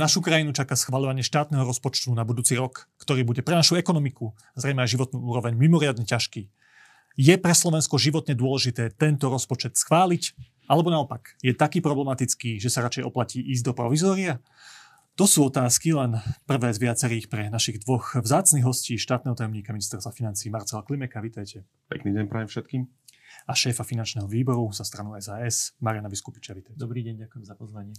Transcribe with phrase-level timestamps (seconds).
[0.00, 4.80] Našu krajinu čaká schvaľovanie štátneho rozpočtu na budúci rok, ktorý bude pre našu ekonomiku, zrejme
[4.80, 6.48] aj životnú úroveň, mimoriadne ťažký.
[7.20, 10.32] Je pre Slovensko životne dôležité tento rozpočet schváliť,
[10.72, 14.40] alebo naopak, je taký problematický, že sa radšej oplatí ísť do provizória?
[15.20, 16.16] To sú otázky, len
[16.48, 21.20] prvé z viacerých pre našich dvoch vzácnych hostí, štátneho tajomníka ministerstva financí Marcela Klimeka.
[21.20, 21.68] Vítajte.
[21.92, 22.82] Pekný deň prajem všetkým.
[23.44, 26.56] A šéfa finančného výboru za stranu SAS, Mariana Vyskupiča.
[26.56, 26.80] Vítajte.
[26.80, 27.92] Dobrý deň, ďakujem za pozvanie.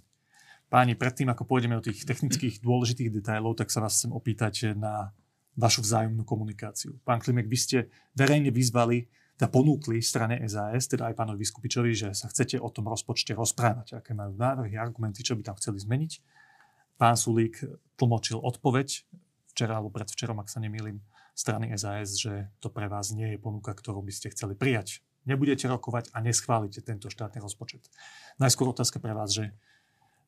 [0.71, 5.11] Páni, predtým, ako pôjdeme do tých technických dôležitých detailov, tak sa vás chcem opýtať na
[5.59, 6.95] vašu vzájomnú komunikáciu.
[7.03, 7.77] Pán Klimek, vy ste
[8.15, 9.03] verejne vyzvali,
[9.35, 13.99] teda ponúkli strane SAS, teda aj pánovi Vyskupičovi, že sa chcete o tom rozpočte rozprávať,
[13.99, 16.11] aké majú návrhy, argumenty, čo by tam chceli zmeniť.
[16.95, 17.67] Pán Sulík
[17.99, 19.03] tlmočil odpoveď
[19.51, 21.03] včera alebo predvčerom, ak sa nemýlim,
[21.35, 25.03] strany SAS, že to pre vás nie je ponuka, ktorú by ste chceli prijať.
[25.27, 27.91] Nebudete rokovať a neschválite tento štátny rozpočet.
[28.39, 29.51] Najskôr otázka pre vás, že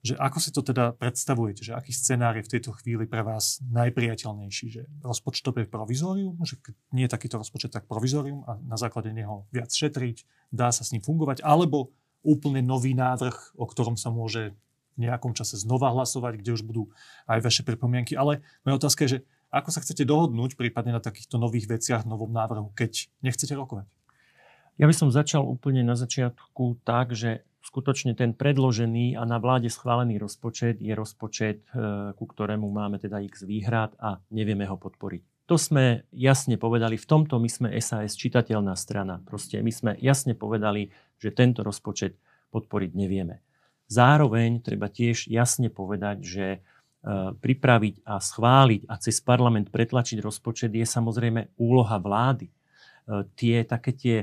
[0.04, 3.64] že ako si to teda predstavujete, že aký scenár je v tejto chvíli pre vás
[3.72, 9.16] najpriateľnejší, že rozpočtové provizórium, že keď nie je takýto rozpočet, tak provizórium a na základe
[9.16, 14.12] neho viac šetriť, dá sa s ním fungovať, alebo úplne nový návrh, o ktorom sa
[14.12, 14.52] môže
[15.00, 16.92] v nejakom čase znova hlasovať, kde už budú
[17.26, 18.14] aj vaše pripomienky.
[18.20, 19.20] Ale moja otázka je, že
[19.54, 23.88] ako sa chcete dohodnúť prípadne na takýchto nových veciach, novom návrhu, keď nechcete rokovať?
[24.82, 29.72] Ja by som začal úplne na začiatku tak, že skutočne ten predložený a na vláde
[29.72, 35.48] schválený rozpočet je rozpočet, e, ku ktorému máme teda x výhrad a nevieme ho podporiť.
[35.48, 39.20] To sme jasne povedali, v tomto my sme SAS čitateľná strana.
[39.24, 42.16] Proste my sme jasne povedali, že tento rozpočet
[42.52, 43.44] podporiť nevieme.
[43.92, 46.60] Zároveň treba tiež jasne povedať, že e,
[47.36, 52.48] pripraviť a schváliť a cez parlament pretlačiť rozpočet je samozrejme úloha vlády.
[52.48, 52.54] E,
[53.36, 54.18] tie také tie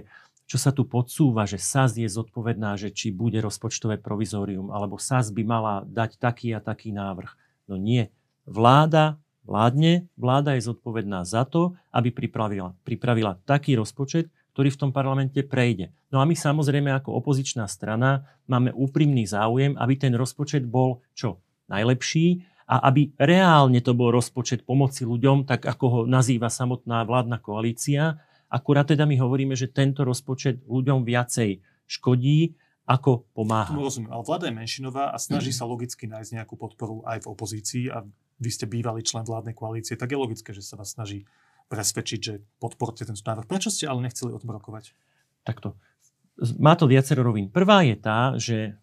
[0.51, 5.31] čo sa tu podsúva, že SAS je zodpovedná, že či bude rozpočtové provizórium, alebo SAS
[5.31, 7.31] by mala dať taký a taký návrh.
[7.71, 8.11] No nie.
[8.51, 14.91] Vláda vládne, vláda je zodpovedná za to, aby pripravila, pripravila taký rozpočet, ktorý v tom
[14.91, 15.95] parlamente prejde.
[16.11, 21.39] No a my samozrejme ako opozičná strana máme úprimný záujem, aby ten rozpočet bol čo?
[21.71, 27.39] Najlepší a aby reálne to bol rozpočet pomoci ľuďom, tak ako ho nazýva samotná vládna
[27.39, 28.19] koalícia,
[28.51, 32.59] Akurát teda my hovoríme, že tento rozpočet ľuďom viacej škodí,
[32.91, 33.71] ako pomáha.
[33.71, 37.31] Tomu rozumiem, ale vláda je menšinová a snaží sa logicky nájsť nejakú podporu aj v
[37.31, 38.03] opozícii a
[38.43, 41.23] vy ste bývalý člen vládnej koalície, tak je logické, že sa vás snaží
[41.71, 43.47] presvedčiť, že podporte tento návrh.
[43.47, 44.91] Prečo ste ale nechceli o tom rokovať?
[45.47, 45.79] Takto.
[46.59, 47.47] Má to viacero rovín.
[47.47, 48.75] Prvá je tá, že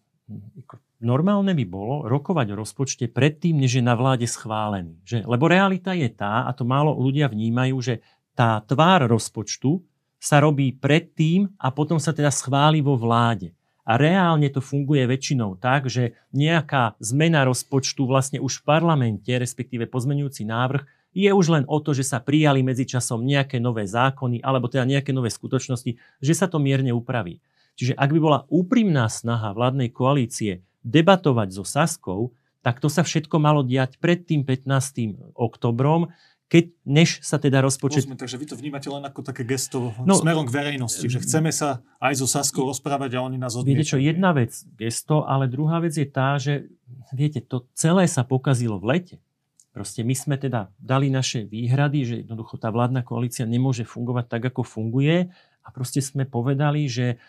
[1.02, 4.96] normálne by bolo rokovať o rozpočte predtým, než je na vláde schválený.
[5.04, 5.28] Že?
[5.28, 7.94] Lebo realita je tá, a to málo ľudia vnímajú, že
[8.38, 9.82] tá tvár rozpočtu
[10.22, 13.50] sa robí predtým a potom sa teda schváli vo vláde.
[13.82, 19.90] A reálne to funguje väčšinou tak, že nejaká zmena rozpočtu vlastne už v parlamente, respektíve
[19.90, 24.70] pozmenujúci návrh, je už len o to, že sa prijali medzičasom nejaké nové zákony alebo
[24.70, 27.42] teda nejaké nové skutočnosti, že sa to mierne upraví.
[27.74, 33.40] Čiže ak by bola úprimná snaha vládnej koalície debatovať so Saskou, tak to sa všetko
[33.40, 35.32] malo diať pred tým 15.
[35.32, 36.12] oktobrom,
[36.48, 38.08] keď než sa teda rozpočet...
[38.08, 41.52] Rozumiem, takže vy to vnímate len ako také gesto no, smerom k verejnosti, že chceme
[41.52, 43.76] sa aj so Saskou rozprávať a oni nás odmietajú.
[43.76, 46.72] Viete čo, jedna vec gesto, ale druhá vec je tá, že
[47.12, 49.16] viete, to celé sa pokazilo v lete.
[49.76, 54.42] Proste my sme teda dali naše výhrady, že jednoducho tá vládna koalícia nemôže fungovať tak,
[54.48, 55.28] ako funguje
[55.62, 57.20] a proste sme povedali, že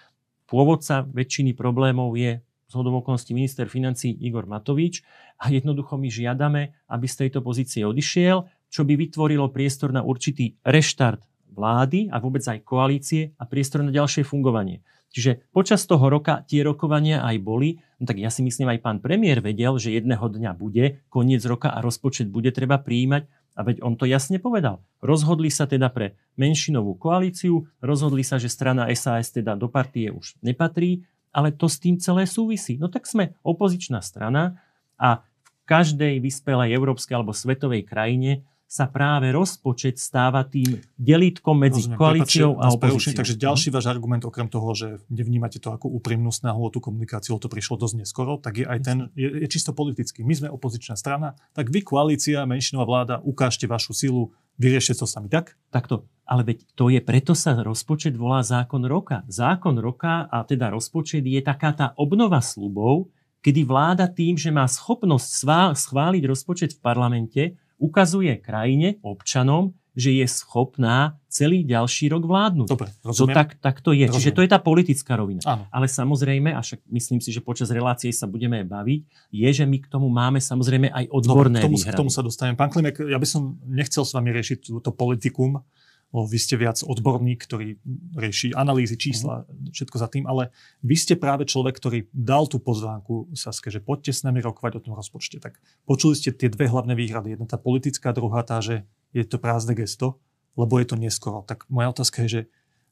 [0.48, 5.02] pôvodca väčšiny problémov je z okolností minister financí Igor Matovič
[5.42, 10.58] a jednoducho my žiadame, aby z tejto pozície odišiel čo by vytvorilo priestor na určitý
[10.64, 14.86] reštart vlády a vôbec aj koalície a priestor na ďalšie fungovanie.
[15.10, 18.98] Čiže počas toho roka tie rokovania aj boli, no tak ja si myslím aj pán
[19.02, 23.26] premiér vedel, že jedného dňa bude koniec roka a rozpočet bude treba prijímať
[23.58, 24.86] a veď on to jasne povedal.
[25.02, 30.38] Rozhodli sa teda pre menšinovú koalíciu, rozhodli sa, že strana SAS teda do partie už
[30.46, 32.78] nepatrí, ale to s tým celé súvisí.
[32.78, 34.62] No tak sme opozičná strana
[34.96, 41.90] a v každej vyspelej európskej alebo svetovej krajine sa práve rozpočet stáva tým delítkom medzi
[41.90, 43.18] Rozumiem, koalíciou a opozíciou.
[43.18, 47.42] Takže ďalší váš argument, okrem toho, že nevnímate to ako úprimnú snahu o tú komunikáciu,
[47.42, 50.22] to prišlo dosť neskoro, tak je aj ten, je, je čisto politický.
[50.22, 54.30] My sme opozičná strana, tak vy, koalícia, menšinová vláda, ukážte vašu silu,
[54.62, 55.58] vyriešte to sami, tak?
[55.74, 56.06] Takto.
[56.30, 59.26] Ale veď to je, preto sa rozpočet volá zákon roka.
[59.26, 63.10] Zákon roka a teda rozpočet je taká tá obnova slubov,
[63.42, 67.44] kedy vláda tým, že má schopnosť schváliť rozpočet v parlamente,
[67.80, 72.68] ukazuje krajine, občanom, že je schopná celý ďalší rok vládnuť.
[72.72, 74.08] Dobre, To tak, tak to je.
[74.08, 74.16] Rozumiem.
[74.16, 75.42] Čiže to je tá politická rovina.
[75.44, 75.68] Áno.
[75.68, 79.02] Ale samozrejme, a však myslím si, že počas relácie sa budeme baviť,
[79.34, 81.96] je, že my k tomu máme samozrejme aj odborné Dobre, k tomu, výhrady.
[81.98, 82.56] k tomu sa dostanem.
[82.56, 85.60] Pán Klimek, ja by som nechcel s vami riešiť túto politikum,
[86.10, 87.78] lebo vy ste viac odborník, ktorý
[88.18, 90.50] rieši analýzy, čísla, všetko za tým, ale
[90.82, 94.84] vy ste práve človek, ktorý dal tú pozvánku Saske, že poďte s nami rokovať o
[94.84, 95.38] tom rozpočte.
[95.38, 97.38] Tak počuli ste tie dve hlavné výhrady.
[97.38, 100.18] Jedna tá politická, druhá tá, že je to prázdne gesto,
[100.58, 101.46] lebo je to neskoro.
[101.46, 102.42] Tak moja otázka je, že,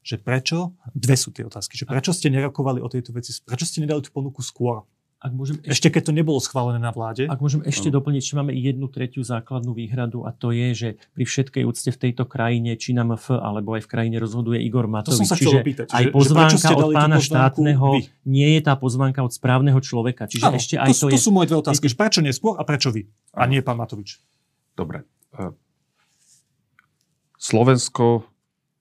[0.06, 3.82] že prečo, dve sú tie otázky, že prečo ste nerokovali o tejto veci, prečo ste
[3.82, 4.86] nedali tú ponuku skôr?
[5.18, 7.26] Ak môžem ešte, Ešte keď to nebolo schválené na vláde.
[7.26, 11.26] ak môžem ešte doplniť, že máme jednu tretiu základnú výhradu a to je, že pri
[11.26, 15.18] všetkej úcte v tejto krajine, či na MF, alebo aj v krajine rozhoduje Igor Matovič.
[15.18, 18.02] som sa Čiže opýtať, aj že- pozvánka od pána štátneho vy?
[18.30, 20.30] nie je tá pozvánka od správneho človeka.
[20.30, 21.26] Čiže Áno, ešte aj to, to, to je...
[21.26, 21.90] sú moje dve otázky.
[21.90, 23.10] Že prečo neskôr a prečo vy?
[23.34, 24.22] A nie pán Matovič.
[24.78, 25.02] Dobre.
[25.34, 25.50] E,
[27.38, 28.26] Slovensko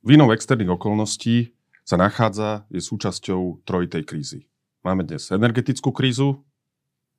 [0.03, 4.41] vinou externých okolností sa nachádza, je súčasťou trojitej krízy.
[4.87, 6.47] Máme dnes energetickú krízu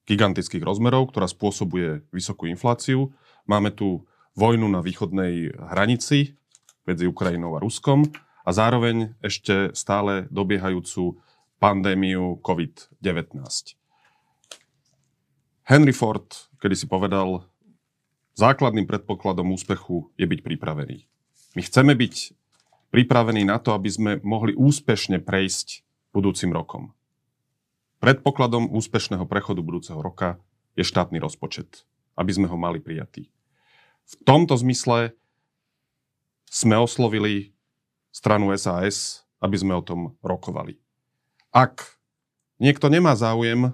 [0.08, 3.12] gigantických rozmerov, ktorá spôsobuje vysokú infláciu.
[3.44, 4.08] Máme tu
[4.40, 6.40] vojnu na východnej hranici
[6.88, 8.08] medzi Ukrajinou a Ruskom
[8.48, 11.20] a zároveň ešte stále dobiehajúcu
[11.60, 13.36] pandémiu COVID-19.
[15.68, 17.44] Henry Ford kedy si povedal,
[18.40, 21.04] základným predpokladom úspechu je byť pripravený.
[21.54, 22.32] My chceme byť
[22.96, 25.84] pripravení na to, aby sme mohli úspešne prejsť
[26.16, 26.97] budúcim rokom.
[27.98, 30.38] Predpokladom úspešného prechodu budúceho roka
[30.78, 31.82] je štátny rozpočet,
[32.14, 33.34] aby sme ho mali prijatý.
[34.06, 35.18] V tomto zmysle
[36.46, 37.58] sme oslovili
[38.14, 40.78] stranu SAS, aby sme o tom rokovali.
[41.50, 41.98] Ak
[42.62, 43.74] niekto nemá záujem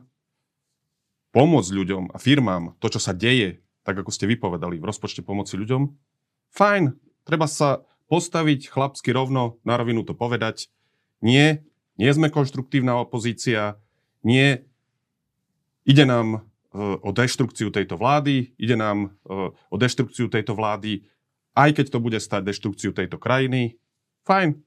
[1.36, 5.60] pomôcť ľuďom a firmám to, čo sa deje, tak ako ste vypovedali v rozpočte pomoci
[5.60, 5.92] ľuďom,
[6.56, 6.96] fajn,
[7.28, 10.72] treba sa postaviť chlapsky rovno, na rovinu to povedať.
[11.20, 11.68] Nie,
[12.00, 13.83] nie sme konštruktívna opozícia,
[14.24, 14.64] nie,
[15.84, 16.40] ide nám e,
[16.80, 21.04] o deštrukciu tejto vlády, ide nám e, o deštrukciu tejto vlády,
[21.54, 23.78] aj keď to bude stať deštrukciu tejto krajiny,
[24.26, 24.58] fajn.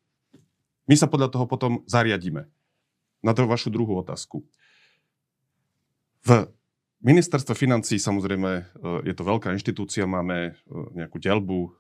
[0.87, 2.47] My sa podľa toho potom zariadíme.
[3.25, 4.47] Na to vašu druhú otázku.
[6.23, 6.31] V
[7.03, 8.63] ministerstve financí samozrejme e,
[9.09, 10.55] je to veľká inštitúcia, máme
[10.95, 11.71] nejakú ďalbu e,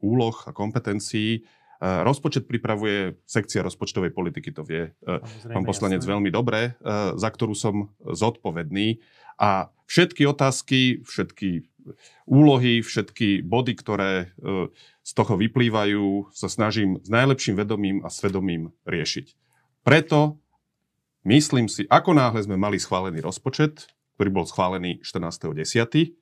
[0.00, 1.44] úloh a kompetencií.
[1.80, 4.96] Rozpočet pripravuje sekcia rozpočtovej politiky, to vie
[5.44, 6.12] pán poslanec jasné.
[6.16, 6.72] veľmi dobre,
[7.14, 9.04] za ktorú som zodpovedný.
[9.36, 11.68] A všetky otázky, všetky
[12.24, 14.32] úlohy, všetky body, ktoré
[15.04, 19.36] z toho vyplývajú, sa snažím s najlepším vedomím a svedomím riešiť.
[19.84, 20.40] Preto
[21.28, 26.16] myslím si, ako náhle sme mali schválený rozpočet, ktorý bol schválený 14.10.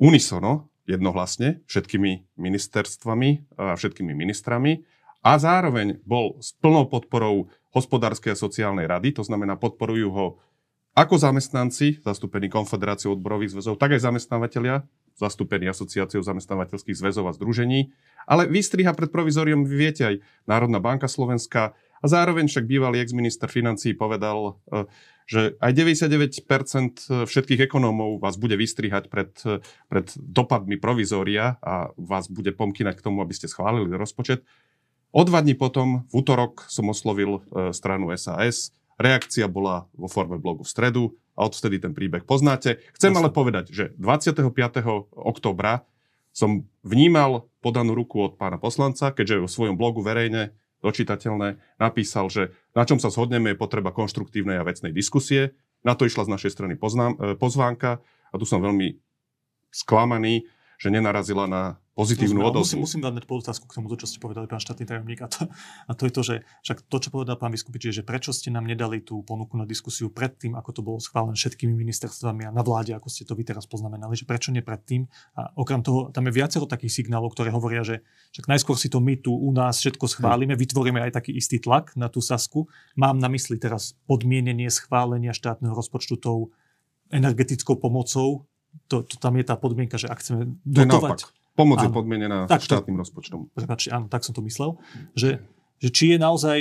[0.00, 4.82] Unisono, jednohlasne, všetkými ministerstvami a všetkými ministrami
[5.22, 10.26] a zároveň bol s plnou podporou hospodárskej a sociálnej rady, to znamená podporujú ho
[10.98, 14.82] ako zamestnanci, zastúpení Konfederáciou odborových zväzov, tak aj zamestnávateľia,
[15.14, 17.94] zastúpení asociáciou zamestnávateľských zväzov a združení,
[18.26, 20.16] ale vystriha pred provizoriom, vy viete, aj
[20.50, 24.88] Národná banka Slovenska a zároveň však bývalý ex-minister financí povedal, eh,
[25.30, 29.30] že aj 99% všetkých ekonómov vás bude vystrihať pred,
[29.86, 34.42] pred dopadmi provizória a vás bude pomkynať k tomu, aby ste schválili rozpočet.
[35.14, 38.74] O dva dní potom, v útorok, som oslovil e, stranu SAS.
[38.98, 41.02] Reakcia bola vo forme blogu v stredu
[41.34, 42.78] a odvtedy ten príbeh poznáte.
[42.94, 44.50] Chcem ale povedať, že 25.
[45.14, 45.82] oktobra
[46.30, 52.56] som vnímal podanú ruku od pána poslanca, keďže vo svojom blogu verejne dočítateľné, napísal, že
[52.72, 55.56] na čom sa zhodneme je potreba konštruktívnej a vecnej diskusie.
[55.84, 58.96] Na to išla z našej strany poznám, e, pozvánka a tu som veľmi
[59.70, 60.48] sklamaný,
[60.80, 62.76] že nenarazila na pozitívnu Rozumiem, odozvu.
[62.80, 65.20] Musím, musím dať podotázku k tomu, čo ste povedali, pán štátny tajomník.
[65.20, 65.44] A to,
[65.84, 68.48] a to je to, že však to, čo povedal pán Vyskupič, je, že prečo ste
[68.48, 72.64] nám nedali tú ponuku na diskusiu predtým, ako to bolo schválené všetkými ministerstvami a na
[72.64, 75.04] vláde, ako ste to vy teraz poznamenali, že prečo nie predtým.
[75.36, 78.00] A okrem toho, tam je viacero takých signálov, ktoré hovoria, že
[78.32, 81.92] však najskôr si to my tu u nás všetko schválime, vytvoríme aj taký istý tlak
[82.00, 82.64] na tú Sasku.
[82.96, 86.48] Mám na mysli teraz podmienenie schválenia štátneho rozpočtu tou
[87.12, 88.48] energetickou pomocou.
[88.86, 91.94] To, to, tam je tá podmienka, že ak chceme dotovať Pomoc je Áno.
[91.94, 93.52] podmienená Tak to- štátnym rozpočtom.
[93.52, 94.80] prepáčte, áno, tak som to myslel,
[95.12, 95.44] že,
[95.76, 96.58] že či je naozaj,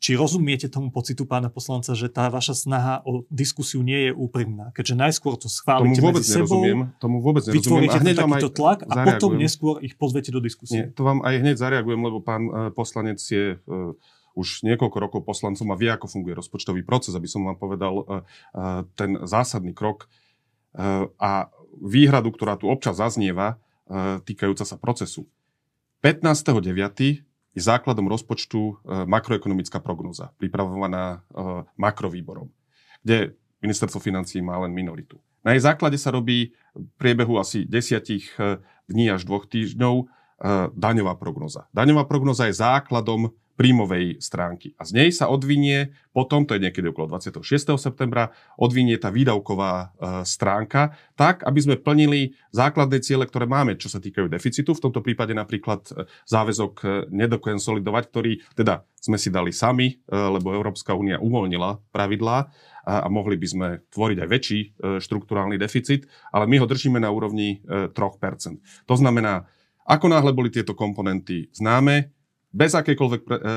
[0.00, 4.72] či rozumiete tomu pocitu pána poslanca, že tá vaša snaha o diskusiu nie je úprimná,
[4.72, 6.78] keďže najskôr to Tomu schválite vôbec medzi sebou, nerozumiem.
[6.96, 7.60] Tomu vôbec nerozumiem.
[7.60, 9.40] vytvoríte A hneď aj takýto tlak a potom zareagujem.
[9.44, 10.80] neskôr ich pozvete do Nie, diskusie.
[10.90, 13.56] to vám aj hneď zareagujem, lebo pán e, poslanec je e,
[14.32, 18.04] už niekoľko rokov poslancom a vie, ako funguje rozpočtový proces, aby som vám povedal e,
[18.96, 20.08] ten zásadný krok
[21.18, 23.58] a výhradu, ktorá tu občas zaznieva,
[24.22, 25.26] týkajúca sa procesu.
[26.00, 27.20] 15.9.
[27.52, 28.72] je základom rozpočtu e,
[29.04, 31.38] makroekonomická prognoza, pripravovaná e,
[31.76, 32.48] makrovýborom,
[33.04, 35.20] kde ministerstvo financí má len minoritu.
[35.44, 40.08] Na jej základe sa robí v priebehu asi desiatich e, dní až dvoch týždňov
[40.72, 41.68] daňová prognoza.
[41.68, 43.28] Daňová prognoza je základom
[43.60, 44.72] príjmovej stránky.
[44.80, 47.44] A z nej sa odvinie potom, to je niekedy okolo 26.
[47.76, 49.86] septembra, odvinie tá výdavková e,
[50.24, 54.72] stránka, tak, aby sme plnili základné ciele, ktoré máme, čo sa týkajú deficitu.
[54.72, 60.52] V tomto prípade napríklad e, záväzok e, nedokonsolidovať, ktorý teda sme si dali sami, lebo
[60.52, 62.52] Európska únia uvoľnila pravidlá
[62.84, 67.12] a, mohli by sme tvoriť aj väčší e, štruktúrálny deficit, ale my ho držíme na
[67.12, 67.96] úrovni e, 3%.
[68.88, 69.44] To znamená,
[69.84, 72.12] ako náhle boli tieto komponenty známe,
[72.50, 73.56] bez akékoľvek pre, e,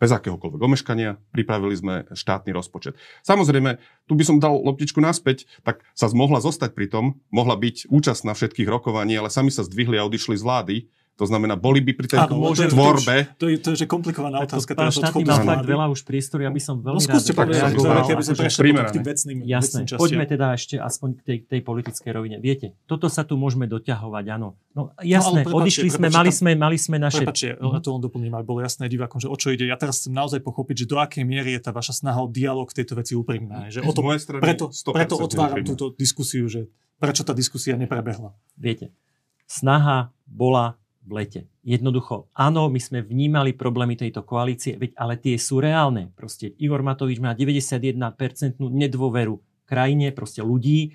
[0.00, 2.96] bez akéhokoľvek omeškania, pripravili sme štátny rozpočet.
[3.20, 3.76] Samozrejme,
[4.08, 8.32] tu by som dal loptičku naspäť, tak sa mohla zostať pri tom, mohla byť účastná
[8.32, 10.76] všetkých rokovaní, ale sami sa zdvihli a odišli z vlády
[11.20, 13.36] to znamená, boli by pri tej Áno, môže, tvorbe...
[13.36, 14.72] To, je, to je že komplikovaná otázka.
[14.72, 18.08] Pán štátny mal fakt veľa už priestoru, aby som veľmi no, skúste rád reagoval.
[18.08, 21.60] Keby sme prešli k tým vecným, Jasné, vecným poďme teda ešte aspoň k tej, tej
[21.60, 22.36] politickej rovine.
[22.40, 24.56] Viete, toto sa tu môžeme doťahovať, áno.
[24.72, 27.20] No jasné, no, odišli sme, mali sme, mali sme naše...
[27.20, 27.84] Prepačte, mm-hmm.
[27.84, 29.68] to len doplním, aby bolo jasné divákom, že o čo ide.
[29.68, 32.72] Ja teraz chcem naozaj pochopiť, že do akej miery je tá vaša snaha o dialog
[32.72, 33.68] v tejto veci úprimná.
[33.68, 34.00] Že o to,
[34.40, 38.32] preto, preto otváram túto diskusiu, že prečo tá diskusia neprebehla.
[38.56, 38.96] Viete,
[39.44, 41.40] snaha bola v lete.
[41.64, 46.12] Jednoducho, áno, my sme vnímali problémy tejto koalície, veď ale tie sú reálne.
[46.12, 50.94] Proste Igor Matovič má 91% nedôveru krajine, proste ľudí.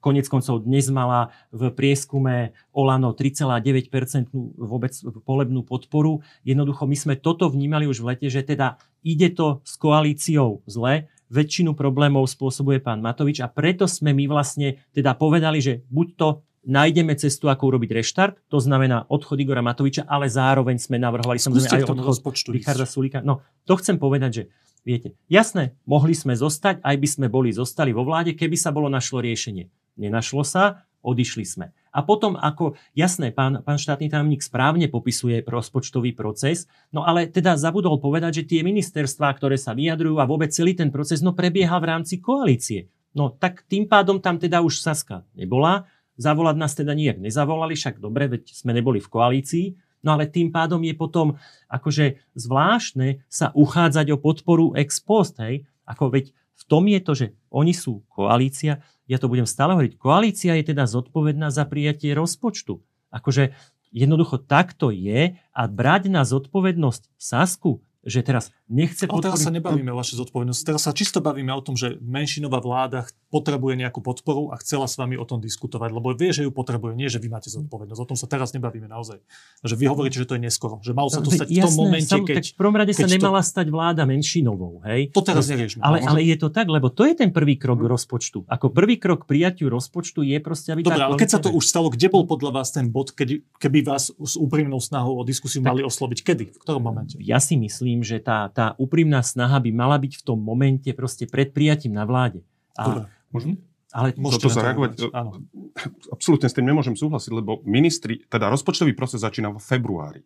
[0.00, 4.96] Konec koncov dnes mala v prieskume Olano 3,9% vôbec
[5.28, 6.24] polebnú podporu.
[6.40, 11.10] Jednoducho, my sme toto vnímali už v lete, že teda ide to s koalíciou zle,
[11.30, 16.28] väčšinu problémov spôsobuje pán Matovič a preto sme my vlastne teda povedali, že buď to
[16.64, 21.84] nájdeme cestu, ako urobiť reštart, to znamená odchod Igora Matoviča, ale zároveň sme navrhovali samozrejme
[21.84, 23.24] aj odchod Richarda Sulika.
[23.24, 24.42] No, to chcem povedať, že
[24.84, 28.92] viete, jasné, mohli sme zostať, aj by sme boli zostali vo vláde, keby sa bolo
[28.92, 29.68] našlo riešenie.
[30.00, 31.66] Nenašlo sa, odišli sme.
[31.90, 37.58] A potom, ako, jasné, pán, pán štátny tajomník správne popisuje rozpočtový proces, no ale teda
[37.58, 41.74] zabudol povedať, že tie ministerstvá, ktoré sa vyjadrujú a vôbec celý ten proces, no prebieha
[41.82, 42.86] v rámci koalície.
[43.10, 45.90] No tak tým pádom tam teda už Saska nebola,
[46.20, 49.66] Zavolať nás teda nijak nezavolali, však dobre, veď sme neboli v koalícii,
[50.04, 51.40] no ale tým pádom je potom
[51.72, 55.64] akože zvláštne sa uchádzať o podporu ex post, hej?
[55.88, 59.96] Ako veď v tom je to, že oni sú koalícia, ja to budem stále hovoriť,
[59.96, 62.84] koalícia je teda zodpovedná za prijatie rozpočtu.
[63.08, 63.56] Akože
[63.88, 69.24] jednoducho takto je a brať na zodpovednosť Sasku, že teraz nechce podporiť...
[69.28, 70.64] teraz sa nebavíme o vašej zodpovednosti.
[70.64, 74.96] Teraz sa čisto bavíme o tom, že menšinová vláda potrebuje nejakú podporu a chcela s
[74.96, 78.00] vami o tom diskutovať, lebo vie, že ju potrebuje, nie, že vy máte zodpovednosť.
[78.00, 79.20] O tom sa teraz nebavíme naozaj.
[79.60, 80.80] Že vy hovoríte, že to je neskoro.
[80.80, 82.36] Že malo sa to stať Jasné, v tom momente, sam, keď...
[82.40, 83.48] Tak v prvom rade sa nemala to...
[83.52, 84.80] stať vláda menšinovou.
[84.88, 85.12] Hej?
[85.12, 85.84] To teraz neriešme.
[85.84, 87.90] Ale, ale je to tak, lebo to je ten prvý krok hmm.
[87.92, 88.48] rozpočtu.
[88.48, 90.80] Ako prvý krok prijatiu rozpočtu je proste, aby...
[90.82, 93.84] Dobre, ale keď sa to už stalo, kde bol podľa vás ten bod, keď, keby
[93.84, 96.18] vás s úprimnou snahou o diskusiu tak, mali osloviť?
[96.24, 96.44] Kedy?
[96.56, 97.14] V ktorom momente?
[97.20, 100.86] Ja si myslím, myslím, že tá, tá úprimná snaha by mala byť v tom momente
[100.94, 102.46] proste pred prijatím na vláde.
[102.78, 103.58] A, Dobre?
[103.90, 105.10] Ale Môžete to zareagovať?
[105.10, 105.42] Áno.
[106.14, 110.22] Absolútne s tým nemôžem súhlasiť, lebo ministri, teda rozpočtový proces začína v februári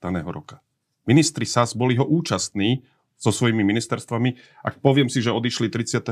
[0.00, 0.64] daného roka.
[1.04, 2.80] Ministri SAS boli ho účastní
[3.20, 4.34] so svojimi ministerstvami.
[4.64, 6.08] Ak poviem si, že odišli 31.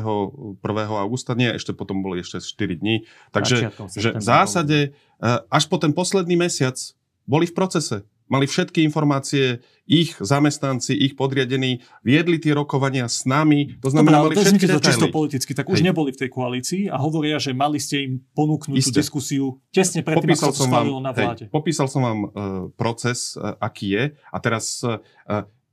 [0.60, 3.08] augusta, nie, ešte potom boli ešte 4 dní.
[3.32, 6.76] Takže že v zásade eh, až po ten posledný mesiac
[7.24, 9.58] boli v procese mali všetky informácie,
[9.90, 14.78] ich zamestnanci, ich podriadení, viedli tie rokovania s nami, to znamená, Dobre, mali všetky to
[14.78, 15.90] čisto politicky, tak už Hej.
[15.90, 18.94] neboli v tej koalícii a hovoria, že mali ste im ponúknuť Isté.
[18.94, 19.44] tú diskusiu
[19.74, 21.50] tesne predtým, ako sa vám, na vláde.
[21.50, 22.30] Hej, popísal som vám uh,
[22.78, 25.02] proces, uh, aký je a teraz uh,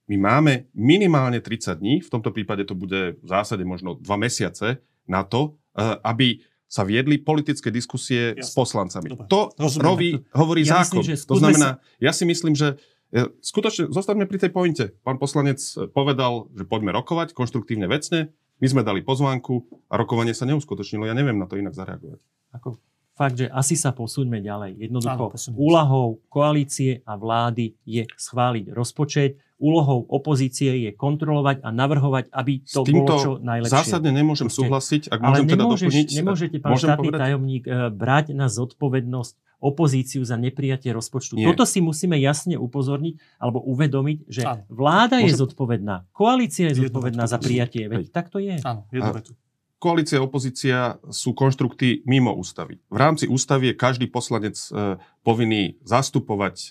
[0.09, 4.81] my máme minimálne 30 dní, v tomto prípade to bude v zásade možno 2 mesiace
[5.05, 8.43] na to, uh, aby sa viedli politické diskusie Jasne.
[8.43, 9.07] s poslancami.
[9.15, 9.27] Dobre.
[9.31, 10.99] To roví, hovorí ja zákon.
[10.99, 12.03] Myslím, to znamená, sa...
[12.03, 12.75] ja si myslím, že
[13.15, 14.85] e, skutočne zostaňme pri tej pointe.
[15.01, 15.63] Pán poslanec
[15.95, 18.35] povedal, že poďme rokovať konštruktívne vecne.
[18.59, 21.07] My sme dali pozvánku a rokovanie sa neuskutočnilo.
[21.07, 22.19] Ja neviem na to inak zareagovať.
[22.51, 22.75] Ako
[23.17, 24.77] fakt, že asi sa posúďme ďalej.
[24.77, 32.29] Jednoducho, Áno, úlohou koalície a vlády je schváliť rozpočet, úlohou opozície je kontrolovať a navrhovať,
[32.29, 33.73] aby to bolo čo najlepšie.
[33.73, 36.07] zásadne nemôžem súhlasiť, ak môžem teda doplniť.
[36.21, 37.19] Nemôžete, pán štátny povedať?
[37.25, 41.41] tajomník, eh, brať na zodpovednosť opozíciu za neprijatie rozpočtu.
[41.41, 41.49] Nie.
[41.49, 44.61] Toto si musíme jasne upozorniť alebo uvedomiť, že Áno.
[44.69, 45.33] vláda môžem...
[45.33, 47.89] je zodpovedná, koalícia je zodpovedná za prijatie.
[47.89, 48.61] Veď tak to je.
[48.61, 48.85] Áno,
[49.77, 50.77] koalícia a opozícia
[51.09, 52.81] sú konštrukty mimo ústavy.
[52.89, 56.67] V rámci ústavy je každý poslanec e, povinný zastupovať e,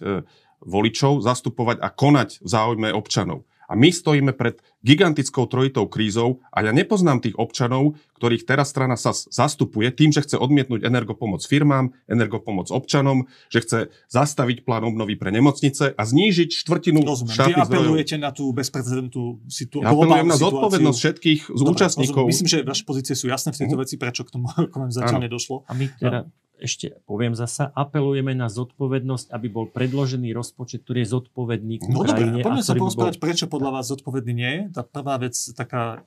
[0.61, 3.45] voličov, zastupovať a konať v záujme občanov.
[3.67, 8.95] A my stojíme pred gigantickou trojitou krízou a ja nepoznám tých občanov, ktorých teraz strana
[8.95, 15.19] sa zastupuje tým, že chce odmietnúť energopomoc firmám, energopomoc občanom, že chce zastaviť plán obnovy
[15.19, 17.35] pre nemocnice a znížiť štvrtinu Rozumiem.
[17.35, 22.23] štátnych Vy apelujete na tú bezprecedentnú situ- Ja apelujem na zodpovednosť všetkých z Dobre, účastníkov.
[22.23, 22.31] rozumiem.
[22.31, 23.83] Myslím, že vaše pozície sú jasné v tejto Mhm.
[23.83, 25.67] veci, prečo k tomu koment zatiaľ nedošlo.
[25.67, 31.09] A my teda ešte poviem zasa, apelujeme na zodpovednosť, aby bol predložený rozpočet, ktorý je
[31.13, 32.41] zodpovedný k No dobre, Ukrajine.
[32.41, 32.89] poďme a sa ktorý by bol...
[32.89, 34.63] porozprávať, prečo podľa vás zodpovedný nie je.
[34.73, 36.01] Tá prvá vec, taká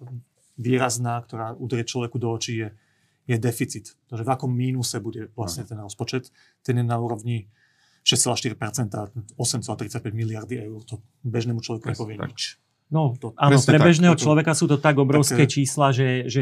[0.56, 2.70] výrazná, ktorá udrie človeku do očí, je,
[3.26, 3.94] je deficit.
[4.08, 6.34] To, že v akom mínuse bude vlastne ten rozpočet.
[6.62, 7.48] Ten je na úrovni
[8.04, 8.58] 6,4%,
[9.38, 9.38] 8,35
[10.12, 10.82] miliardy eur.
[10.88, 12.30] To bežnému človeku nepovie tak.
[12.34, 12.58] nič.
[12.90, 13.86] No, To- áno, pre tak.
[13.86, 16.42] bežného človeka sú to tak obrovské také- čísla, že, že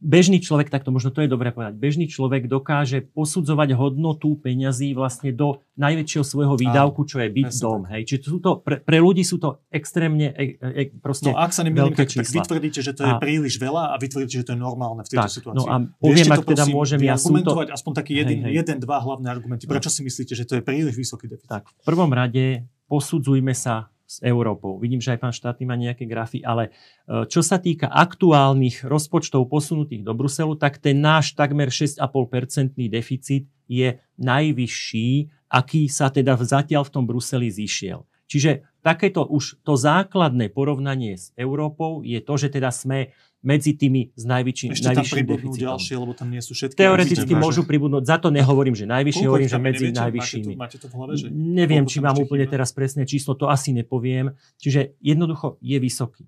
[0.00, 5.30] bežný človek, takto možno to je dobré povedať, bežný človek dokáže posudzovať hodnotu peňazí vlastne
[5.30, 7.82] do najväčšieho svojho výdavku, čo je byt, presne dom.
[7.84, 8.02] Hej.
[8.08, 11.30] Čiže sú to, pre, pre ľudí sú to extrémne e, e, proste...
[11.30, 13.94] No ak sa nemýlim, tak, tak vy tvrdíte, že to je A- príliš veľa a
[14.00, 15.60] vy tvrdíte, že to je normálne v tejto Tak, situácii.
[15.60, 18.52] no a poviem, ak teda môžem, ja som to- aspoň taký jeden, Hej, hej.
[18.64, 19.68] jeden, dva hlavné argumenty.
[19.68, 21.48] Prečo si myslíte, že to je príliš vysoký deficit?
[21.60, 24.74] Tak, v prvom rade posudzujme sa s Európou.
[24.82, 26.74] Vidím, že aj pán štátny má nejaké grafy, ale
[27.06, 33.46] e, čo sa týka aktuálnych rozpočtov posunutých do Bruselu, tak ten náš takmer 6,5% deficit
[33.70, 35.10] je najvyšší,
[35.46, 38.02] aký sa teda zatiaľ v tom Bruseli zišiel.
[38.26, 44.12] Čiže takéto už to základné porovnanie s Európou je to, že teda sme medzi tými
[44.12, 45.66] s najvyšším, Ešte najvyšším deficitom.
[45.66, 46.76] ďalšie, lebo tam nie sú všetky.
[46.76, 50.00] Teoreticky Uvidíme, môžu pribudnúť, za to nehovorím, že najvyššie, Koľko hovorím, že medzi neviete?
[50.02, 50.52] najvyššími.
[50.52, 51.26] Máte to, máte to v hlave, že...
[51.30, 52.54] Neviem, koľko či mám úplne chýba?
[52.54, 54.26] teraz presné číslo, to asi nepoviem.
[54.56, 56.24] Čiže jednoducho je vysoký.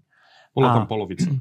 [0.51, 1.29] Bola A- tam polovica.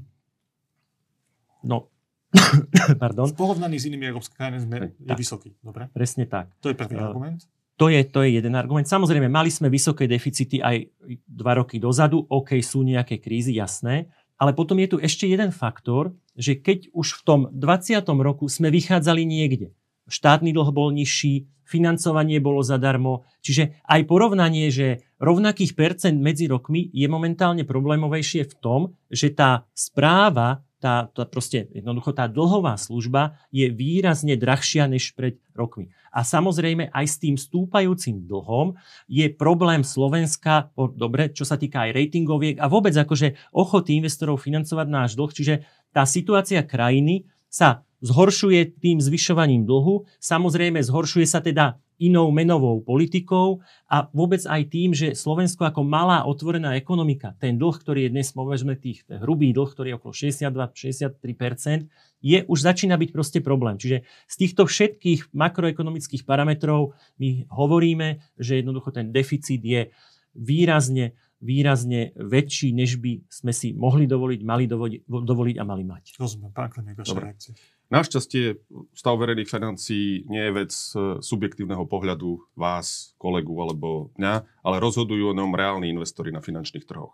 [1.61, 1.93] No,
[2.97, 5.49] pardon, V porovnaní s inými európskymi krajinami sme, je vysoký.
[5.59, 5.87] Dobre?
[5.89, 6.49] presne tak.
[6.57, 7.41] To je prvý Eh, argument.
[7.77, 8.85] To je, to je jeden argument.
[8.85, 10.85] Samozrejme, mali sme vysoké deficity aj
[11.23, 12.21] dva roky dozadu.
[12.23, 14.05] OK, sú nejaké krízy, jasné.
[14.41, 18.01] Ale potom je tu ešte jeden faktor, že keď už v tom 20.
[18.25, 19.77] roku sme vychádzali niekde,
[20.09, 26.89] štátny dlh bol nižší, financovanie bolo zadarmo, čiže aj porovnanie, že rovnakých percent medzi rokmi
[26.89, 33.37] je momentálne problémovejšie v tom, že tá správa, tá, tá proste jednoducho tá dlhová služba
[33.53, 35.93] je výrazne drahšia než pred rokmi.
[36.09, 41.93] A samozrejme aj s tým stúpajúcim dlhom je problém Slovenska, dobre, čo sa týka aj
[41.93, 45.55] ratingoviek a vôbec akože ochoty investorov financovať náš dlh, čiže
[45.93, 53.61] tá situácia krajiny sa zhoršuje tým zvyšovaním dlhu, samozrejme zhoršuje sa teda inou menovou politikou
[53.85, 58.25] a vôbec aj tým, že Slovensko ako malá otvorená ekonomika, ten dlh, ktorý je dnes,
[58.33, 61.85] povedzme, tých, ten hrubý dlh, ktorý je okolo 62-63%,
[62.25, 63.77] je už začína byť proste problém.
[63.77, 69.93] Čiže z týchto všetkých makroekonomických parametrov my hovoríme, že jednoducho ten deficit je
[70.33, 76.17] výrazne, výrazne väčší, než by sme si mohli dovoliť, mali dovoliť, dovoliť a mali mať.
[76.17, 77.53] Rozumiem, pán Klemek, vaša reakcia.
[77.91, 78.55] Našťastie
[78.95, 85.35] stav verejných financií nie je vec e, subjektívneho pohľadu vás, kolegu alebo mňa, ale rozhodujú
[85.35, 87.11] o ňom reálni investori na finančných trhoch.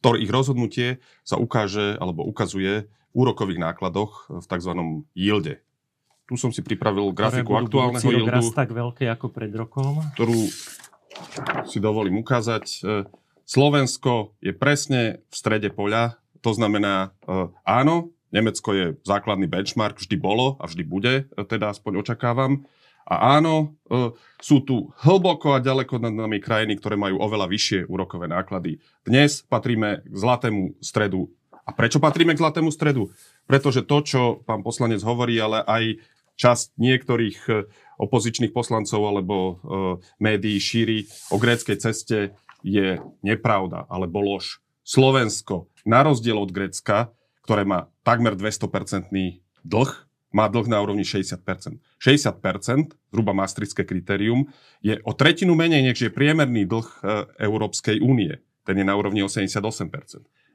[0.00, 4.72] To ich rozhodnutie sa ukáže alebo ukazuje v úrokových nákladoch v tzv.
[5.12, 5.60] yielde.
[6.24, 10.00] Tu som si pripravil grafiku aktuálneho rok raz yieldu, tak veľké ako pred rokom.
[10.16, 10.48] ktorú
[11.68, 12.64] si dovolím ukázať.
[12.80, 13.04] E,
[13.44, 20.16] Slovensko je presne v strede poľa, to znamená e, áno, Nemecko je základný benchmark, vždy
[20.16, 22.64] bolo a vždy bude, e, teda aspoň očakávam.
[23.10, 27.78] A áno, e, sú tu hlboko a ďaleko nad nami krajiny, ktoré majú oveľa vyššie
[27.90, 28.78] úrokové náklady.
[29.02, 31.34] Dnes patríme k zlatému stredu.
[31.66, 33.10] A prečo patríme k zlatému stredu?
[33.50, 35.98] Pretože to, čo pán poslanec hovorí, ale aj
[36.38, 37.52] časť niektorých e,
[38.00, 39.60] opozičných poslancov alebo
[40.16, 42.32] médií šíri o gréckej ceste
[42.64, 44.64] je nepravda alebo lož.
[44.80, 47.12] Slovensko, na rozdiel od Grécka,
[47.50, 49.10] ktoré má takmer 200%
[49.66, 49.90] dlh,
[50.30, 51.82] má dlh na úrovni 60%.
[51.98, 54.46] 60%, zhruba maastrichtské kritérium,
[54.78, 56.94] je o tretinu menej, než je priemerný dlh e,
[57.42, 58.38] Európskej únie.
[58.62, 59.66] Ten je na úrovni 88%.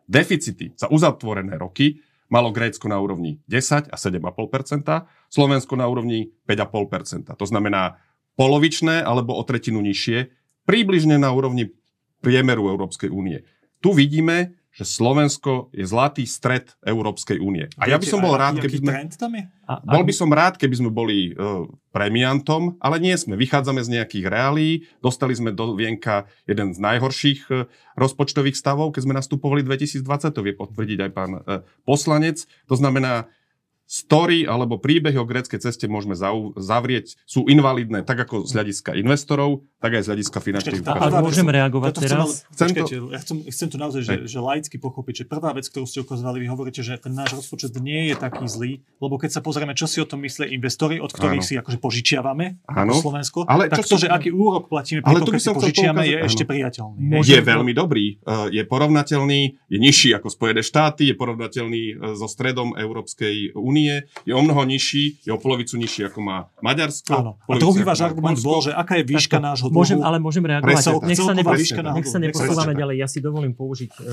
[0.08, 2.00] Deficity za uzatvorené roky
[2.32, 4.88] malo Grécko na úrovni 10 a 7,5%,
[5.28, 7.36] Slovensko na úrovni 5,5%.
[7.36, 8.00] To znamená
[8.40, 10.32] polovičné alebo o tretinu nižšie,
[10.64, 11.76] približne na úrovni
[12.24, 13.44] priemeru Európskej únie.
[13.84, 17.72] Tu vidíme, že Slovensko je zlatý stred Európskej únie.
[17.80, 18.92] A ja by som bol rád, keby sme...
[19.88, 21.64] Bol by som rád, keby sme boli uh,
[21.96, 23.40] premiantom, ale nie sme.
[23.40, 24.84] Vychádzame z nejakých reálí.
[25.00, 30.04] Dostali sme do vienka jeden z najhorších uh, rozpočtových stavov, keď sme nastupovali 2020.
[30.36, 32.44] To vie potvrdiť aj pán uh, poslanec.
[32.68, 33.32] To znamená,
[33.86, 38.92] story alebo príbehy o gréckej ceste môžeme zau- zavrieť, sú invalidné tak ako z hľadiska
[38.96, 41.22] investorov, tak aj z hľadiska finančných ukazov.
[41.22, 42.26] môžem reagovať toto chcem teraz?
[42.26, 45.66] ale- Chcem Počkajte, ja chcem, chcem to naozaj, že, že laicky pochopiť, že prvá vec,
[45.66, 49.30] ktorú ste ukazovali, vy hovoríte, že ten náš rozpočet nie je taký zlý, lebo keď
[49.32, 51.46] sa pozrieme, čo si o tom myslia investori, od ktorých Áno.
[51.46, 52.90] si akože požičiavame Áno.
[52.90, 55.40] ako Slovensko, Ale tak čo to, si- že aký úrok platíme Ale tom, by keď
[55.40, 56.50] si som požičiame, je poukázať- ešte áno.
[56.50, 56.98] priateľný.
[56.98, 57.14] Môže- hej?
[57.14, 61.84] Je Môžem to- veľmi dobrý, eh, je porovnateľný, je nižší ako Spojené štáty, je porovnateľný
[61.86, 66.38] eh, so stredom Európskej únie, je o mnoho nižší, je o polovicu nižší ako má
[66.64, 67.12] Maďarsko.
[67.12, 67.32] Áno.
[67.50, 69.48] A druhý váš argument bol, že aká je výška Takto.
[69.52, 69.80] nášho dlhu.
[69.84, 70.72] Môžem, ale môžem reagovať.
[70.72, 70.92] Presne.
[71.04, 72.96] Nech sa, nepo, výška nech sa neposúvame ďalej.
[73.02, 74.06] Ja si dovolím použiť uh,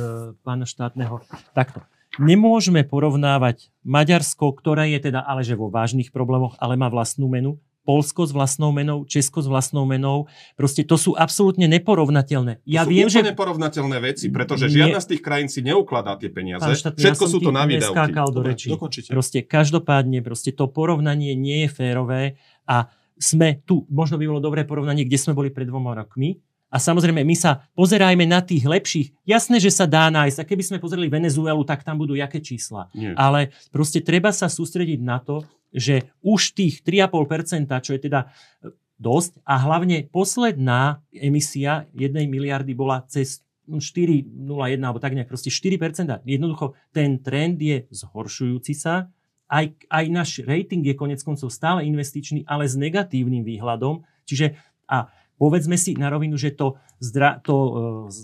[0.43, 1.23] pána štátneho.
[1.55, 1.85] Takto.
[2.21, 7.57] Nemôžeme porovnávať Maďarsko, ktoré je teda ale že vo vážnych problémoch, ale má vlastnú menu,
[7.83, 10.31] Polsko s vlastnou menou, Česko s vlastnou menou.
[10.55, 12.63] Proste to sú absolútne neporovnateľné.
[12.63, 13.19] Ja to sú viem, že...
[13.21, 14.87] úplne porovnateľné veci, pretože Nie.
[14.87, 16.63] žiadna z tých krajín si neukladá tie peniaze.
[16.63, 18.15] Pán štátny, Všetko ja sú to na výdavky.
[18.31, 18.43] do
[18.79, 19.09] dokončite.
[19.11, 22.23] Proste každopádne, proste to porovnanie nie je férové
[22.71, 22.87] a
[23.19, 26.39] sme tu, možno by bolo dobré porovnanie, kde sme boli pred dvoma rokmi.
[26.73, 29.13] A samozrejme, my sa pozerajme na tých lepších.
[29.29, 30.41] Jasné, že sa dá nájsť.
[30.41, 32.89] A keby sme pozreli Venezuelu, tak tam budú jaké čísla.
[32.97, 33.13] Nie.
[33.13, 38.33] Ale proste treba sa sústrediť na to, že už tých 3,5%, čo je teda
[38.65, 44.33] e, dosť, a hlavne posledná emisia 1 miliardy bola cez 4,01
[44.81, 46.25] alebo tak nejak, proste 4%.
[46.25, 49.13] Jednoducho ten trend je zhoršujúci sa,
[49.53, 54.01] aj, aj náš rating je konec koncov stále investičný, ale s negatívnym výhľadom.
[54.25, 54.57] Čiže
[54.89, 57.71] a povedzme si na rovinu, že to, zdra, to e,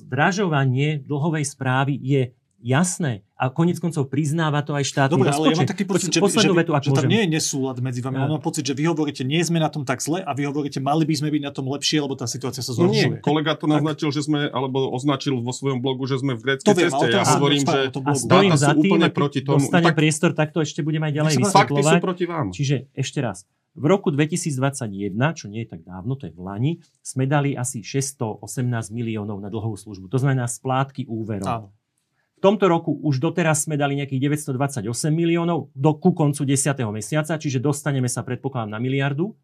[0.09, 2.23] zdražovanie dlhovej správy je
[2.59, 5.59] jasné a konec koncov priznáva to aj štátny Dobre, ale ja rozpočet.
[5.61, 7.07] mám taký pocit, že, že, vetu, že tam môžem.
[7.09, 8.19] nie je nesúlad medzi vami.
[8.19, 8.27] Ja.
[8.27, 11.03] Mám pocit, že vy hovoríte, nie sme na tom tak zle a vy hovoríte, mali
[11.03, 12.99] by sme byť na tom lepšie, lebo tá situácia sa No zhoršuje.
[13.15, 16.67] nie, kolega to naznačil, že sme, alebo označil vo svojom blogu, že sme v gréckej
[16.67, 17.07] ceste.
[17.09, 17.79] Ja hovorím, že
[18.27, 19.63] dáta za sú tým, úplne proti tomu.
[19.63, 22.03] dostane Tak- priestor, tak to ešte budem aj ďalej sa fakty sú vysvetľovať.
[22.03, 22.47] proti vám.
[22.51, 23.47] Čiže ešte raz.
[23.79, 27.87] V roku 2021, čo nie je tak dávno, to je v Lani, sme dali asi
[27.87, 28.43] 618
[28.91, 30.11] miliónov na dlhovú službu.
[30.11, 31.47] To znamená splátky úverov.
[31.47, 31.69] Áno.
[32.39, 36.71] V tomto roku už doteraz sme dali nejakých 928 miliónov do ku koncu 10.
[36.91, 39.35] mesiaca, čiže dostaneme sa predpokladám na miliardu.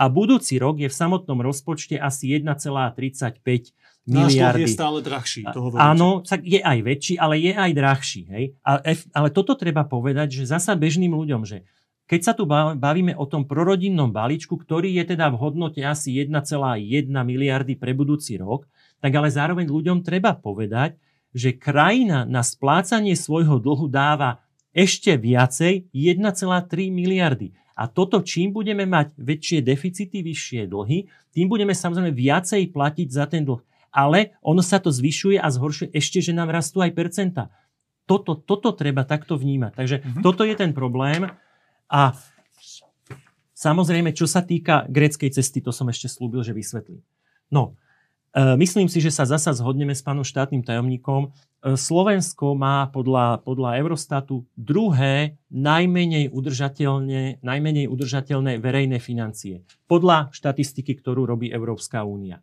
[0.00, 3.76] A budúci rok je v samotnom rozpočte asi 1,35
[4.08, 4.64] Náš dlh miliardy.
[4.64, 5.84] je stále drahší, to hovoríte.
[5.84, 8.22] Áno, tak je aj väčší, ale je aj drahší.
[8.32, 8.44] Hej?
[8.64, 11.68] A, ef- ale toto treba povedať, že zasa bežným ľuďom, že
[12.10, 16.18] keď sa tu ba- bavíme o tom prorodinnom balíčku, ktorý je teda v hodnote asi
[16.18, 18.66] 1,1 miliardy pre budúci rok,
[18.98, 20.98] tak ale zároveň ľuďom treba povedať,
[21.30, 24.42] že krajina na splácanie svojho dlhu dáva
[24.74, 27.54] ešte viacej 1,3 miliardy.
[27.78, 33.30] A toto, čím budeme mať väčšie deficity, vyššie dlhy, tým budeme samozrejme viacej platiť za
[33.30, 33.62] ten dlh.
[33.94, 37.54] Ale ono sa to zvyšuje a zhoršuje ešte, že nám rastú aj percenta.
[38.04, 39.72] Toto, toto treba takto vnímať.
[39.78, 40.02] Takže Mhm.
[40.02, 40.22] mm-hmm.
[40.26, 41.30] toto je ten problém.
[41.90, 42.14] A
[43.50, 47.02] samozrejme, čo sa týka gréckej cesty, to som ešte slúbil, že vysvetlím.
[47.50, 47.74] No,
[48.34, 51.28] myslím si, že sa zasa zhodneme s pánom štátnym tajomníkom.
[51.60, 59.66] E, Slovensko má podľa, podľa Eurostatu druhé najmenej, udržateľne, najmenej udržateľné verejné financie.
[59.90, 62.38] Podľa štatistiky, ktorú robí Európska únia.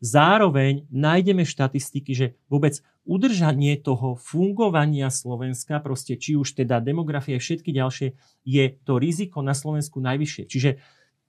[0.00, 7.40] Zároveň nájdeme štatistiky, že vôbec udržanie toho fungovania Slovenska, proste či už teda demografie a
[7.40, 10.44] všetky ďalšie, je to riziko na Slovensku najvyššie.
[10.48, 10.70] Čiže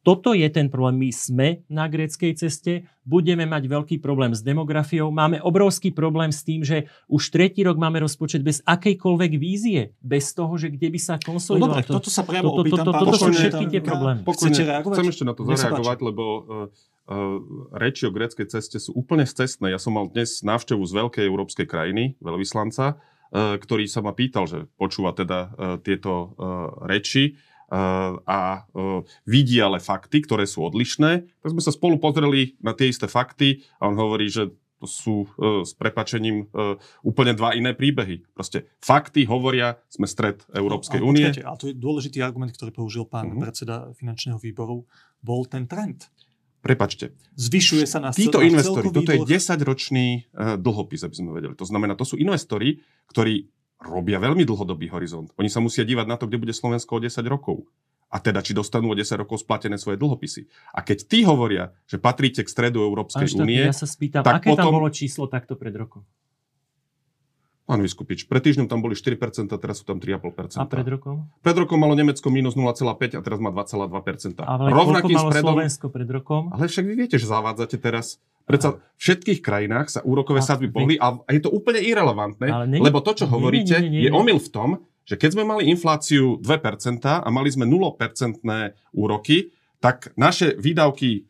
[0.07, 1.03] toto je ten problém.
[1.03, 6.47] My sme na gréckej ceste, budeme mať veľký problém s demografiou, máme obrovský problém s
[6.47, 10.99] tým, že už tretí rok máme rozpočet bez akejkoľvek vízie, bez toho, že kde by
[10.99, 11.83] sa No konsolidoval.
[11.83, 12.87] dobre, toto sa priamo toto- opýtam.
[12.87, 14.23] toto- pán toto sú všetky tie problémy.
[14.23, 14.55] Pokojne?
[14.95, 19.75] Chcem ešte na to zareagovať, lebo uh, uh, reči o gréckej ceste sú úplne scestné.
[19.75, 24.47] Ja som mal dnes návštevu z veľkej európskej krajiny, veľvyslanca, uh, ktorý sa ma pýtal,
[24.47, 27.35] že počúva teda uh, tieto uh, reči
[28.23, 28.63] a
[29.23, 31.27] vidí ale fakty, ktoré sú odlišné.
[31.43, 35.15] Tak sme sa spolu pozreli na tie isté fakty a on hovorí, že to sú
[35.25, 38.29] uh, s prepačením uh, úplne dva iné príbehy.
[38.29, 41.25] Proste fakty hovoria, sme stred Európskej No, ale únie.
[41.33, 43.41] počkajte, Ale to je dôležitý argument, ktorý použil pán Mhm.
[43.41, 44.85] predseda finančného výboru,
[45.17, 46.05] bol ten trend.
[46.61, 49.29] Prepačte, Zvyšuje sa na Títo investori, toto je dlh.
[49.29, 51.57] 10-ročný uh, dlhopis, aby sme vedeli.
[51.57, 52.77] To znamená, to sú investori,
[53.09, 53.49] ktorí
[53.81, 55.29] robia veľmi dlhodobý horizont.
[55.37, 57.65] Oni sa musia dívať na to, kde bude Slovensko o 10 rokov.
[58.07, 60.47] A teda, či dostanú o 10 rokov splatené svoje dlhopisy.
[60.71, 64.55] A keď tí hovoria, že patríte k stredu Európskej únie, ja sa spýtam, tak aké
[64.55, 66.07] tam potom- bolo číslo takto pred rokom?
[67.67, 70.63] pán Vyskupič, pred týždňom tam boli 4%, teraz sú tam 3,5%.
[70.63, 71.27] A pred rokom?
[71.43, 74.39] Pred rokom malo Nemecko minus 0,5 a teraz má 2,2%.
[74.39, 76.47] Ale Rovnakým koľko malo spredom, Slovensko pred rokom?
[76.55, 78.23] Ale však vy viete, že zavádzate teraz.
[78.47, 83.03] Predsa v všetkých krajinách sa úrokové sadzby pohli a je to úplne irrelevantné, není- lebo
[83.03, 84.03] to, čo nie, nie, hovoríte, nie, nie, nie.
[84.07, 84.69] je omyl v tom,
[85.03, 88.39] že keď sme mali infláciu 2% a mali sme 0%
[88.95, 89.51] úroky,
[89.83, 91.27] tak naše výdavky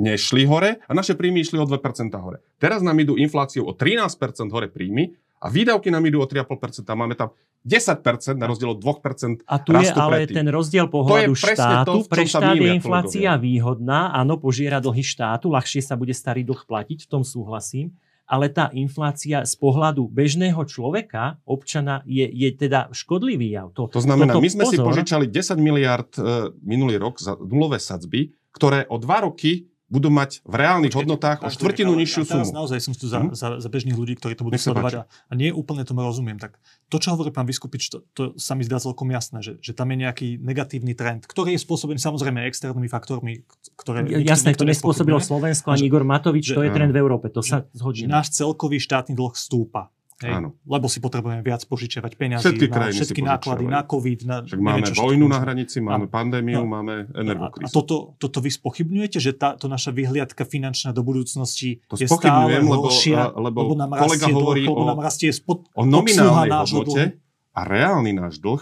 [0.00, 2.40] nešli hore a naše príjmy išli o 2% hore.
[2.56, 6.84] Teraz nám idú infláciu o 13% hore príjmy a výdavky nám idú o 3,5%.
[6.92, 7.32] Máme tam
[7.64, 10.36] 10% na rozdiel od 2% A tu je ale predtým.
[10.44, 12.04] ten rozdiel pohľadu štátu.
[12.04, 13.40] To, Pre štát je inflácia kolegovia.
[13.40, 17.96] výhodná, áno, požiera dlhy štátu, ľahšie sa bude starý dlh platiť, v tom súhlasím
[18.30, 23.74] ale tá inflácia z pohľadu bežného človeka, občana, je, je teda škodlivý jav.
[23.74, 27.34] To, to znamená, toto, my sme pozor, si požičali 10 miliard e, minulý rok za
[27.34, 32.22] nulové sadzby, ktoré o dva roky budú mať v reálnych Počkej, hodnotách o štvrtinu nižšiu
[32.22, 32.46] sumu.
[32.54, 33.34] naozaj som tu za, hmm?
[33.34, 36.38] za, za bežných ľudí, ktorí to budú sledovať a, a nie úplne tomu rozumiem.
[36.38, 39.74] Tak to, čo hovorí pán Vyskupič, to, to sa mi zdá celkom jasné, že, že
[39.74, 43.42] tam je nejaký negatívny trend, ktorý je spôsobený samozrejme externými faktormi,
[43.74, 44.06] ktoré...
[44.22, 47.66] Jasné, to nespôsobilo Slovensko ani Igor Matovič, že, to je trend v Európe, to sa
[47.74, 48.14] zhodíme.
[48.14, 49.90] Náš celkový štátny dlh stúpa.
[50.20, 50.52] Hej, Áno.
[50.68, 54.20] Lebo si potrebujeme viac požičiavať peniazy všetky na všetky náklady, na COVID.
[54.28, 57.64] Na, Však máme neviem, vojnu na hranici, máme pandémiu, no, máme energokrízu.
[57.64, 62.60] A toto, toto vy spochybňujete, že táto naša vyhliadka finančná do budúcnosti to je stále
[62.60, 67.16] lebo, horšia, lebo, lebo nám kolega hovorí dlh, o, nám rastie spod, o nominálnej hodnote
[67.56, 68.60] a reálny náš dlh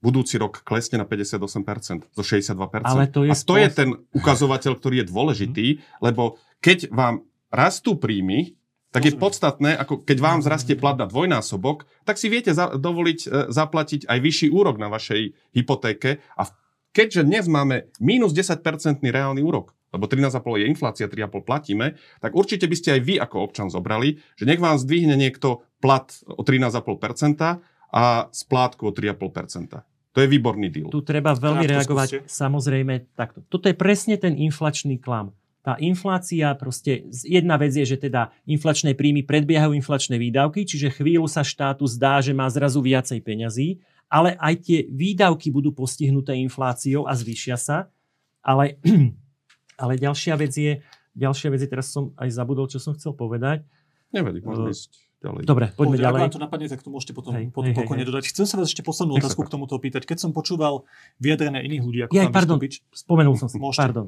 [0.00, 2.88] budúci rok klesne na 58%, zo 62%.
[2.88, 5.66] Ale to je a to je ten ukazovateľ, ktorý je dôležitý,
[6.00, 8.56] lebo keď vám rastú príjmy,
[8.90, 13.20] tak je podstatné, ako keď vám zrastie plat na dvojnásobok, tak si viete za, dovoliť
[13.22, 16.18] e, zaplatiť aj vyšší úrok na vašej hypotéke.
[16.34, 16.50] A
[16.90, 18.58] keďže dnes máme minus 10%
[18.98, 21.86] reálny úrok, lebo 13,5 je inflácia, 3,5 platíme,
[22.18, 26.10] tak určite by ste aj vy ako občan zobrali, že nech vám zdvihne niekto plat
[26.26, 27.62] o 13,5%
[27.94, 28.02] a
[28.34, 29.86] splátku o 3,5%.
[30.10, 30.90] To je výborný deal.
[30.90, 33.46] Tu treba veľmi reagovať, samozrejme, takto.
[33.46, 38.96] Toto je presne ten inflačný klam tá inflácia, proste jedna vec je, že teda inflačné
[38.96, 43.76] príjmy predbiehajú inflačné výdavky, čiže chvíľu sa štátu zdá, že má zrazu viacej peňazí,
[44.08, 47.92] ale aj tie výdavky budú postihnuté infláciou a zvyšia sa.
[48.40, 48.80] Ale,
[49.82, 50.80] ale ďalšia vec je,
[51.12, 53.60] ďalšia vec je, teraz som aj zabudol, čo som chcel povedať.
[54.16, 55.42] Nevadí, môžeme uh, ísť ďalej.
[55.44, 56.20] Dobre, poďme Dobre, ďalej.
[56.20, 58.08] Ak vám to napadne, tak to môžete potom, hej, potom hej, pokojne hej.
[58.08, 58.24] dodať.
[58.32, 60.08] Chcem sa vás ešte poslednú otázku k tomuto opýtať.
[60.08, 60.88] Keď som počúval
[61.20, 63.60] vyjadrené iných ľudí, ako ja, pardon, Vyskupič, spomenul som si.
[63.60, 64.04] Môžete, pardon.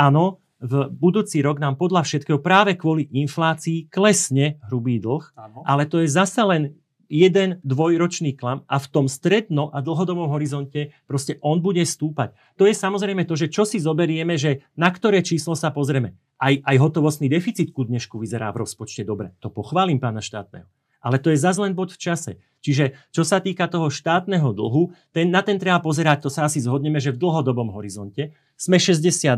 [0.00, 5.60] Áno, v budúci rok nám podľa všetkého práve kvôli inflácii klesne hrubý dlh, ano.
[5.68, 6.72] ale to je zase len
[7.08, 12.32] jeden dvojročný klam a v tom stredno a dlhodobom horizonte proste on bude stúpať.
[12.56, 16.16] To je samozrejme to, že čo si zoberieme, že na ktoré číslo sa pozrieme.
[16.38, 19.32] Aj, aj hotovostný deficit ku dnešku vyzerá v rozpočte dobre.
[19.40, 20.66] To pochválim pána štátneho.
[21.04, 22.40] Ale to je zase len bod v čase.
[22.64, 26.64] Čiže čo sa týka toho štátneho dlhu, ten, na ten treba pozerať, to sa asi
[26.64, 29.36] zhodneme, že v dlhodobom horizonte sme 62,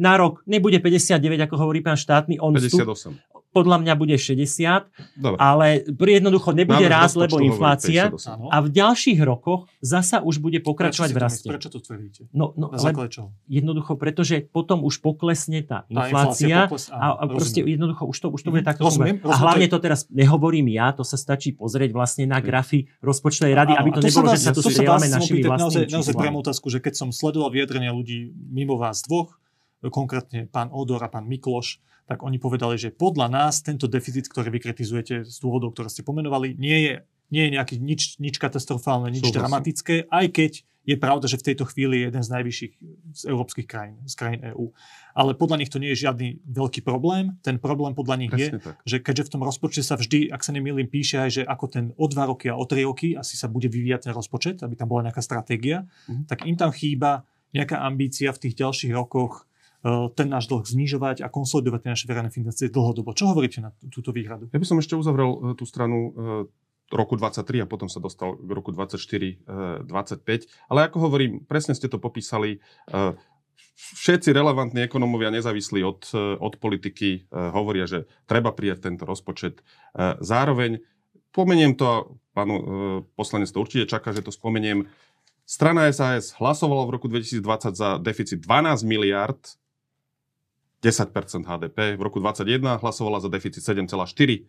[0.00, 5.38] na rok nebude 59, ako hovorí pán štátny, on 58 podľa mňa bude 60, Dobre.
[5.38, 8.10] ale jednoducho nebude rásť, lebo inflácia.
[8.50, 11.46] a v ďalších rokoch zasa už bude pokračovať v raste.
[11.46, 12.26] Prečo to tvrdíte?
[12.34, 12.90] No, no, ale
[13.46, 18.16] jednoducho, pretože potom už poklesne tá inflácia, tá inflácia pokles, a, a proste jednoducho už
[18.18, 18.68] to, už to bude mhm.
[18.74, 22.42] takto rozumiem, rozumiem, A hlavne to teraz nehovorím ja, to sa stačí pozrieť vlastne na
[22.42, 26.42] grafy rozpočtovej rady, aby to, to nebolo, že sa tu strieľame našimi vlastnými Naozaj priamo
[26.42, 29.38] otázku, že keď som sledoval vyjadrenia ľudí mimo vás dvoch,
[29.92, 34.52] konkrétne pán Odor a pán Mikloš, tak oni povedali, že podľa nás tento deficit, ktorý
[34.52, 36.94] vy kritizujete z dôvodov, ktoré ste pomenovali, nie je,
[37.32, 39.40] nie je nejaký nič, nič katastrofálne, nič Súhlasím.
[39.40, 40.52] dramatické, aj keď
[40.84, 42.72] je pravda, že v tejto chvíli je jeden z najvyšších
[43.16, 44.68] z európskych krajín, z krajín EÚ.
[45.16, 47.40] Ale podľa nich to nie je žiadny veľký problém.
[47.40, 48.76] Ten problém podľa nich Presne je, tak.
[48.84, 51.84] že keďže v tom rozpočte sa vždy, ak sa nemýlim, píše aj, že ako ten
[51.96, 54.92] o dva roky a o tri roky asi sa bude vyvíjať ten rozpočet, aby tam
[54.92, 56.28] bola nejaká stratégia, mm.
[56.28, 57.24] tak im tam chýba
[57.56, 59.48] nejaká ambícia v tých ďalších rokoch
[60.16, 63.12] ten náš dlh znižovať a konsolidovať tie naše verejné financie dlhodobo.
[63.12, 64.48] Čo hovoríte na túto výhradu?
[64.48, 66.12] Ja by som ešte uzavrel eh, tú stranu eh,
[66.88, 69.48] roku 23 a potom sa dostal k roku 24-25.
[70.72, 72.60] Ale ako hovorím, presne ste to popísali,
[73.98, 79.64] všetci relevantní ekonomovia nezávislí od, od politiky hovoria, že treba prijať tento rozpočet.
[80.20, 80.84] Zároveň,
[81.32, 82.54] pomeniem to, pánu
[83.16, 84.86] poslanec to určite čaká, že to spomeniem,
[85.48, 89.40] strana SAS hlasovala v roku 2020 za deficit 12 miliard
[90.84, 91.96] 10% HDP.
[91.96, 94.44] V roku 2021 hlasovala za deficit 7,4%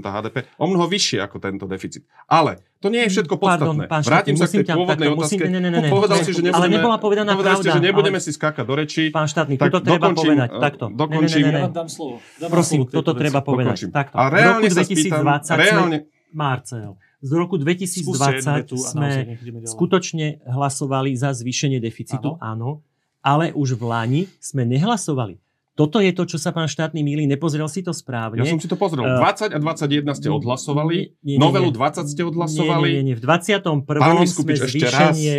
[0.00, 0.48] HDP.
[0.56, 2.08] O mnoho vyššie ako tento deficit.
[2.24, 3.84] Ale to nie je všetko podstatné.
[3.84, 5.44] Pardon, pán Vrátim sa k tej pôvodnej otázke.
[5.44, 7.68] ne, ne, ne, povedal si, že nebudeme, ale nebola povedaná povedal pravda.
[7.68, 8.24] Ste, že nebudeme ale...
[8.24, 9.04] si skákať do rečí.
[9.12, 10.48] Pán štátny, toto treba dokončím, povedať.
[10.56, 10.84] Takto.
[10.88, 11.44] Dokončím.
[11.44, 11.76] Ne, ne, ne, ne.
[11.76, 12.14] Dám slovo.
[12.40, 13.76] Dám Prosím, toto treba povedať.
[13.92, 14.16] Takto.
[14.16, 15.20] A reálne sa spýtam,
[15.60, 16.08] reálne...
[16.34, 22.82] Marcel, z roku 2020 sme skutočne hlasovali za zvýšenie deficitu, áno,
[23.22, 25.43] ale už v Lani sme nehlasovali
[25.74, 28.38] Toto je to, čo sa pán štátny milí, nepozrel si to správne.
[28.38, 29.02] Ja som si to pozrel.
[29.02, 31.74] Eh, 20 a 21 ste odhlasovali, Nie, nie, novelu nie.
[31.74, 32.88] 20 ste odhlasovali.
[32.88, 33.82] Nie, nie, nie, v 21.
[33.82, 34.86] Pán sme Vyskupič, ešte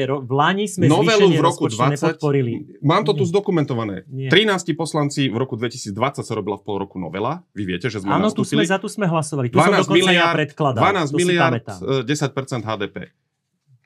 [0.03, 2.51] ro- v Lani sme Novelu v roku rozpočtu 20 nepodporili.
[2.81, 3.31] Mám to tu Nie.
[3.31, 3.95] zdokumentované.
[4.05, 4.27] Nie.
[4.27, 7.39] 13 poslanci v roku 2020 sa robila v pol roku novela.
[7.51, 9.47] Vy viete, že sme Áno, tu sme, za tu sme hlasovali.
[9.47, 10.81] Tu som 12 dokonca ja miliard, predkladal.
[10.83, 11.79] 12 to si miliard, pamätám.
[11.79, 12.97] e, 10% HDP.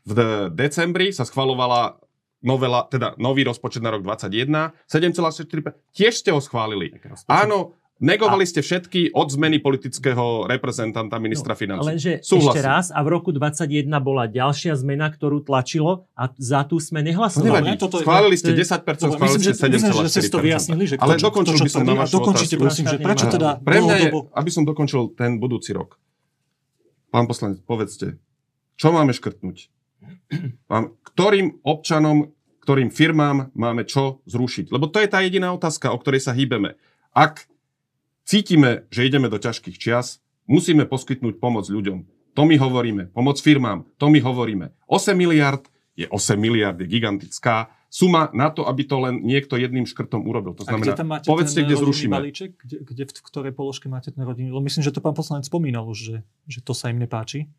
[0.01, 2.01] V de- decembri sa schvalovala
[2.39, 5.75] novela, teda nový rozpočet na rok 21, 7,4%.
[5.91, 6.95] Tiež ste ho schválili.
[7.25, 11.84] Áno, negovali ste všetky od zmeny politického reprezentanta ministra No, financí.
[11.86, 12.47] Lenže Súhlasím.
[12.49, 13.67] ešte raz, a v roku 21
[13.99, 17.75] bola ďalšia zmena, ktorú tlačilo a za tú sme To nehlasovali.
[17.75, 20.21] toto je- Schválili ste to je- 10%, Dobre, schválili myslím, ste že, myslím, že ste
[20.21, 20.47] si to 7,4%.
[20.47, 22.63] vyjasnili, že Ale to, dokončil to, čo by som na a vašu dokončite, otázku.
[22.63, 25.99] prosím, že prečo teda Pre mňa je, aby som dokončil ten budúci rok.
[27.10, 28.15] Pán poslanec, povedzte,
[28.75, 29.58] čo máme škrtnúť?
[30.67, 32.32] Mám, ktorým občanom,
[32.63, 34.71] ktorým firmám máme čo zrušiť?
[34.71, 36.79] Lebo to je tá jediná otázka, o ktorej sa hýbeme.
[37.12, 37.43] Ak
[38.23, 42.08] cítime, že ideme do ťažkých čias, musíme poskytnúť pomoc ľuďom.
[42.39, 43.12] To my hovoríme.
[43.12, 43.84] Pomoc firmám.
[43.99, 44.71] To my hovoríme.
[44.88, 45.67] 8 miliard
[45.99, 50.55] je 8 miliard, je gigantická suma na to, aby to len niekto jedným škrtom urobil.
[50.55, 52.15] To A kde znamená, tam máte povedzte, kde rodinný zrušíme.
[52.15, 52.49] balíček?
[52.55, 54.55] Kde, kde, v ktorej položke máte ten rodinný?
[54.55, 57.51] Lebo myslím, že to pán poslanec spomínal už, že, že to sa im nepáči.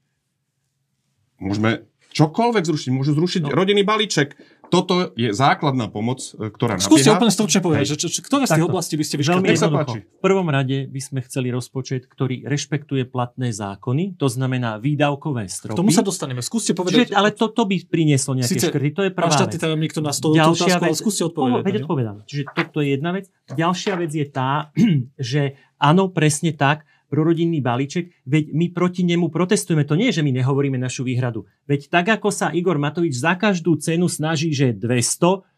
[1.36, 2.90] Môžeme čokoľvek zrušiť.
[2.90, 3.50] Môžu zrušiť No.
[3.50, 4.34] rodinný balíček.
[4.68, 7.18] Toto je základná pomoc, e, ktorá Skúste nabieha.
[7.18, 9.50] úplne stručne povedať, že, čo, čo, ktoré z tých oblastí by ste vyškrtli?
[9.50, 15.50] V prvom rade by sme chceli rozpočet, ktorý rešpektuje platné zákony, to znamená výdavkové K
[15.50, 15.74] stropy.
[15.74, 16.38] tomu sa dostaneme.
[16.38, 17.06] Skúste Čiže, povedať.
[17.10, 19.58] ale to, to by prinieslo nejaké Síce škrty, to je prvá vec.
[19.58, 21.62] tajomník to na tú Ďalšia otázku, ale vec, skúste odpovedať.
[21.64, 22.16] veď odpovedám.
[22.24, 23.24] Čiže toto je jedna vec.
[23.48, 24.70] Ďalšia vec je tá,
[25.18, 25.42] že
[25.76, 29.82] áno, presne tak, prorodinný balíček, veď my proti nemu protestujeme.
[29.84, 31.50] To nie je, že my nehovoríme našu výhradu.
[31.66, 35.50] Veď tak, ako sa Igor Matovič za každú cenu snaží, že 200,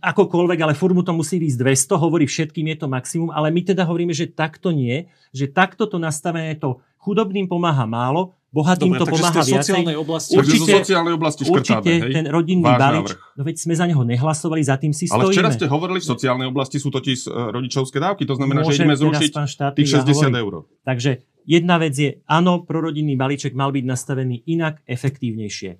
[0.00, 3.60] akokoľvek, ale furt mu to musí ísť 200, hovorí všetkým je to maximum, ale my
[3.60, 8.98] teda hovoríme, že takto nie, že takto to nastavené to chudobným pomáha málo, bohatým Dobre,
[8.98, 9.62] to pomáha viacej.
[9.62, 10.32] sociálnej oblasti...
[10.34, 12.12] Určite- zo sociálnej oblasti škrtáme, Určite hej?
[12.18, 13.18] ten rodinný Váš balíč, návrh.
[13.36, 15.34] no veď sme za neho nehlasovali, za tým si Ale stojíme.
[15.38, 18.26] včera ste hovorili, v sociálnej oblasti sú totiž e, rodičovské dávky.
[18.26, 19.30] To znamená, Môže že ideme zrušiť
[19.76, 20.34] tých ja 60 hovoriť.
[20.34, 20.54] eur.
[20.82, 21.10] Takže
[21.44, 25.70] jedna vec je, áno, prorodinný balíček mal byť nastavený inak, efektívnejšie.
[25.70, 25.78] E,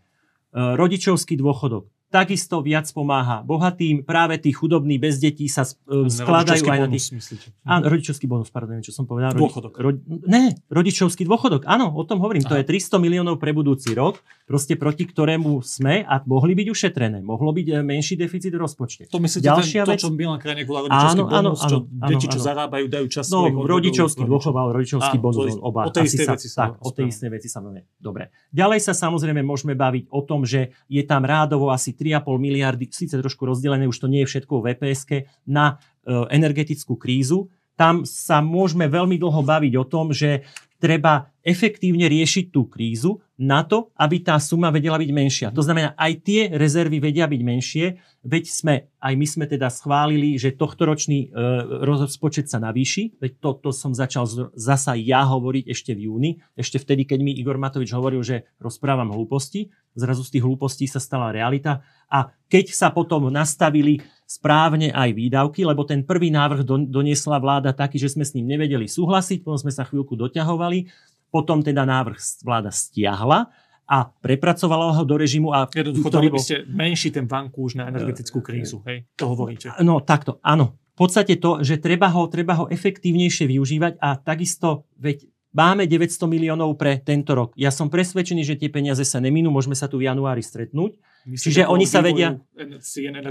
[0.55, 6.79] Rodičovský dôchodok takisto viac pomáha bohatým, práve tí chudobní bez detí sa e, skladajú aj
[6.79, 7.11] na tých...
[7.13, 7.47] myslíte?
[7.63, 9.35] Áno, rodičovský bonus, pardon, čo som povedal.
[9.35, 9.73] Rodi- Dôchodok.
[9.75, 9.91] Ro...
[10.25, 12.45] Ne, rodičovský dôchodok, áno, o tom hovorím.
[12.45, 12.63] To Aha.
[12.63, 17.19] je 300 miliónov pre budúci rok, proste proti ktorému sme a mohli byť ušetrené.
[17.21, 19.11] Mohlo byť e, menší deficit v rozpočte.
[19.11, 21.77] To myslíte, Ďalšia ten, to, vec- čo Milan Krajniak volá rodičovský Áno, áno, bonus, čo
[21.83, 22.47] áno, deti, áno, čo áno.
[22.47, 25.81] zarábajú, dajú čas No, rodičovský dôchodok, rodičovský Áno, bonus, to je- oba.
[25.83, 27.59] o tej istej veci sa tak, o tej istej veci sa.
[27.99, 28.31] Dobre.
[28.55, 33.17] Ďalej sa samozrejme môžeme baviť o tom, že je tam rádovo asi 3,5 miliardy, síce
[33.17, 35.03] trošku rozdelené, už to nie je všetko v vps
[35.49, 37.49] na e, energetickú krízu.
[37.77, 40.45] Tam sa môžeme veľmi dlho baviť o tom, že
[40.77, 45.49] treba efektívne riešiť tú krízu na to, aby tá suma vedela byť menšia.
[45.55, 47.87] To znamená, aj tie rezervy vedia byť menšie,
[48.27, 51.39] veď sme, aj my sme teda schválili, že tohtoročný e,
[51.87, 56.31] rozpočet sa navýši, veď to, to som začal z, zasa ja hovoriť ešte v júni,
[56.59, 60.99] ešte vtedy, keď mi Igor Matovič hovoril, že rozprávam hlúposti, zrazu z tých hlúpostí sa
[60.99, 61.87] stala realita.
[62.11, 67.71] A keď sa potom nastavili správne aj výdavky, lebo ten prvý návrh don, doniesla vláda
[67.71, 70.91] taký, že sme s ním nevedeli súhlasiť, potom sme sa chvíľku doťahovali,
[71.29, 73.51] potom teda návrh vláda stiahla
[73.87, 78.83] a prepracovala ho do režimu a Jednoducho, bol- ste menší ten vankúš na energetickú krízu.
[78.83, 79.71] Hej, to hovoríte.
[79.81, 80.75] No takto, áno.
[80.97, 86.25] V podstate to, že treba ho, treba ho efektívnejšie využívať a takisto, veď máme 900
[86.27, 87.53] miliónov pre tento rok.
[87.55, 90.97] Ja som presvedčený, že tie peniaze sa neminú, môžeme sa tu v januári stretnúť.
[91.27, 92.37] Myslíte, Čiže oni sa vedia-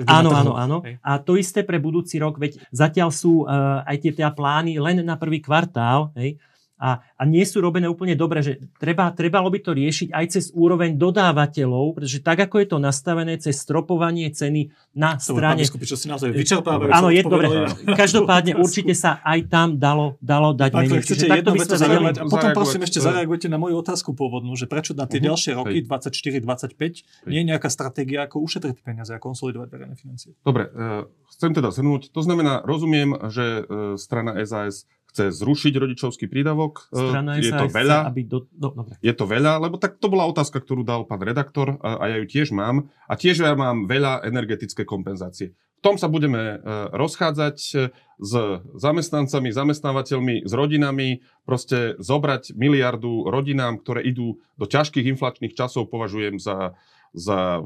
[0.05, 0.77] Áno, áno, áno.
[0.83, 1.01] Hej.
[1.01, 5.01] A to isté pre budúci rok, veď zatiaľ sú uh, aj tie teda plány len
[5.01, 6.37] na prvý kvartál, hej,
[6.75, 10.45] a, a nie sú robené úplne dobre, že treba, trebalo by to riešiť aj cez
[10.51, 15.61] úroveň dodávateľov, pretože tak, ako je to nastavené cez stropovanie ceny na Dobre, pán strane...
[15.63, 16.89] biskup, čo si naozaj vyčerpávajú.
[16.89, 17.47] Áno, sa je dobre.
[17.85, 20.99] Každopádne určite sa aj tam dalo, dalo dať Ak menej.
[21.01, 22.05] chcete takto by sme vedeli...
[22.27, 25.25] potom prosím ešte eh, zareagujte na moju otázku pôvodnú, že prečo na tie Mhm.
[25.25, 25.87] ďalšie roky, Hej.
[25.87, 30.35] 24-25, nie je nejaká stratégia, ako ušetriť peniaze a konsolidovať verejné financie.
[30.41, 32.11] Dobre, e, chcem teda zhrnúť.
[32.11, 34.85] To znamená, rozumiem, že e, strana SAS
[35.15, 36.91] chce zrušiť rodičovský prídavok.
[36.91, 37.97] E, Strana je to SAS chce, veľa.
[38.11, 38.99] Aby do, do, dobre.
[38.99, 42.17] Je to veľa, lebo tak to bola otázka, ktorú dal pán redaktor a, a ja
[42.19, 42.91] ju tiež mám.
[43.07, 45.55] A tiež ja mám veľa energetické kompenzácie.
[45.55, 48.33] V tom sa budeme e, rozchádzať e, s
[48.75, 51.23] zamestnancami, zamestnávateľmi, s rodinami.
[51.47, 56.75] Proste zobrať miliardu rodinám, ktoré idú do ťažkých inflačných časov, považujem za,
[57.15, 57.63] za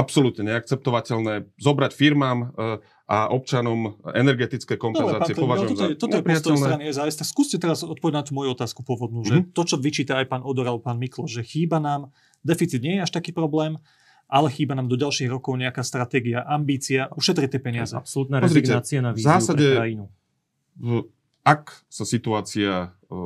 [0.00, 1.32] absolútne neakceptovateľné.
[1.56, 2.46] Zobrať firmám e,
[3.06, 3.78] a občanom
[4.08, 7.14] energetické kompenzácie Dobre, považujem toto je, toto je postoj strany SAS.
[7.14, 9.52] Tak skúste teraz odpovedať na tú moju otázku pôvodnú, že Mhm.
[9.52, 12.08] to, čo vyčíta aj pán Odor alebo pán Miklo, že chýba nám,
[12.40, 13.76] deficit nie je až taký problém,
[14.26, 17.92] ale chýba nám do ďalších rokov nejaká stratégia, ambícia, ušetriť tie peniaze.
[17.92, 20.04] Absolútna Pozrite, rezignácia na v víziu zásade- pre krajinu.
[20.76, 21.06] v-
[21.42, 22.72] ak sa situácia
[23.04, 23.16] e,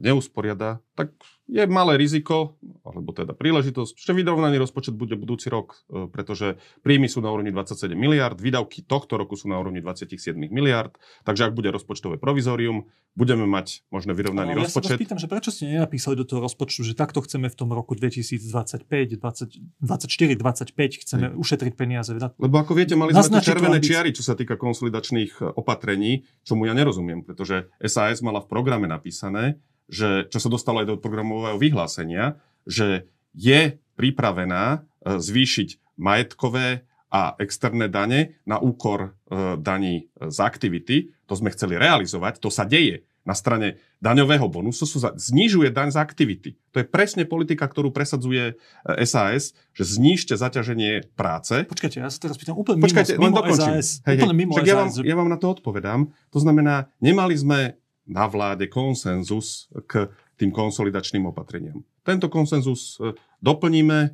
[0.00, 1.12] neusporiada, tak
[1.52, 7.12] je malé riziko, alebo teda príležitosť, že vyrovnaný rozpočet bude budúci rok, e, pretože príjmy
[7.12, 10.96] sú na úrovni 27 miliard, výdavky tohto roku sú na úrovni 27 miliard,
[11.28, 14.96] takže ak bude rozpočtové provizorium, budeme mať možno vyrovnaný Ale ja sa rozpočet.
[14.96, 18.88] pýtam, že prečo ste nenapísali do toho rozpočtu, že takto chceme v tom roku 2025,
[19.20, 22.16] 20, 24, 25, chceme ušetriť peniaze.
[22.16, 26.64] Lebo ako viete, mali sme tu červené čiary, čo sa týka konsolidačných e, opatrení, čomu
[26.64, 31.58] ja nerozumiem, pretože SAS mala v programe napísané, že, čo sa dostalo aj do programového
[31.58, 40.38] vyhlásenia, že je pripravená e, zvýšiť majetkové a externé dane na úkor e, daní z
[40.40, 41.12] aktivity.
[41.28, 43.04] To sme chceli realizovať, to sa deje.
[43.22, 46.50] Na strane daňového bonusu sú za, znižuje daň z aktivity.
[46.74, 52.18] To je presne politika, ktorú presadzuje e, SAS, že znížte zaťaženie práce Počkajte, ja sa
[52.18, 53.72] teraz pýtam úplne Počkajte, mimo, len dokončím.
[53.78, 54.02] SAS.
[54.08, 55.04] Hej, úplne mimo Však ja, vám, SAS.
[55.06, 56.10] ja vám na to odpovedám.
[56.34, 61.86] To znamená, nemali sme na vláde konsenzus k tým konsolidačným opatreniam.
[62.02, 64.08] Tento konsenzus e, doplníme e,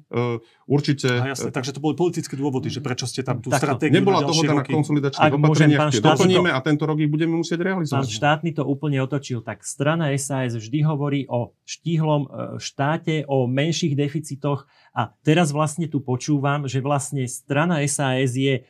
[0.69, 1.09] určite.
[1.09, 3.65] Aha, jasne, takže to boli politické dôvody, že prečo ste tam tú Takto.
[3.65, 4.77] stratégiu Nebola na dohoda na roky.
[4.77, 8.13] konsolidačných Ak môžem, opatreniach, pán tie doplníme a tento rok ich budeme musieť Pán realizovať.
[8.13, 9.41] štátny to úplne otočil.
[9.41, 15.89] Tak strana SAS vždy hovorí o štíhlom e, štáte, o menších deficitoch a teraz vlastne
[15.89, 18.69] tu počúvam, že vlastne strana SAS je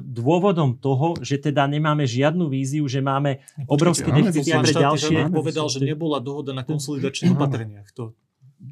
[0.00, 5.18] dôvodom toho, že teda nemáme žiadnu víziu, že máme obrovské máme deficity pre ďalšie.
[5.28, 7.90] povedal, že nebola dohoda na konsolidačných opatreniach.
[7.92, 8.14] To,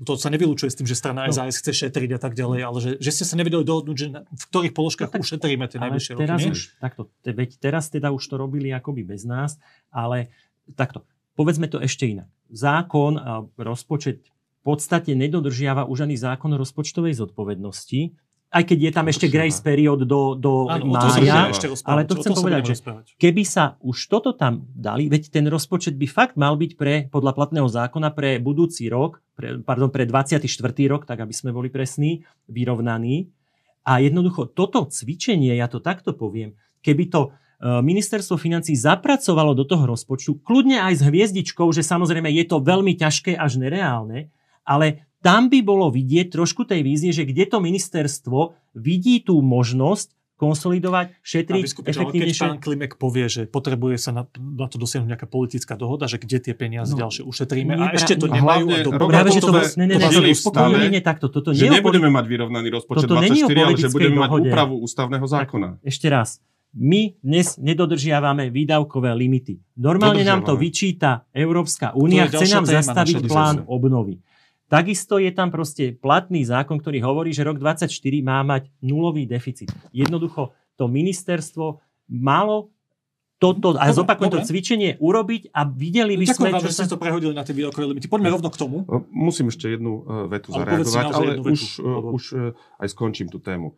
[0.01, 1.35] to sa nevylučuje s tým, že strana No.
[1.35, 4.23] SAS chce šetriť a tak ďalej, ale že, že ste sa nevedeli dohodnúť, že na,
[4.23, 6.23] v ktorých položkách No tak- ušetríme tie najbližšie roky.
[6.23, 9.59] teraz už, takto, te, veď teraz teda už to robili akoby bez nás,
[9.91, 10.31] ale
[10.73, 11.03] takto,
[11.35, 12.31] povedzme to ešte inak.
[12.49, 18.17] Zákon a rozpočet v podstate nedodržiava už ani zákon o rozpočtovej zodpovednosti,
[18.55, 21.91] aj keď je tam ešte grace period do, do Áno, mája, ešte rozprávať.
[21.91, 23.07] ale to chcem povedať, že- rozprávať.
[23.19, 27.35] keby sa už toto tam dali, veď ten rozpočet by fakt mal byť pre, podľa
[27.35, 30.47] platného zákona pre budúci rok, pre, pardon, pre 24.
[30.87, 33.27] rok, tak aby sme boli presní, vyrovnaný.
[33.85, 37.21] A jednoducho toto cvičenie, ja to takto poviem, keby to
[37.61, 42.63] e, ministerstvo financí zapracovalo do toho rozpočtu, kľudne aj s hviezdičkou, že samozrejme je to
[42.63, 44.31] veľmi ťažké až nereálne,
[44.65, 50.13] ale tam by bolo vidieť trošku tej vízie, že kde to ministerstvo vidí tú možnosť
[50.35, 52.43] konsolidovať, šetriť čo, ale keď efektívnejšie.
[52.43, 56.43] pán Klimek povie, že potrebuje sa na, na to dosiahnuť nejaká politická dohoda, že kde
[56.43, 59.41] tie peniaze No, ďalšie ušetríme nie, a ešte to nemajú hlavne a do, Práve, že
[59.41, 62.69] to, Potové ne, ne, ne, stave, nie, nie, takto, toto že nie nebudeme mať vyrovnaný
[62.75, 64.51] rozpočet Toto není o 24, ale že budeme mať dohode.
[64.51, 65.69] úpravu ústavného zákona.
[65.87, 66.43] Ešte raz.
[66.75, 69.63] My dnes nedodržiavame výdavkové limity.
[69.79, 74.19] Normálne nám to vyčíta Európska únia, chce nám zastaviť plán obnovy.
[74.69, 77.89] Takisto je tam proste platný zákon, ktorý hovorí, že rok 24
[78.25, 79.69] má mať nulový deficit.
[79.93, 82.73] Jednoducho to ministerstvo malo
[83.39, 86.83] toto, a zopakujem to cvičenie, urobiť a videli by Ďakujem sme, vám, čo že sa...
[86.89, 88.09] ste to prehodili na tie výrokové limity.
[88.09, 88.77] Poďme rovno k tomu.
[89.13, 92.41] Musím ešte jednu uh, vetu Ale zareagovať, ale vetu, už, lebo- už uh,
[92.81, 93.77] aj skončím tú tému.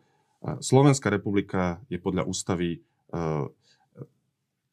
[0.61, 2.85] Slovenská republika je podľa ústavy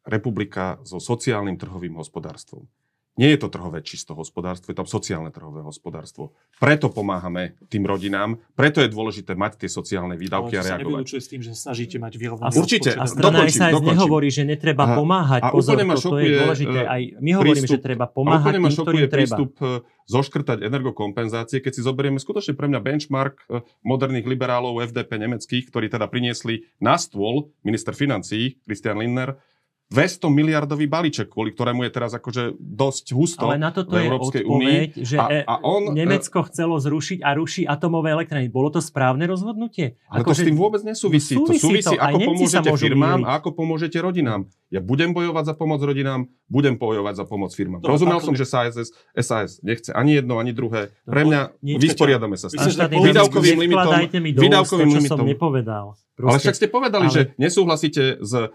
[0.04, 2.68] republika so sociálnym trhovým hospodárstvom.
[3.14, 6.34] Nie je to trhové čisto hospodárstvo, je tam sociálne trhové hospodárstvo.
[6.56, 10.82] Preto pomáhame tým rodinám, preto je dôležité mať tie sociálne výdavky Ale to a reagovať.
[10.98, 12.90] nevylučuje s tým, že snažíte mať vyrovnaný Určite.
[12.92, 13.90] a strana Dokončím, SAS dokončím.
[13.94, 15.40] nehovorí, že netreba A- pomáhať.
[15.40, 16.78] a Pozor, úplne ma to, to je dôležité.
[16.80, 19.14] e, Aj my hovoríme, že prístup- treba A pomáhať úplne ma tým, ktorým treba.
[19.14, 19.66] prístup e,
[20.04, 25.86] zoškrtať energokompenzácie, keď si zoberieme skutočne pre mňa benchmark e, moderných liberálov FDP nemeckých, ktorí
[25.86, 29.38] teda priniesli na stôl minister financií Christian Lindner
[29.86, 34.02] 200 miliardový balíček, kvôli ktorému je teraz akože dosť husto Ale na toto v je
[34.02, 35.04] Európskej odpoveď, únii.
[35.04, 38.48] že A- e, a on, e, Nemecko chcelo zrušiť a ruší atomové elektrárne.
[38.48, 40.00] Bolo to správne rozhodnutie?
[40.08, 41.36] Ale to s tým vôbec nesúvisí.
[41.36, 42.00] No to súvisí súvisí, to.
[42.00, 44.40] Ako pomôžete firmám a ako pomôžete rodinám.
[44.68, 47.78] Ja budem bojovať za pomoc rodinám, budem bojovať za pomoc firmám.
[47.78, 48.74] Dobre, Rozumel pán som, že SAS,
[49.14, 50.90] SAS nechce ani jedno, ani druhé.
[51.04, 52.66] Pre No, mňa nie, vysporiadame sa s tým.
[52.66, 55.18] že Výdavkovým limitom- mi do úst výdavkovým to, čo limitom.
[55.18, 55.86] som nepovedal.
[56.14, 58.46] Ale však ste povedali, ale- že nesúhlasíte s uh,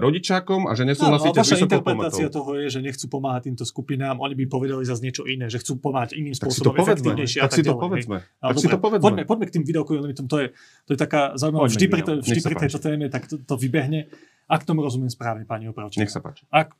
[0.00, 2.36] rodičákom a že ale nesúhlasíte s vaša vysokou interpretácia pomotou.
[2.40, 5.76] toho je, že nechcú pomáhať týmto skupinám, oni by povedali zase niečo iné, že chcú
[5.84, 8.16] pomáhať iným Tak spôsobom, efektívnejšie Tak tak si to povedzme.
[8.40, 9.04] Ale Tak si to povedzme.
[9.04, 10.24] Poďme, poďme k tým výdavkovým limitom.
[10.32, 10.46] To je,
[10.88, 11.68] to je taká zaujímavá.
[11.68, 12.24] Poďme Vždy pri, to, výdavkom.
[12.24, 14.00] vždy pri tejto téme tak to, to vybehne.
[14.48, 16.00] Ak tomu rozumiem správne, pani Opravčík.
[16.00, 16.48] Nech sa páči.
[16.48, 16.72] Ak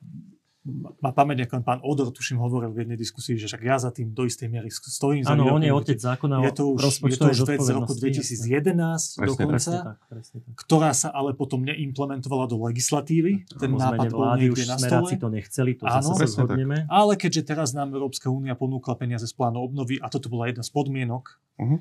[0.65, 4.17] má pamäť, ako pán Odor, tuším, hovoril v jednej diskusii, že však ja za tým
[4.17, 5.29] do istej miery stojím.
[5.29, 8.73] Áno, on je otec zákona je to už, je to už vec z roku 2011
[8.73, 10.53] presne, dokonca, presne tak, presne tak.
[10.57, 13.45] ktorá sa ale potom neimplementovala do legislatívy.
[13.61, 15.13] Ten nápad bol niekde na stole.
[15.13, 16.89] to nechceli, to Áno, zase zhodneme.
[16.89, 20.65] Ale keďže teraz nám Európska únia ponúkla peniaze z plánu obnovy a toto bola jedna
[20.65, 21.25] z podmienok,
[21.61, 21.77] uh-huh.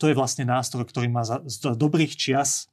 [0.00, 2.72] to je vlastne nástroj, ktorý má za, z dobrých čias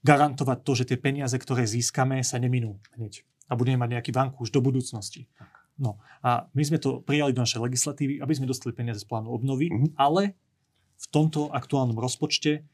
[0.00, 4.42] garantovať to, že tie peniaze, ktoré získame, sa neminú hneď a budeme mať nejaký vanku
[4.42, 5.30] už do budúcnosti.
[5.76, 9.28] No a my sme to prijali do našej legislatívy, aby sme dostali peniaze z plánu
[9.28, 9.92] obnovy, mm-hmm.
[10.00, 10.34] ale
[10.96, 12.64] v tomto aktuálnom rozpočte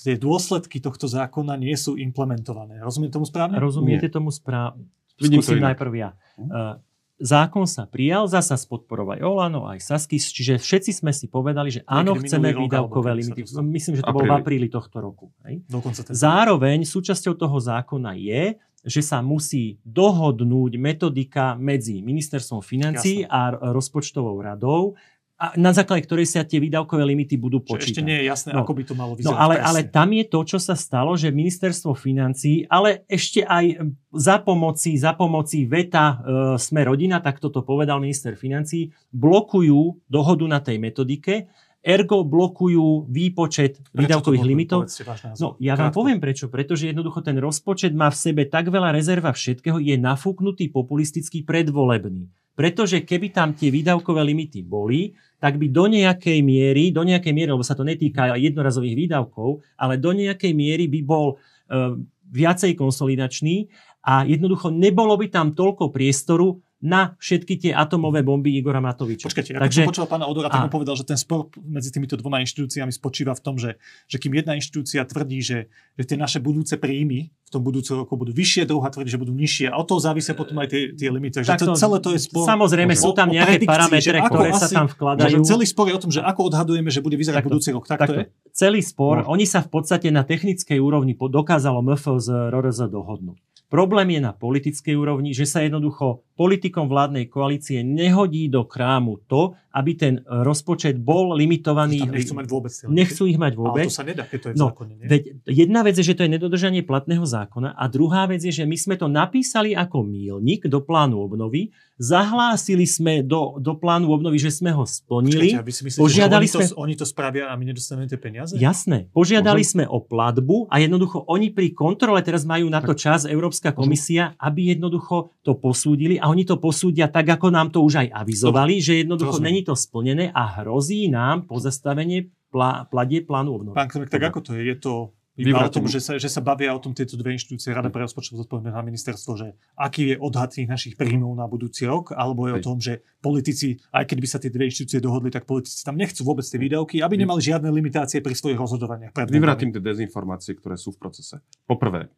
[0.00, 2.80] tie dôsledky tohto zákona nie sú implementované.
[2.80, 3.56] Rozumiem tomu správne?
[3.60, 4.12] Rozumiete nie.
[4.12, 4.88] tomu správne?
[5.16, 6.10] Skúsim najprv ja.
[6.36, 6.80] Uh,
[7.20, 12.16] zákon sa prijal, zasa spodporovať Olano, aj Saskis, čiže všetci sme si povedali, že áno,
[12.18, 13.46] chceme výdavkové limity.
[13.62, 15.30] Myslím, že to bolo v apríli tohto roku.
[15.46, 15.62] Hej?
[16.10, 23.32] Zároveň súčasťou toho zákona je, že sa musí dohodnúť metodika medzi ministerstvom financí Jasne.
[23.32, 23.40] a
[23.72, 24.94] rozpočtovou radou,
[25.34, 27.90] a na základe ktorej sa tie výdavkové limity budú počítať.
[27.90, 28.62] ešte nie je jasné, no.
[28.62, 29.34] ako by to malo no, vyzerať.
[29.34, 33.82] No, ale, ale tam je to, čo sa stalo, že ministerstvo financí, ale ešte aj
[34.14, 36.16] za pomoci, za pomoci veta e,
[36.54, 41.50] Sme rodina, tak toto povedal minister financí, blokujú dohodu na tej metodike
[41.84, 44.88] ergo blokujú výpočet prečo výdavkových limitov.
[45.36, 46.48] No, ja vám poviem prečo.
[46.48, 52.32] Pretože jednoducho ten rozpočet má v sebe tak veľa rezerva všetkého, je nafúknutý populistický predvolebný.
[52.56, 57.52] Pretože keby tam tie výdavkové limity boli, tak by do nejakej miery, do nejakej miery,
[57.52, 62.00] lebo sa to netýka jednorazových výdavkov, ale do nejakej miery by bol e,
[62.32, 63.68] viacej konsolidačný
[64.08, 69.32] a jednoducho nebolo by tam toľko priestoru na všetky tie atomové bomby Igora Matoviča.
[69.32, 70.70] Počkajte, Takže, ako som počul pána Odora, tak a...
[70.70, 74.52] povedal, že ten spor medzi týmito dvoma inštitúciami spočíva v tom, že, že kým jedna
[74.52, 78.92] inštitúcia tvrdí, že, že tie naše budúce príjmy v tom budúcom roku budú vyššie, druhá
[78.92, 81.40] tvrdí, že budú nižšie a od toho závisia potom aj tie, tie limity.
[81.40, 82.44] Takže to, celé to je spor.
[82.44, 85.40] Samozrejme, sú tam nejaké parametre, ktoré sa tam vkladajú.
[85.40, 87.88] Celý spor je o tom, že ako odhadujeme, že bude vyzerať takto, budúci rok.
[87.88, 88.12] Tak takto.
[88.12, 88.26] to je?
[88.52, 89.32] Celý spor, no.
[89.32, 93.53] oni sa v podstate na technickej úrovni dokázalo MF z RRZ dohodnúť.
[93.74, 99.58] Problém je na politickej úrovni, že sa jednoducho politikom vládnej koalície nehodí do krámu to,
[99.74, 102.06] aby ten rozpočet bol limitovaný.
[102.06, 102.72] Nechcú mať vôbec.
[102.86, 103.90] Nechcú ich mať vôbec.
[103.90, 104.92] Ale to sa nedá, keď to je v no, zákone.
[105.02, 105.06] Nie?
[105.10, 108.64] Veď jedna vec je, že to je nedodržanie platného zákona a druhá vec je, že
[108.70, 114.38] my sme to napísali ako mílnik do plánu obnovy, zahlásili sme do, do plánu obnovy,
[114.38, 115.58] že sme ho splnili.
[115.58, 116.64] Počkajte, si myslíte, požiadali že oni, sme...
[116.70, 118.54] to, oni to spravia a my nedostaneme tie peniaze?
[118.54, 119.10] Jasné.
[119.10, 119.72] Požiadali Môžem?
[119.74, 124.38] sme o platbu a jednoducho oni pri kontrole teraz majú na to čas Európska komisia,
[124.38, 128.78] aby jednoducho to posúdili a oni to posúdia tak, ako nám to už aj avizovali,
[128.78, 128.86] Dobre.
[128.86, 133.74] že jednoducho není to splnené a hrozí nám pozastavenie plá, pladie plánu obnovy.
[133.74, 134.62] Pán Kremek, tak ako to je?
[134.62, 137.74] Je to iba o tom, že sa, že sa bavia o tom tieto dve inštitúcie,
[137.74, 141.90] Rada pre rozpočtov zodpovedné na ministerstvo, že aký je odhad tých našich príjmov na budúci
[141.90, 142.58] rok, alebo je Hej.
[142.62, 145.98] o tom, že politici, aj keď by sa tie dve inštitúcie dohodli, tak politici tam
[145.98, 149.10] nechcú vôbec tie výdavky, aby nemali žiadne limitácie pri svojich rozhodovaniach.
[149.26, 151.42] Vyvrátim tie dezinformácie, ktoré sú v procese.
[151.66, 152.14] Poprvé,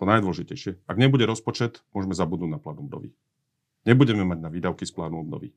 [0.00, 3.12] to najdôležitejšie, ak nebude rozpočet, môžeme zabudnúť na plán obnovy.
[3.84, 5.52] Nebudeme mať na výdavky z plánu obnovy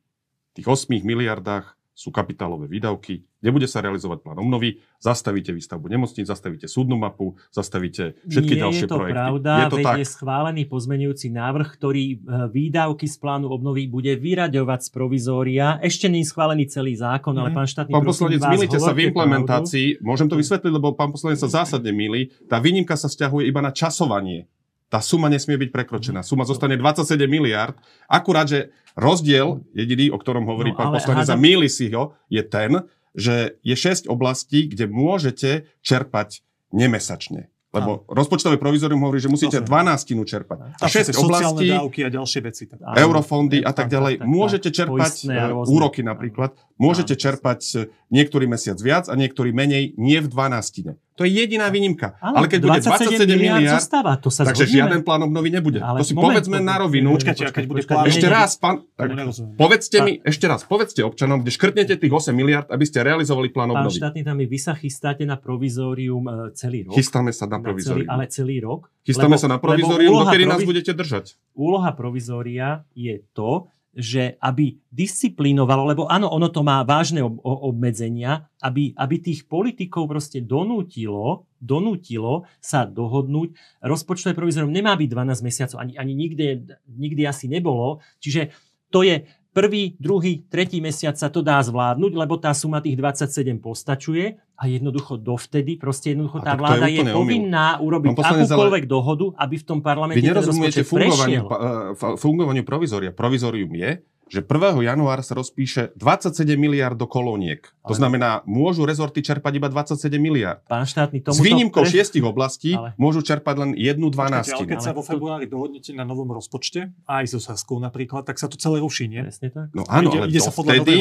[0.57, 6.69] tých 8 miliardách sú kapitálové výdavky, nebude sa realizovať plán obnovy, zastavíte výstavbu nemocníc, zastavíte
[6.69, 9.17] súdnu mapu, zastavíte všetky Nie ďalšie je to projekty.
[9.17, 9.95] Pravda, je to tak.
[9.97, 12.17] je schválený pozmenujúci návrh, ktorý e,
[12.53, 15.81] výdavky z plánu obnovy bude vyraďovať z provizória.
[15.81, 17.57] Ešte nie je schválený celý zákon, ale mhm.
[17.57, 19.97] pán štátny Pán poslanec, milíte sa v implementácii.
[19.97, 20.05] Pravdu.
[20.05, 22.29] Môžem to vysvetliť, lebo pán poslanec sa zásadne milí.
[22.45, 24.45] Tá výnimka sa stiahuje iba na časovanie
[24.87, 26.23] tá suma nesmie byť prekročená.
[26.23, 27.75] Suma zostane 27 miliard.
[28.07, 32.39] Akurát, že rozdiel, jediný, o ktorom hovorí no, pán poslanec, a míli si ho, je
[32.41, 37.51] ten, že je 6 oblastí, kde môžete čerpať nemesačne.
[37.75, 38.15] Lebo a.
[38.15, 40.79] rozpočtové provizorium hovorí, že musíte 12 čerpať.
[40.79, 42.63] A 6 oblastí, dávky a ďalšie veci.
[42.71, 42.79] Tak.
[42.95, 44.23] Eurofondy a tak ďalej.
[44.23, 46.55] Môžete čerpať e, úroky napríklad.
[46.79, 47.77] Môžete čerpať e,
[48.07, 50.95] niektorý mesiac viac a niektorý menej, nie v 12.
[51.17, 52.13] To je jediná výnimka.
[52.21, 54.77] Ale, ale keď bude 27 miliard, zostáva, to sa takže zhodneme.
[54.77, 55.81] žiaden plán obnovy nebude.
[55.81, 57.17] Ale to si moment, povedzme na rovinu.
[57.17, 59.17] Počkajte, keď bude plán ešte raz, pán, tak,
[59.57, 63.73] povedzte mi, ešte raz, povedzte občanom, kde škrtnete tých 8 miliard, aby ste realizovali plán
[63.73, 63.97] obnovy.
[63.97, 66.93] Pán štátny tam vy sa chystáte na provizórium e, celý rok.
[66.93, 68.07] Chystáme sa na provizórium.
[68.13, 68.93] Ale celý rok.
[69.01, 71.33] Chystáme sa na provizórium, dokedy nás budete držať.
[71.57, 78.45] Úloha provizória je to, že aby disciplínovalo, lebo áno, ono to má vážne ob- obmedzenia,
[78.61, 83.57] aby, aby tých politikov proste donútilo, donútilo sa dohodnúť.
[83.81, 86.43] Rozpočtové provizorium nemá byť 12 mesiacov, ani, ani nikdy,
[86.85, 88.03] nikdy asi nebolo.
[88.21, 88.53] Čiže
[88.93, 89.27] to je
[89.57, 94.63] prvý, druhý, tretí mesiac sa to dá zvládnuť, lebo tá suma tých 27 postačuje a
[94.69, 98.89] jednoducho dovtedy, proste jednoducho tá vláda je, je povinná urobiť akúkoľvek ale...
[98.89, 101.49] dohodu, aby v tom parlamente Vy nerozumiete fungovaniu,
[101.97, 103.09] fungovaniu provizória.
[103.09, 104.83] Provizorium je, že 1.
[104.83, 107.63] januára sa rozpíše 27 miliard do kolóniek.
[107.87, 110.59] To znamená, môžu rezorty čerpať iba 27 miliard.
[110.67, 111.91] Pán štátny, tomu S výnimkou pre...
[111.91, 112.91] šiestich oblastí ale...
[112.99, 114.67] môžu čerpať len jednu dvanáctinu.
[114.67, 118.51] Ale keď sa vo februári dohodnete na novom rozpočte, aj so Saskou napríklad, tak sa
[118.51, 119.23] to celé ruší, nie?
[119.23, 119.67] Presne tak.
[119.71, 120.95] No áno, ide, ale ide dovtedy,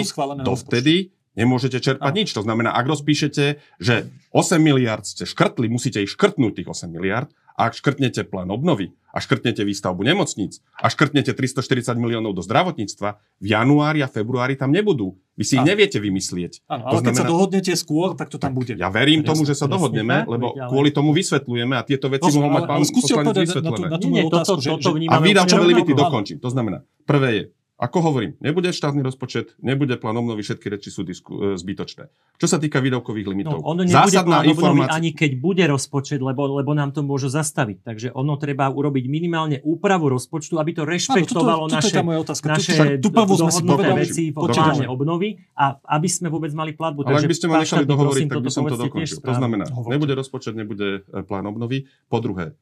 [0.47, 0.97] dovtedy
[1.37, 2.29] nemôžete čerpať nič.
[2.35, 3.95] To znamená, ak rozpíšete, že
[4.33, 8.93] 8 miliard ste škrtli, musíte ich škrtnúť tých 8 miliard, a ak škrtnete plán obnovy,
[9.17, 14.77] a škrtnete výstavbu nemocníc, a škrtnete 340 miliónov do zdravotníctva, v januári a februári tam
[14.77, 15.17] nebudú.
[15.41, 15.69] Vy si ich a...
[15.73, 16.69] neviete vymyslieť.
[16.69, 17.09] Áno, ale to znamená...
[17.09, 18.77] keď sa dohodnete skôr, tak to tam bude.
[18.77, 22.65] Ja verím tomu, že sa dohodneme, lebo kvôli tomu vysvetľujeme a tieto veci mohol mať
[22.69, 23.87] pán poslanec vysvetlené.
[23.89, 24.71] Na tú, na tú otázku, že,
[25.09, 26.37] a výdavčové limity dokončím.
[26.45, 27.43] To znamená, prvé je,
[27.77, 32.09] ako hovorím, nebude štátny rozpočet, nebude plán obnovy, všetky reči sú disku, e, zbytočné.
[32.41, 33.61] Čo sa týka výdavkových limitov.
[33.61, 34.97] No, ono nebude Zásadná plán informácia...
[34.97, 37.85] ani keď bude rozpočet, lebo, lebo nám to môžu zastaviť.
[37.85, 42.47] Takže ono treba urobiť minimálne úpravu rozpočtu, aby to rešpektovalo Áno, toto, toto naše, otázka.
[42.49, 47.05] naše tu, tu dohodnuté veci v pláne obnovy a aby sme vôbec mali platbu.
[47.05, 49.21] Ale ak by ste ma nechali dohovoriť, tak by som to dokončil.
[49.21, 51.85] To znamená, nebude rozpočet, nebude e, plán obnovy.
[52.09, 52.57] Po druhé,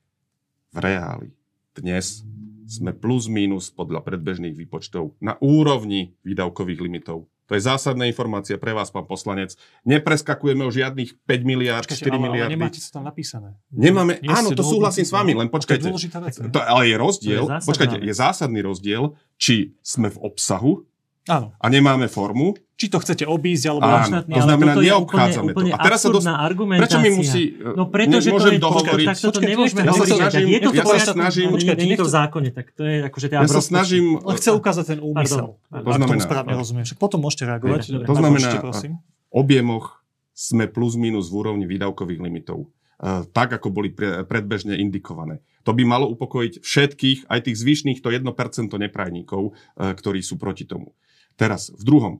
[0.74, 1.30] v reáli
[1.78, 2.26] dnes
[2.64, 7.28] sme plus minus podľa predbežných výpočtov na úrovni výdavkových limitov.
[7.44, 9.52] To je zásadná informácia pre vás, pán poslanec.
[9.84, 12.56] Nepreskakujeme o žiadnych 5 miliard, 4 ale, miliardy.
[12.56, 13.52] Ale nemáte to tam napísané.
[13.68, 15.92] Nemáme, Nie áno, to súhlasím s vami, len počkajte.
[16.48, 20.88] To, ale je rozdiel, je počkajte, je zásadný rozdiel, či sme v obsahu
[21.24, 21.56] Áno.
[21.56, 22.52] A nemáme formu.
[22.74, 23.86] Či to chcete obísť, alebo...
[23.86, 25.78] Áno, to znamená, neobchádzame úplne, úplne to.
[25.78, 26.26] A teraz sa dos...
[26.26, 27.42] Prečo mi musí...
[27.62, 28.58] No preto, že to je...
[28.60, 29.06] Dohovoriť.
[29.08, 30.10] Tak to nemôžeme ja hovoriť.
[30.20, 31.48] Snažím, je to ja sa snažím...
[31.54, 34.18] Počkaj, nie je to v zákone, tak to je akože Ja sa snažím...
[34.20, 35.56] Chce ukázať ten úmysel.
[35.56, 36.20] To znamená...
[36.20, 36.84] správne rozumiem.
[36.84, 38.04] Však potom môžete reagovať.
[38.04, 38.48] To znamená,
[39.32, 40.04] objemoch
[40.34, 42.68] sme plus minus v úrovni výdavkových limitov.
[43.32, 43.94] Tak, ako boli
[44.26, 45.40] predbežne indikované.
[45.62, 48.28] To by malo upokojiť všetkých, aj tých zvyšných, to 1%
[48.68, 50.92] neprajníkov, ktorí sú proti tomu.
[51.34, 52.14] Teraz, v druhom,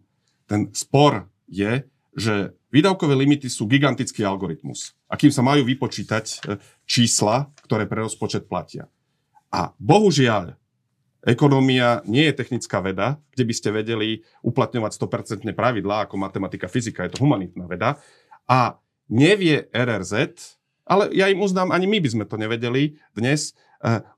[0.50, 4.94] ten spor je, že výdavkové limity sú gigantický algoritmus.
[5.10, 6.36] A kým sa majú vypočítať e,
[6.86, 8.90] čísla, ktoré pre rozpočet platia.
[9.50, 10.58] A bohužiaľ,
[11.24, 17.08] Ekonómia nie je technická veda, kde by ste vedeli uplatňovať 100% pravidlá ako matematika, fyzika,
[17.08, 17.96] je to humanitná veda.
[18.44, 18.76] A
[19.08, 20.12] nevie RRZ,
[20.84, 23.56] ale ja im uznám, ani my by sme to nevedeli dnes,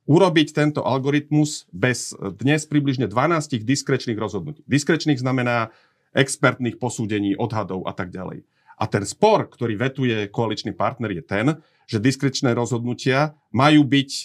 [0.07, 4.63] urobiť tento algoritmus bez eh, dnes približne 12 diskrečných rozhodnutí.
[4.65, 5.75] Diskrečných znamená
[6.17, 8.47] expertných posúdení, odhadov a tak ďalej.
[8.77, 11.47] A ten spor, ktorý vetuje koaličný partner, je ten,
[11.89, 14.23] že diskrečné rozhodnutia majú byť e,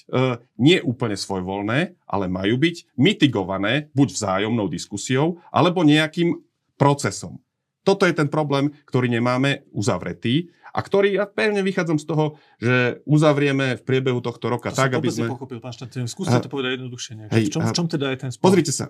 [0.59, 6.35] nie úplne svojvoľné, ale majú byť mitigované buď vzájomnou diskusiou, alebo nejakým
[6.75, 7.39] procesom.
[7.87, 12.25] Toto je ten problém, ktorý nemáme uzavretý a ktorý, ja pevne vychádzam z toho,
[12.57, 15.27] že uzavrieme v priebehu tohto roka to tak, aby sme...
[15.31, 16.07] pochopil, pán Štatien.
[16.07, 17.31] Skúste to povedať jednoduchšie.
[17.31, 18.51] Hej, v, čom, v čom teda je ten spor?
[18.51, 18.89] Pozrite sa,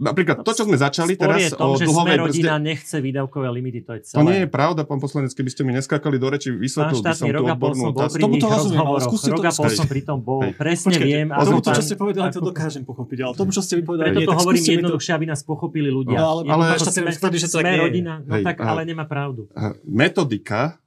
[0.00, 2.24] Napríklad to, čo sme začali Spor teraz je tom, o dlhovej brzde...
[2.24, 4.16] rodina nechce výdavkové limity, to je celé.
[4.16, 7.28] To nie je pravda, pán poslanec, keby ste mi neskákali do reči, vysvetlil by som
[7.28, 8.16] tú odbornú otázku.
[8.16, 9.36] Tomu to rozumiem, ale skúste to...
[9.36, 10.56] Roka som pri tom bol, hej.
[10.56, 11.28] presne Počkejte, viem.
[11.28, 14.24] Tomu to, čo ste povedali, to dokážem pochopiť, ale tomu, čo ste mi povedali, Preto
[14.24, 16.16] to hovorím jednoduchšie, aby nás pochopili ľudia.
[16.16, 19.52] No, ale, ale sme rodina, no tak ale nemá pravdu.
[19.84, 20.80] Metodika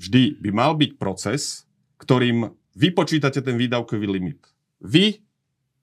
[0.00, 1.68] vždy by mal byť proces,
[2.00, 4.40] ktorým vypočítate ten výdavkový limit.
[4.80, 5.20] Vy,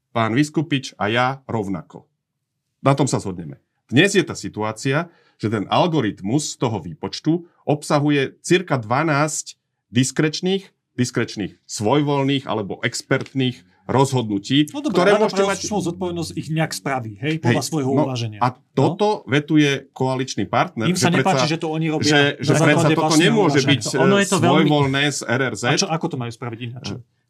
[0.10, 2.10] pán Vyskupič a ja rovnako.
[2.82, 3.62] Na tom sa zhodneme.
[3.86, 9.56] Dnes je tá situácia, že ten algoritmus toho výpočtu obsahuje cirka 12
[9.94, 10.66] diskrečných,
[10.98, 15.60] diskrečných svojvoľných alebo expertných rozhodnutí, no dobré, ktoré môžete mať...
[15.64, 18.40] zodpovednosť ich nejak spraví, hej, podľa hej, svojho no, uváženia.
[18.44, 19.32] A toto no?
[19.32, 20.92] vetuje koaličný partner.
[20.92, 24.28] Im sa nepáči, že to oni robia že, že predsa toto nemôže byť ono je
[24.28, 25.16] to svojvoľné veľmi...
[25.16, 25.64] z RRZ.
[25.64, 26.86] A čo, ako to majú spraviť ináč?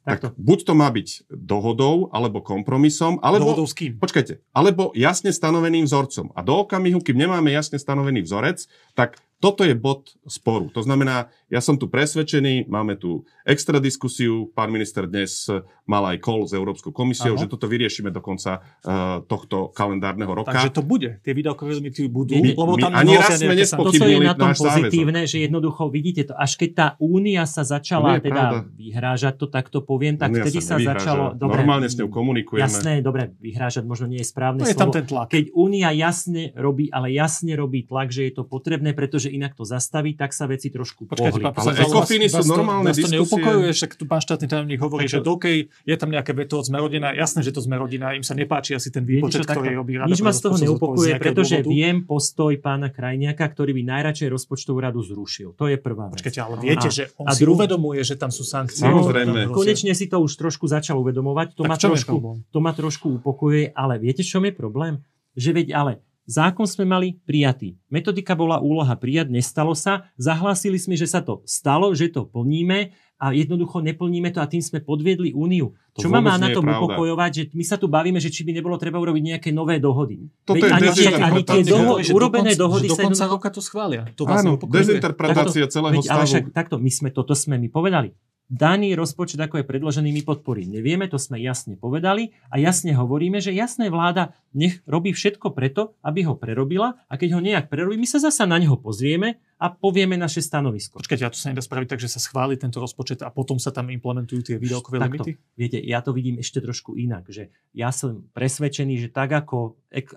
[0.08, 3.52] Tak buď to má byť dohodou, alebo kompromisom, alebo...
[3.52, 4.00] Dohodou s kým?
[4.00, 6.32] Počkajte, alebo jasne stanoveným vzorcom.
[6.32, 10.74] A do okamihu, kým nemáme jasne stanovený vzorec, tak toto je bod sporu.
[10.74, 15.46] To znamená, ja som tu presvedčený, máme tu extra diskusiu, pán minister dnes
[15.88, 17.42] mal aj call s Európskou komisiou, Aha.
[17.46, 20.52] že toto vyriešime do konca uh, tohto kalendárneho roka.
[20.52, 22.36] Takže to bude, tie výdavkové limity budú.
[22.36, 25.32] My, lebo tam my ani raz sme nespochybnili To, čo je na tom pozitívne, záväzok.
[25.32, 28.60] že jednoducho vidíte to, až keď tá únia sa začala teda pravda.
[28.76, 31.24] vyhrážať, to takto poviem, tak únia vtedy sa, sa začalo...
[31.38, 32.68] Dobre, Normálne s ňou komunikujeme.
[32.68, 34.76] Jasné, dobre, vyhrážať možno nie je správne no slovo.
[34.76, 35.32] Je tam ten tlak.
[35.32, 39.52] Keď únia jasne robí, ale jasne robí tlak, že je to potrebné, pretože že inak
[39.52, 41.44] to zastaví, tak sa veci trošku Počkajte, pohli.
[41.44, 43.18] pán Ale poslanec, ekofiny vás- sú vás to- normálne vás to diskusie.
[43.20, 46.56] neupokojuje, však tu pán štátny tajomník hovorí, Tak že to- dokej je tam nejaké veto
[46.56, 50.08] od Smerodina, jasné, že to Smerodina, im sa nepáči asi ten výpočet, ktorý robí Rada
[50.08, 51.70] Nič ma z toho nejakého pretože dôvodu.
[51.70, 55.54] viem postoj pána Krajniaka, ktorý by najradšej rozpočtovú radu zrušil.
[55.54, 56.24] To je prvá vec.
[56.24, 58.86] Počkajte, ale viete, A- že on a si druhú- uvedomuje, že tam sú sankcie.
[58.86, 59.52] Samozrejme.
[59.52, 61.58] Konečne si to už trošku začal uvedomovať.
[61.58, 62.16] To, ma trošku,
[62.48, 65.02] to ma trošku upokojuje, ale viete, čo je problém?
[65.38, 65.92] Že veď ale
[66.28, 67.80] zákon sme mali prijatý.
[67.88, 70.12] Metodika bola úloha prijať, nestalo sa.
[70.20, 74.62] Zahlásili sme, že sa to stalo, že to plníme a jednoducho neplníme to a tým
[74.62, 75.74] sme podviedli úniu.
[75.98, 76.86] To čo ma má na tom pravda.
[76.86, 80.30] upokojovať, že my sa tu bavíme, že či by nebolo treba urobiť nejaké nové dohody.
[80.46, 82.94] Toto Veď je ani, tie, ani tie doho- že urobené do konca, dohody že do
[82.94, 84.06] sa jednoducho- roka to schvália.
[84.14, 86.30] To vás Áno, dezinterpretácia celého Veď, ale stavu.
[86.30, 88.14] však takto, my sme, toto sme my povedali.
[88.48, 90.72] Daný rozpočet, ako je predložený, my podporí.
[90.72, 96.00] Nevieme, to sme jasne povedali a jasne hovoríme, že jasné vláda nech robí všetko preto,
[96.00, 99.68] aby ho prerobila a keď ho nejak prerobí, my sa zasa na neho pozrieme a
[99.68, 100.96] povieme naše stanovisko.
[101.04, 103.76] Počkajte, a to sa nedá spraviť tak, že sa schváli tento rozpočet a potom sa
[103.76, 105.36] tam implementujú tie výdavkové limity?
[105.60, 110.08] Viete, ja to vidím ešte trošku inak, že ja som presvedčený, že tak ako e,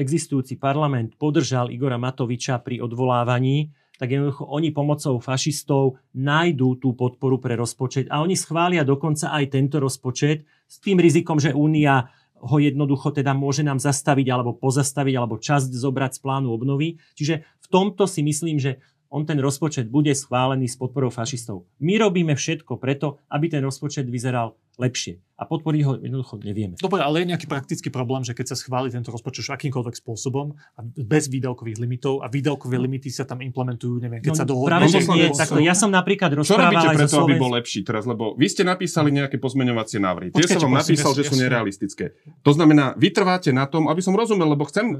[0.00, 7.42] existujúci parlament podržal Igora Matoviča pri odvolávaní, tak jednoducho oni pomocou fašistov nájdú tú podporu
[7.42, 12.06] pre rozpočet a oni schvália dokonca aj tento rozpočet s tým rizikom, že Únia
[12.38, 17.02] ho jednoducho teda môže nám zastaviť alebo pozastaviť alebo časť zobrať z plánu obnovy.
[17.18, 18.78] Čiže v tomto si myslím, že
[19.10, 21.66] on ten rozpočet bude schválený s podporou fašistov.
[21.82, 25.18] My robíme všetko preto, aby ten rozpočet vyzeral lepšie.
[25.38, 26.74] A podporiť ho jednoducho nevieme.
[26.74, 30.80] Dobre, ale je nejaký praktický problém, že keď sa schváli tento rozpočet akýmkoľvek spôsobom a
[30.82, 34.66] bez výdavkových limitov a výdavkové limity sa tam implementujú, neviem, keď No, sa dohodnú.
[34.68, 37.22] práve, že No, nie, takto, ja som napríklad Čo rozprával robíte aj preto, so aby
[37.30, 38.02] Slovensk- bol lepší teraz?
[38.04, 40.28] Lebo vy ste napísali nejaké pozmeňovacie návrhy.
[40.32, 42.04] Tie som vám napísal, že sú nerealistické.
[42.42, 44.96] To znamená, vy trváte na tom, aby som rozumel, lebo chcem e,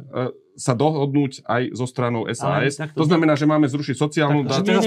[0.54, 2.78] sa dohodnúť aj so stranou SAS.
[2.78, 4.86] takto- To znamená, že máme zrušiť sociálnu Pán ktoré-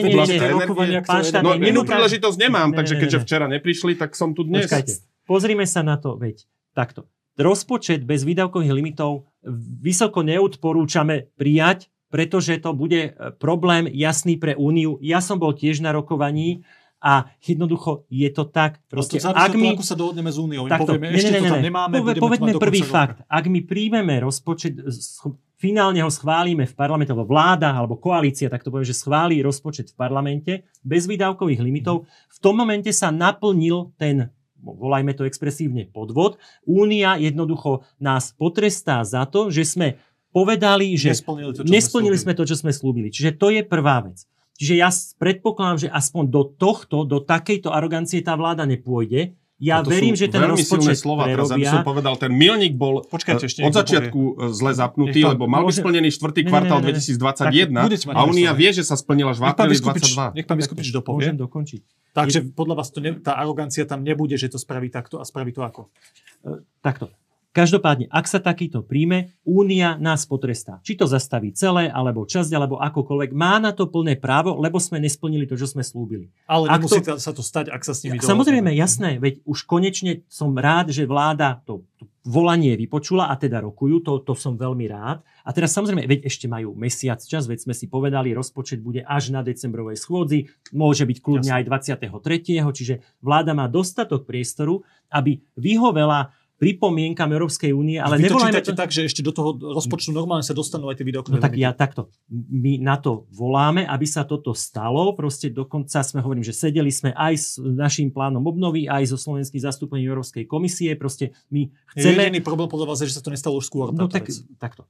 [1.27, 3.23] štátny, No, príležitosť nemám, Ne, takže ne, ne, keďže ne.
[3.23, 4.63] včera neprišli, tak som tu dnes.
[4.65, 6.43] Počkajte, pozrime sa na to, veď
[6.75, 7.07] takto.
[7.39, 9.31] Rozpočet bez výdavkových limitov
[9.79, 14.99] vysoko neodporúčame prijať, pretože to bude e, problém jasný pre Úniu.
[14.99, 16.67] Ja som bol tiež na rokovaní
[16.99, 18.83] a jednoducho je to tak.
[18.91, 20.67] To Proste, závisí ak my, ako sa dohodneme s Úniou.
[20.67, 21.67] Takto, povieme, ne, ešte ne, ne, to tam ne.
[21.71, 23.23] nemáme, Pove- to povedme prvý fakt.
[23.23, 23.31] roka.
[23.31, 28.61] Ak my príjmeme rozpočet, sch- finálne ho schválime v parlamente, alebo vláda, alebo koalícia, tak
[28.61, 30.53] to poviem, že schválí rozpočet v parlamente
[30.83, 34.29] bez výdavkových limitov, v tom momente sa naplnil ten
[34.61, 36.37] volajme to expresívne podvod.
[36.63, 39.87] Únia jednoducho nás potrestá za to, že sme
[40.31, 43.07] povedali, že Nesplnili to, čo nesplnili sme sme to, čo sme slúbili.
[43.11, 44.23] Čiže to je prvá vec.
[44.61, 49.33] Čiže ja predpokladám, že aspoň do tohto, do takejto arogancie tá vláda nepôjde.
[49.61, 51.23] Ja to verím, sú že ten veľmi silné rozpočet slova.
[51.23, 51.85] Teraz, aby som prerobia.
[51.85, 55.67] povedal, ten milník bol Počkajte, ešte od začiatku e, zle zapnutý, to- lebo mal byť
[55.67, 56.97] môže- splnený štvrtý kvartál ne, ne, ne.
[56.97, 58.57] 2021 Budete mať a slovo.
[58.57, 60.33] vie, že sa splnila až v apríli Biskupič, 22.
[60.33, 61.17] nech pán Biskupič dopovie.
[61.23, 61.81] Môžem dokončiť.
[62.11, 65.53] Takže podľa vás to ne, tá arogancia tam nebude, že to spraví takto a spraví
[65.53, 65.93] to ako?
[66.41, 67.13] E, Takto.
[67.51, 70.79] Každopádne, ak sa takýto príjme, Únia nás potrestá.
[70.87, 73.35] Či to zastaví celé, alebo časť, alebo akokoľvek.
[73.35, 76.31] Má na to plné právo, lebo sme nesplnili to, čo sme slúbili.
[76.47, 78.79] Ale Ak nemusí to- sa to stať, ak sa s nimi Samozrejme, dohodneme.
[78.79, 83.99] jasné, veď už konečne som rád, že vláda to, to volanie vypočula a teda rokujú,
[84.05, 85.19] to, to som veľmi rád.
[85.43, 89.33] A teraz samozrejme, veď ešte majú mesiac čas, veď sme si povedali, rozpočet bude až
[89.35, 96.31] na decembrovej schôdzi, môže byť kľudne aj 23., čiže vláda má dostatok priestoru, aby vyhovela
[96.61, 98.77] pripomienkam Európskej únie, ale Vy to čítate to...
[98.77, 101.73] tak, že ešte do toho rozpočtu normálne sa dostanú aj tie No výdavkové tak ja
[101.73, 102.13] takto.
[102.29, 105.17] My na to voláme, aby sa toto stalo.
[105.17, 109.57] Proste dokonca sme hovorím, že sedeli sme aj s našim plánom obnovy, aj so slovenským
[109.57, 110.93] zastúpením Európskej komisie.
[110.93, 111.65] Proste my
[111.97, 112.29] Je chceme...
[112.29, 113.89] Jediný problém podľa vás je, že sa to nestalo už skôr.
[113.89, 114.29] No tak,
[114.61, 114.85] takto.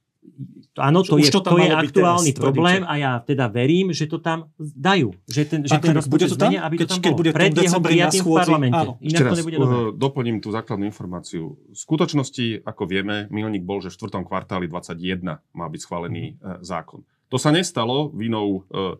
[0.72, 2.88] Áno, to je, to to je aktuálny teraz, problém tvrdíte.
[2.88, 5.12] a ja teda verím, že to tam dajú.
[5.28, 6.48] Že ten, že ten bude to tam?
[6.48, 7.20] zmenia, aby to Keď- tam keď bolo.
[7.20, 8.80] bude Pred jeho prijatím v parlamente.
[8.80, 8.92] Áno.
[8.96, 9.76] Inak Ešte to nebude dobré.
[9.76, 11.44] uh, doplním tú základnú informáciu.
[11.68, 14.24] V skutočnosti, ako vieme, milník bol, že v 4.
[14.24, 15.20] kvartáli 21
[15.52, 17.04] má byť schválený uh, zákon.
[17.28, 18.96] To sa nestalo vinou uh,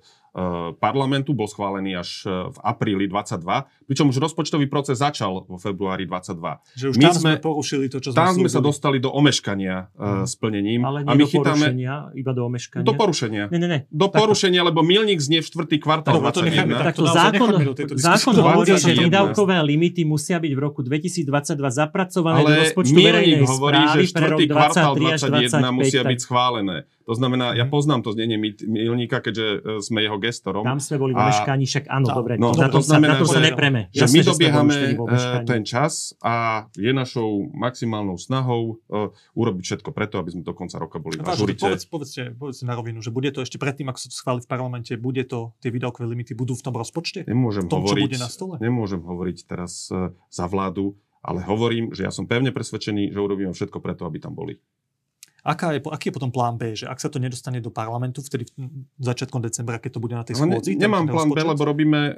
[0.81, 3.45] parlamentu, bol schválený až uh, v apríli 22,
[3.85, 6.33] pričom už rozpočtový proces začal vo februári 22.
[6.73, 9.93] Že už my tam sme- porušili to, čo sme Tam sme sa dostali do omeškania
[9.93, 12.85] uh, s plnením Ale a nie my do chytáme porušenia, iba do omeškania.
[12.89, 13.45] do porušenia.
[13.53, 13.79] Ne, ne, ne.
[13.93, 14.19] Do Takto.
[14.25, 15.85] porušenia, lebo milník znie v 4.
[15.85, 16.81] kvartál necháme 21.
[16.81, 16.87] tak.
[16.93, 19.05] Takto naozaj zákon, necháme do zákon hovorí, že 21.
[19.05, 21.29] výdavkové limity musia byť v roku 2022
[21.69, 24.49] zapracované do Ale rozpočtu milník verejnej hovorí, že pre rok 4.
[24.49, 25.21] kvartál 23 až
[25.61, 26.11] 21 musia 25.
[26.11, 26.77] byť schválené.
[27.03, 27.71] To znamená, ja Mhm.
[27.71, 30.63] poznám to znenie Mil- Milníka, keďže e, sme jeho gestorom.
[30.63, 32.89] Tam sme boli vo A- meškaní, však áno, Tá- dobre, no, na to to, sa,
[32.93, 33.81] znamená, na to sa nepreme.
[33.89, 36.35] že Jasné, my dobiehame e, ten čas a
[36.73, 41.33] je našou maximálnou snahou e, urobiť všetko preto, aby sme do konca roka boli na
[41.33, 41.63] žurite.
[41.65, 44.49] povedz, povedzte, povedzte na rovinu, že bude to ešte predtým, ako sa to schváli v
[44.49, 47.25] parlamente, bude to, tie výdavkové limity budú v tom rozpočte?
[47.25, 48.55] Nemôžem V tom, čo hovoriť, bude na stole?
[48.59, 53.51] nemôžem hovoriť teraz e, za vládu, ale hovorím, že ja som pevne presvedčený, že urobíme
[53.51, 54.59] všetko preto, aby tam boli.
[55.43, 56.73] Aká je, aký je potom plán B?
[56.73, 58.47] Že ak sa to nedostane do parlamentu, vtedy
[58.97, 60.79] začiatkom decembra, keď to bude na tej ne, schôdzi?
[60.79, 62.13] ten- nemám plán B, lebo robíme e,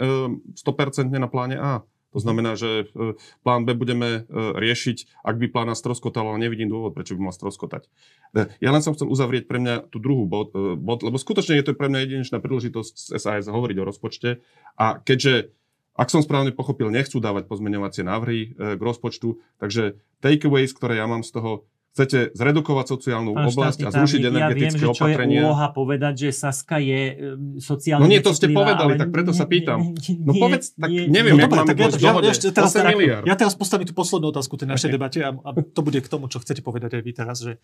[0.60, 1.72] 100% na pláne A.
[2.12, 6.38] To znamená, že e, plán B budeme e, riešiť, ak by plán A stroskotal, ale
[6.38, 7.88] nevidím dôvod, prečo by mal stroskotať.
[8.36, 11.58] E, Ja len som chcel uzavrieť pre mňa tú druhú bod, e, bod lebo skutočne
[11.58, 14.38] je to pre mňa jedinečná príležitosť z SAS hovoriť o rozpočte.
[14.78, 15.50] A keďže,
[15.96, 21.10] ak som správne pochopil, nechcú dávať pozmeňovacie návrhy e, k rozpočtu, takže takeaways, ktoré ja
[21.10, 24.74] mám z toho, chcete zredukovať sociálnu Pán oblasť štátny a zrušiť tajomník, energetické ja viem,
[24.74, 25.40] že čo je opatrenia.
[25.40, 27.14] úloha povedať, že Saska je e,
[27.56, 29.78] sociálne No nie, to ste povedali, tak preto sa nie- pýtam.
[29.94, 32.68] nie- No povedz, tak nie- neviem, No jak máme tak ja, ja, ja, ešte teraz,
[32.68, 33.22] 8 tak, miliard.
[33.22, 34.92] ja teraz postavím tú poslednú otázku tej našej Ok.
[34.92, 37.62] debate a, a to bude k tomu, čo chcete povedať aj vy teraz, že,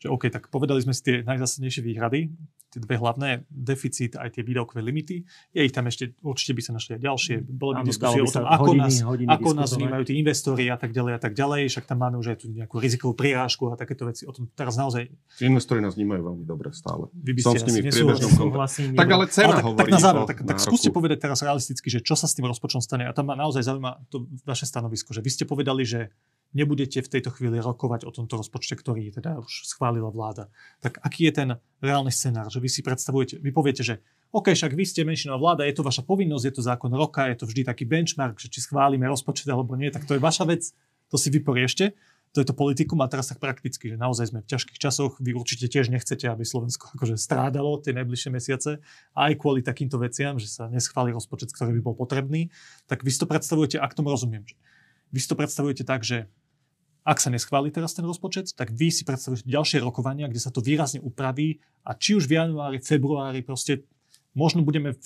[0.00, 2.32] že OK, tak povedali sme si tie najzásadnejšie výhrady,
[2.72, 5.26] tie dve hlavné, deficit aj tie výdavkové limity.
[5.52, 7.34] Je ich tam ešte, určite by sa našli aj ďalšie.
[7.44, 10.78] Bolo by diskusie o tom, ako, hodiny, nás, hodiny ako nás vnímajú tí investori a
[10.78, 11.68] tak ďalej a tak ďalej.
[11.68, 14.24] Však tam máme už aj tu nejakú rizikovú prirážku a takéto veci.
[14.24, 17.10] O tom teraz naozaj Tí investori nás vnímajú veľmi dobre stále.
[17.10, 18.80] vy by Som ste s nimi v priebežnom kontakte.
[18.94, 21.90] Tak ale cena Ale tak, hovorí tak na záver, tak, tak skúste povedať teraz realisticky,
[21.90, 23.04] že čo sa s tým rozpočtom stane.
[23.04, 26.14] A tam ma naozaj zaujíma to vaše stanovisko, že vy ste povedali, že
[26.52, 30.50] nebudete v tejto chvíli rokovať o tomto rozpočte, ktorý teda už schválila vláda.
[30.82, 31.48] Tak aký je ten
[31.78, 32.50] reálny scenár?
[32.50, 34.02] Že vy si predstavujete, vy poviete, že
[34.34, 37.38] OK, však vy ste menšinová vláda, je to vaša povinnosť, je to zákon roka, je
[37.42, 40.70] to vždy taký benchmark, že či schválime rozpočet alebo nie, tak to je vaša vec,
[41.10, 41.94] to si vyporiešte.
[42.30, 45.18] To je to politikum a teraz tak prakticky, že naozaj sme v ťažkých časoch.
[45.18, 48.78] Vy určite tiež nechcete, aby Slovensko akože strádalo tie najbližšie mesiace
[49.18, 52.54] aj kvôli takýmto veciam, že sa neschváli rozpočet, ktorý by bol potrebný.
[52.86, 54.54] Tak vy si to predstavujete, ak tomu rozumiem, že
[55.10, 56.30] vy si to predstavujete tak, že
[57.04, 60.60] ak sa neschváli teraz ten rozpočet, tak vy si predstavujete ďalšie rokovania, kde sa to
[60.60, 63.88] výrazne upraví a či už v januári, februári proste
[64.36, 65.04] možno budeme v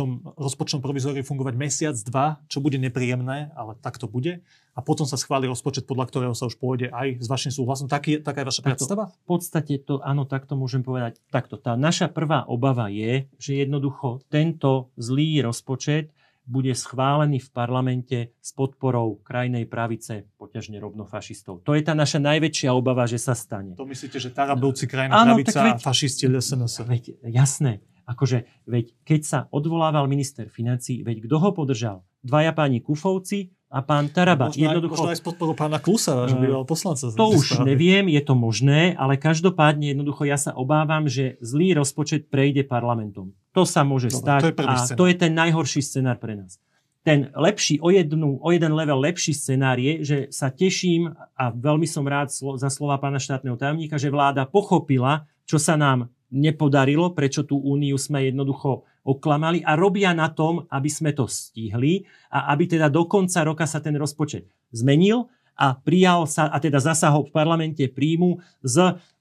[0.00, 4.40] tom rozpočnom provizóriu fungovať mesiac, dva, čo bude nepríjemné, ale tak to bude.
[4.72, 7.90] A potom sa schváli rozpočet, podľa ktorého sa už pôjde aj s vašim súhlasom.
[7.90, 8.70] Tak je, taká je vaša Takto.
[8.80, 9.04] predstava?
[9.12, 11.20] V podstate to, áno, takto môžem povedať.
[11.28, 16.14] Takto, tá naša prvá obava je, že jednoducho tento zlý rozpočet
[16.50, 21.62] bude schválený v parlamente s podporou krajnej pravice, poťažne rovno fašistov.
[21.62, 23.78] To je tá naša najväčšia obava, že sa stane.
[23.78, 26.74] To myslíte, že Tarabelci, krajná Áno, pravica veď- a fašisti LSNS?
[26.82, 32.02] Veď, jasné, akože, veď keď sa odvolával minister financí, veď kto ho podržal?
[32.20, 34.50] Dvaja páni Kufovci a pán Taraba.
[34.50, 37.06] Možno, aj, Jednoducho, možno aj z podporu pána Klusa, že Eh, býval poslanca.
[37.08, 37.70] To už strany.
[37.70, 43.30] neviem, je to možné, ale každopádne jednoducho ja sa obávam, že zlý rozpočet prejde parlamentom.
[43.50, 44.98] To sa môže Dobre, stať to je a scenár.
[44.98, 46.58] to je ten najhorší scenár pre nás.
[47.00, 51.88] Ten lepší, o, jednu, o jeden level lepší scenár je, že sa teším a veľmi
[51.88, 57.42] som rád za slova pána štátneho tajomníka, že vláda pochopila, čo sa nám nepodarilo, prečo
[57.42, 62.68] tú úniu sme jednoducho oklamali a robia na tom, aby sme to stihli a aby
[62.68, 65.26] teda do konca roka sa ten rozpočet zmenil
[65.56, 68.76] a prijal sa, a teda zasahol v parlamente príjmu s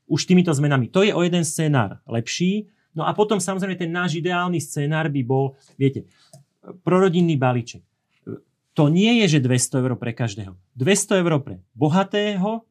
[0.10, 0.92] už týmito zmenami.
[0.92, 2.70] To je o jeden scénár lepší.
[2.98, 6.10] No a potom samozrejme ten náš ideálny scénár by bol, viete,
[6.82, 7.86] prorodinný balíček.
[8.78, 10.56] To nie je, že 200 eur pre každého.
[10.78, 12.64] 200 eur pre bohatého,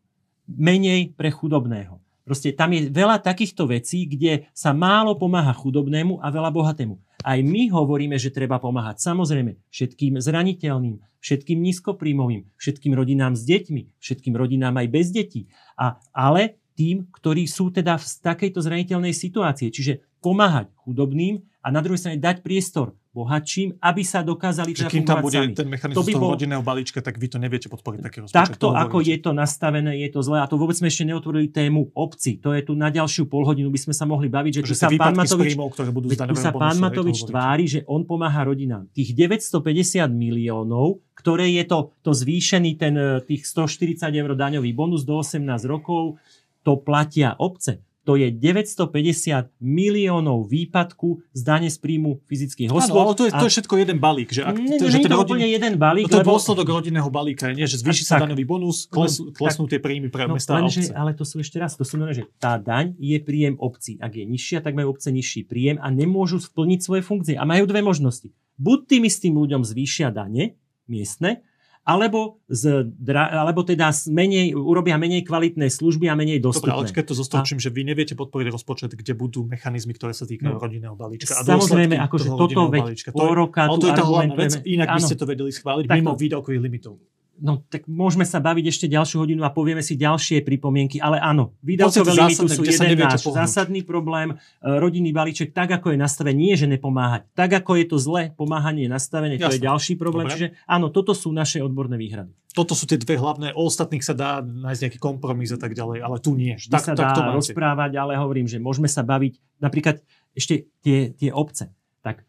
[0.48, 2.00] menej pre chudobného.
[2.28, 7.00] Proste tam je veľa takýchto vecí, kde sa málo pomáha chudobnému a veľa bohatému.
[7.24, 13.96] Aj my hovoríme, že treba pomáhať samozrejme všetkým zraniteľným, všetkým nízkopríjmovým, všetkým rodinám s deťmi,
[13.96, 15.48] všetkým rodinám aj bez detí.
[15.80, 19.74] A, ale tým, ktorí sú teda v takejto zraniteľnej situácii.
[19.74, 24.90] Čiže pomáhať chudobným a na druhej strane dať priestor bohatším, aby sa dokázali Že teda
[24.94, 25.50] kým tam bude sami.
[25.50, 28.38] ten To mechanizmus by toho bol- rodinného balíčka, tak vy to neviete podporiť taký rozpočet.
[28.38, 29.10] Takto, To ako hovoríte.
[29.10, 30.38] je to nastavené, je to zlé.
[30.38, 32.38] A to vôbec sme ešte neotvorili tému obci.
[32.38, 34.88] To je tu na ďalšiu polhodinu, by sme sa mohli baviť, že, Že tu sa
[34.94, 38.86] pán Matovič, príjmov, ktoré budú tu sa pán to Matovič tvári, že on pomáha rodinám.
[38.94, 45.02] Tých 950 miliónov, ktoré je to, to zvýšený ten, e, tých 140 eur daňový bonus
[45.02, 46.22] do 18 rokov,
[46.68, 47.80] to platia obce.
[48.04, 52.96] To je 950 miliónov výpadku z dane z príjmu fyzických Áno, osôb.
[52.98, 54.32] ale to je, to A- je všetko jeden balík.
[54.32, 56.16] Že ak, Nie, to, nie že je ten to rodin, úplne jeden balík, no to
[56.16, 57.68] je lebo- dôsledok rodinného balíka, nie?
[57.68, 58.24] že zvýši sa tak.
[58.24, 60.96] daňový bonus, kles, klesnú tie príjmy pre No, mesta a lenže, obce.
[60.96, 64.00] ale to sú ešte raz, to sú že tá daň je príjem obcí.
[64.00, 67.36] Ak je nižšia, tak majú obce nižší príjem a nemôžu splniť svoje funkcie.
[67.36, 68.32] A majú dve možnosti.
[68.56, 70.56] Buď tým istým ľuďom zvýšia dane
[70.88, 71.44] miestne,
[71.89, 76.76] alebo, z, alebo teda menej, urobia menej kvalitné služby a menej dostupné.
[76.76, 80.28] Dobre, ale keď to zostačím, že vy neviete podporiť rozpočet, kde budú mechanizmy, ktoré sa
[80.28, 81.32] týkajú no, rodinného balíčka.
[81.32, 83.09] A samozrejme, akože toto veď balíčka.
[83.16, 86.12] pol roka ale to je tá hlavná vec, inak by ste to vedeli schváliť mimo
[86.12, 87.01] výdavkových limitov.
[87.39, 91.55] No tak môžeme sa baviť ešte ďalšiu hodinu a povieme si ďalšie pripomienky, ale áno,
[91.62, 93.47] výdavkové limity sú jeden náš pohnúť.
[93.47, 94.34] zásadný problém.
[94.34, 97.30] E, rodinný balíček, tak ako je nastavený, nie je, že nepomáhať.
[97.39, 99.47] Tak ako je to zle, pomáhanie je nastavené, Jasne.
[99.47, 100.26] to je ďalší problém.
[100.26, 100.34] Dobre.
[100.34, 102.34] Čiže áno, toto sú naše odborné výhrady.
[102.51, 106.03] Toto sú tie dve hlavné, o ostatných sa dá nájsť nejaký kompromis a tak ďalej,
[106.03, 106.59] ale tu nie.
[106.59, 110.03] Vždy tak, sa tak dá to rozprávať, ale hovorím, že môžeme sa baviť napríklad
[110.34, 111.70] ešte tie, tie obce
[112.09, 112.24] tak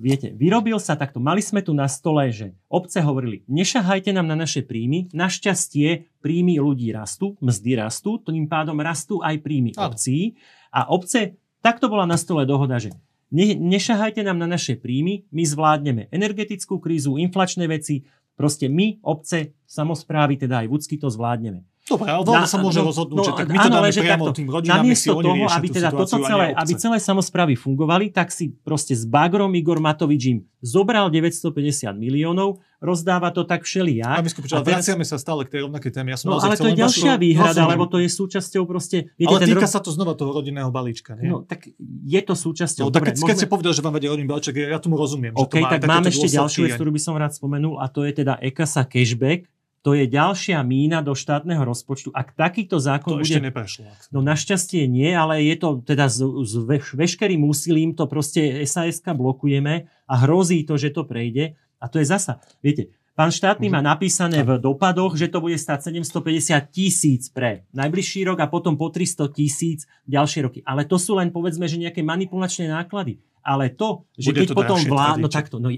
[0.00, 1.20] viete, vyrobil sa takto.
[1.20, 6.56] Mali sme tu na stole, že obce hovorili, nešahajte nám na naše príjmy, našťastie príjmy
[6.56, 9.92] ľudí rastú, mzdy rastú, tým pádom rastú aj príjmy Áno.
[9.92, 10.40] obcí
[10.72, 12.96] a obce, takto bola na stole dohoda, že
[13.28, 19.52] ne, nešahajte nám na naše príjmy, my zvládneme energetickú krízu, inflačné veci, proste my, obce,
[19.68, 21.68] samozprávy, teda aj vúcky to zvládneme.
[21.82, 24.24] Dobre, ale vláda sa môže no, rozhodnúť, no, že tak my to áno, dáme priamo
[24.30, 28.30] takto, tým rodinám, si oni toho, aby teda toto celé, aby celé samozprávy fungovali, tak
[28.30, 34.14] si proste s Bagrom Igor Matovič im zobral 950 miliónov, rozdáva to tak všelijak.
[34.14, 34.78] A my skupiča, teraz...
[34.78, 36.14] vraciame sa stále k tej rovnakej téme.
[36.14, 37.22] Ja som no, ale to je ďalšia vašu...
[37.26, 39.10] výhrada, lebo to je súčasťou proste...
[39.18, 39.74] Viete, ale týka roz...
[39.74, 41.34] sa to znova toho rodinného balíčka, nie?
[41.34, 41.66] No, tak
[42.06, 42.90] je to súčasťou.
[42.90, 43.38] No, tak keď, môžeme...
[43.42, 45.34] ste povedal, že vám vedie rodinný balíček, ja tomu rozumiem.
[45.34, 47.90] OK, že to má tak mám ešte ďalšiu vec, ktorú by som rád spomenul, a
[47.90, 49.50] to je teda EKASA cashback,
[49.82, 52.14] to je ďalšia mína do štátneho rozpočtu.
[52.14, 53.26] Ak takýto zákon to bude...
[53.26, 53.90] ešte neprešlo.
[54.14, 56.54] No našťastie nie, ale je to teda s, s
[56.94, 61.58] veškerým úsilím to proste SAS blokujeme a hrozí to, že to prejde.
[61.82, 65.90] A to je zasa, viete, pán štátny má napísané v dopadoch, že to bude stať
[65.90, 70.60] 750 tisíc pre najbližší rok a potom po 300 tisíc ďalšie roky.
[70.62, 73.18] Ale to sú len povedzme, že nejaké manipulačné náklady.
[73.42, 75.74] Ale to, že bude keď to potom vláda, no takto, no,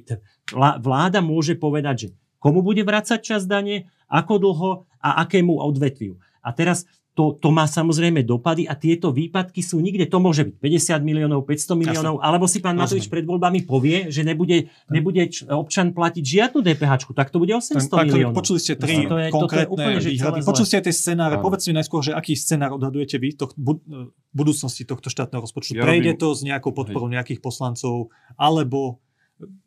[0.85, 2.09] vláda môže povedať, že
[2.45, 4.71] komu bude vrácať čas dane, ako dlho
[5.01, 6.21] a akému odvetviu.
[6.45, 6.85] A teraz
[7.15, 10.11] to, to má samozrejme dopady a tieto výpadky sú nikde.
[10.11, 12.27] To môže byť 50 miliónov, 500 miliónov, Jasne.
[12.27, 17.31] alebo si pán Matovič pred voľbami povie, že nebude, nebude občan platiť žiadnu DPH, tak
[17.31, 18.35] to bude 800 Ten, miliónov.
[18.35, 20.39] Počuli ste tri to je, konkrétne je úplne, výhrady.
[20.43, 21.35] Počuli ste aj tie scenáre.
[21.39, 23.47] Povedzte mi najskôr, že aký scenár odhadujete vy to,
[24.35, 25.79] budúcnosti tohto štátneho rozpočtu.
[25.79, 26.21] Ja Prejde robím...
[26.21, 28.99] to s nejakou podporou nejakých poslancov, alebo,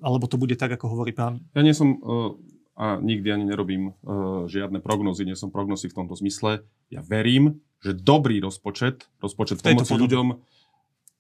[0.04, 1.40] alebo to bude tak, ako hovorí pán...
[1.56, 5.98] Ja nie som uh a nikdy ani nerobím uh, žiadne prognozy, nie som prognozy v
[5.98, 6.62] tomto zmysle.
[6.94, 10.38] Ja verím, že dobrý rozpočet, rozpočet pomoci ľuďom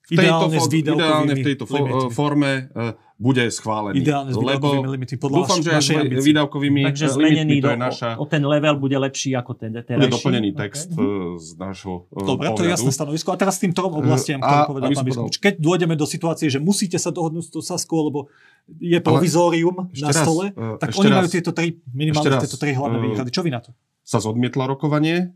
[0.07, 4.07] v tejto, ideálne, ideálne v tejto fo- forme uh, bude schválený.
[4.07, 5.83] Ideálne s lebo limity, podľa dúfam, že aj
[6.15, 9.75] s výdavkovými Takže zmenený do, je naša, o, o ten level bude lepší ako ten
[9.75, 9.99] terajší.
[9.99, 11.43] Bude doplnený text okay.
[11.43, 13.35] z nášho uh, Dobre, to je jasné stanovisko.
[13.35, 15.43] A teraz s tým trom oblastiam, ktoré povedal pán Biskupič.
[15.43, 18.31] Keď dôjdeme do situácie, že musíte sa dohodnúť s tou Saskou, lebo
[18.67, 22.59] je provizórium na raz, stole, uh, tak oni raz, majú tieto tri, minimálne raz, tieto
[22.59, 23.29] tri hlavné uh, výhrady.
[23.31, 23.71] Čo vy na to?
[24.03, 25.31] Sa zodmietla rokovanie,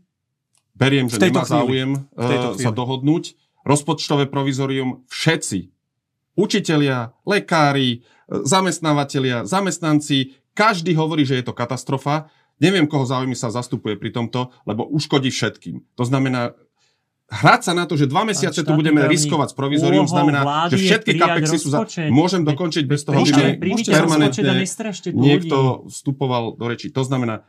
[0.76, 3.36] beriem, že nemá záujem uh, sa dohodnúť.
[3.62, 5.70] Rozpočtové provizorium všetci,
[6.34, 12.26] učitelia, lekári, zamestnávateľia, zamestnanci, každý hovorí, že je to katastrofa.
[12.58, 15.82] Neviem, koho záujmy sa zastupuje pri tomto, lebo uškodí všetkým.
[15.98, 16.54] To znamená,
[17.32, 21.16] hrať sa na to, že dva mesiace tu budeme riskovať s provizorium, znamená, že všetky
[21.16, 21.80] kapexy sú za...
[22.12, 23.56] Môžem dokončiť bez toho, aby
[23.88, 24.52] permanentne
[25.16, 26.92] niekto vstupoval do reči.
[26.92, 27.48] To znamená,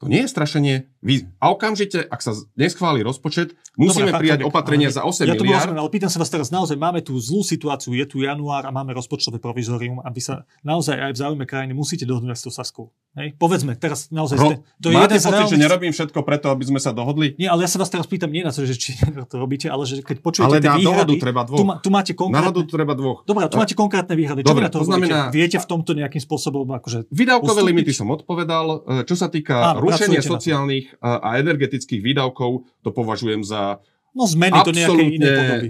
[0.00, 0.88] to nie je strašenie.
[1.00, 5.64] Vy, a okamžite, ak sa neschváli rozpočet, musíme Dobre, prijať opatrenia za 8 ja miliard.
[5.64, 8.70] Rozumiem, ale pýtam sa vás teraz, naozaj máme tu zlú situáciu, je tu január a
[8.70, 12.84] máme rozpočtové provizorium, aby sa naozaj aj v záujme krajiny musíte dohodnúť s tou Saskou.
[13.16, 13.32] Hej?
[13.40, 14.36] Povedzme, teraz naozaj...
[14.36, 15.50] Ro, ste, to je máte pocit, reálnych...
[15.50, 17.32] že nerobím všetko preto, aby sme sa dohodli?
[17.40, 19.00] Nie, ale ja sa vás teraz pýtam nie na to, že či
[19.32, 20.84] to robíte, ale že keď počujete ale tie výhrady...
[20.84, 21.58] dohodu treba dvoch.
[21.58, 22.52] Tu, má, tu máte konkrétne...
[22.52, 23.24] Na treba dvoch.
[23.24, 24.44] Dobre, tu máte konkrétne výhrady.
[24.44, 25.32] Dobre, Čo to, to znamená...
[25.32, 27.08] Viete v tomto nejakým spôsobom akože...
[27.08, 28.84] Výdavkové limity som odpovedal.
[28.84, 33.78] E, čo sa týka rušenia sociálnych sociálnych a energetických výdavkov to považujem za
[34.10, 35.68] No zmeny do nejakej inej podoby.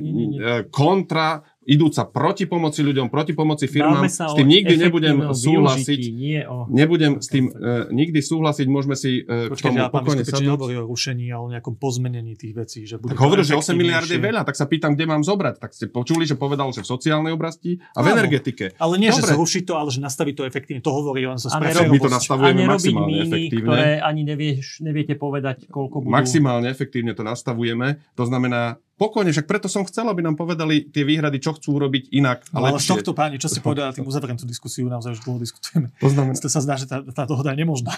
[0.73, 4.09] kontra idúca proti pomoci ľuďom, proti pomoci firmám.
[4.09, 6.01] S tým nikdy nebudem súhlasiť.
[6.17, 6.65] Nie o...
[6.73, 10.57] Nebudem s tým uh, nikdy súhlasiť, môžeme si uh, Počkej, k tomu ja, pokojne sadnúť.
[10.57, 12.89] hovorí o rušení a o nejakom pozmenení tých vecí.
[12.89, 15.61] Že tak hovoril, že 8 miliard je veľa, tak sa pýtam, kde mám zobrať.
[15.61, 18.73] Tak ste počuli, že povedal, že v sociálnej oblasti a v Áno, energetike.
[18.81, 19.29] Ale nie, Dobre.
[19.29, 20.81] že zrušiť to, ale že nastaviť to efektívne.
[20.81, 23.69] To hovorí on sa My to nastavujeme maximálne míny, efektívne.
[23.69, 26.13] ktoré ani nevieš, neviete povedať, koľko budú.
[26.13, 28.01] Maximálne efektívne to nastavujeme.
[28.17, 32.13] To znamená, Pokojne, však preto som chcel, aby nám povedali tie výhrady, čo chcú urobiť
[32.13, 32.45] inak.
[32.53, 35.41] No, ale z tohto páni, čo ste povedali, tým uzavriem tú diskusiu, naozaj už dlho
[35.41, 35.89] diskutujeme.
[36.05, 36.37] To znamená...
[36.37, 37.97] To sa zdá, že tá, tá dohoda je nemožná.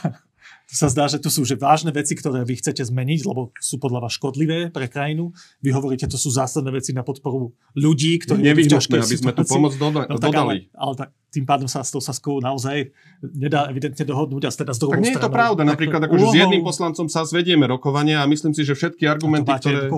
[0.71, 3.83] To sa zdá, že tu sú že vážne veci, ktoré vy chcete zmeniť, lebo sú
[3.83, 5.35] podľa vás škodlivé pre krajinu.
[5.59, 9.75] Vy hovoríte, to sú zásadné veci na podporu ľudí, ktorí nevyhnutné, aby sme tú pomoc
[9.75, 10.71] doda- no, dodali.
[10.71, 12.93] Ale, ale tak, tým pádom sa s tou Saskou naozaj
[13.25, 15.65] nedá evidentne dohodnúť a teda z druhou Tak nie je to pravda.
[15.65, 19.49] Napríklad Tak akože s jedným poslancom sa zvedieme rokovania a myslím si, že všetky argumenty,
[19.49, 19.89] ktoré...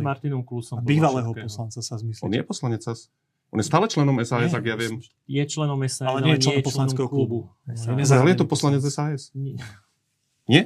[0.00, 0.80] Martinom Klusom.
[0.80, 2.32] Bývalého poslanca sa On zmyslíte.
[2.32, 3.12] je poslanec SAS.
[3.48, 5.00] On je stále členom SAS, ak ja viem.
[5.24, 7.52] Je členom SAS, Ale nie je členom poslaneckého klubu.
[7.68, 7.92] SAS.
[7.92, 8.80] Nie, Ale je to poslanec.
[8.82, 9.32] SAS.
[9.36, 9.56] Nie.
[10.48, 10.62] Nie?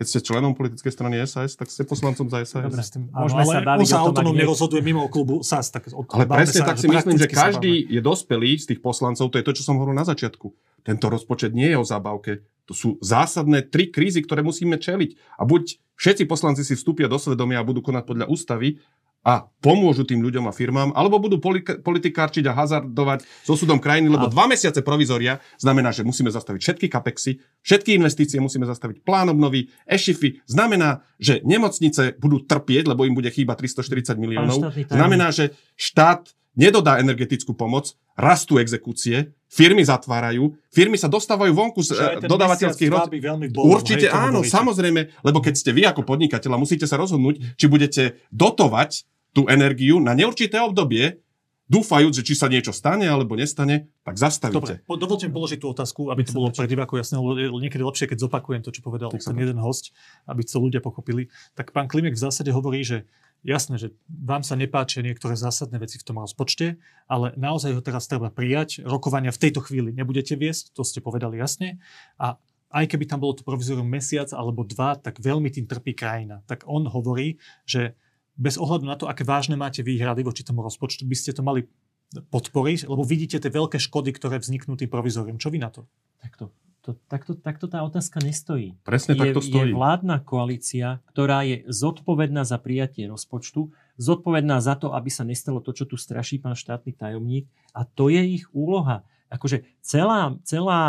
[0.00, 2.72] Keď ste členom politickej strany SAS, tak ste poslancom za SAS.
[2.72, 2.80] Dobre.
[2.80, 5.68] S tým- Môžeme áno, sa ale baviť on sa autonómne rozhoduje mimo klubu SAS.
[5.68, 9.28] Tak od, Ale presne sa, tak si myslím, že každý je dospelý z tých poslancov,
[9.28, 10.48] to je to, čo som hovoril na začiatku.
[10.80, 12.40] Tento rozpočet nie je o zábavke.
[12.64, 15.36] To sú zásadné tri krízy, ktoré musíme čeliť.
[15.36, 18.80] A buď všetci poslanci si vstúpia do svedomia a budú konať podľa ústavy
[19.20, 21.36] a pomôžu tým ľuďom a firmám, alebo budú
[21.84, 26.60] politikárčiť a hazardovať s osudom krajiny, lebo A- dva mesiace provizória znamená, že musíme zastaviť
[26.64, 33.04] všetky kapexy, všetky investície musíme zastaviť, plán obnovy, e-shify, znamená, že nemocnice budú trpieť, lebo
[33.04, 34.72] im bude chýba 340 miliónov.
[34.88, 42.20] Znamená, že štát nedodá energetickú pomoc, rastú exekúcie, firmy zatvárajú, firmy sa dostávajú vonku z
[42.20, 43.08] ten dodávateľských roz...
[43.48, 44.52] bolo, Určite hej, áno, hovoríte.
[44.52, 49.48] samozrejme, lebo keď ste vy ako podnikateľ a musíte sa rozhodnúť, či budete dotovať tú
[49.48, 51.24] energiu na neurčité obdobie,
[51.70, 54.74] dúfajúc, že či sa niečo stane alebo nestane, tak Dobre, zastavíte.
[54.82, 58.26] po- dovolte mi položiť tú otázku, aby to bolo pre divákov jasné, niekedy lepšie, keď
[58.26, 59.94] zopakujem to, čo povedal ten jeden host,
[60.26, 61.30] aby to ľudia pochopili.
[61.54, 63.06] Tak pán Klimek v zásade hovorí, že
[63.46, 68.10] jasné, že vám sa nepáčia niektoré zásadné veci v tom rozpočte, ale naozaj ho teraz
[68.10, 68.82] treba prijať.
[68.84, 71.78] Rokovania v tejto chvíli nebudete viesť, to ste povedali jasne.
[72.20, 72.36] A
[72.70, 76.46] aj keby tam bolo to provizorium mesiac alebo dva, tak veľmi tým trpí krajina.
[76.46, 77.98] Tak on hovorí, že
[78.36, 81.66] bez ohľadu na to, aké vážne máte výhrady voči tomu rozpočtu, by ste to mali
[82.10, 85.38] podporiť, lebo vidíte tie veľké škody, ktoré vzniknú tým provizorium.
[85.38, 85.86] Čo vy na to?
[86.18, 86.50] Takto,
[86.82, 88.74] to, takto, takto tá otázka nestojí.
[88.82, 89.70] Presne tak to je, stojí.
[89.70, 93.70] je vládna koalícia, ktorá je zodpovedná za prijatie rozpočtu,
[94.00, 98.10] zodpovedná za to, aby sa nestalo to, čo tu straší pán štátny tajomník a to
[98.10, 99.06] je ich úloha.
[99.30, 100.82] Akože celá, celá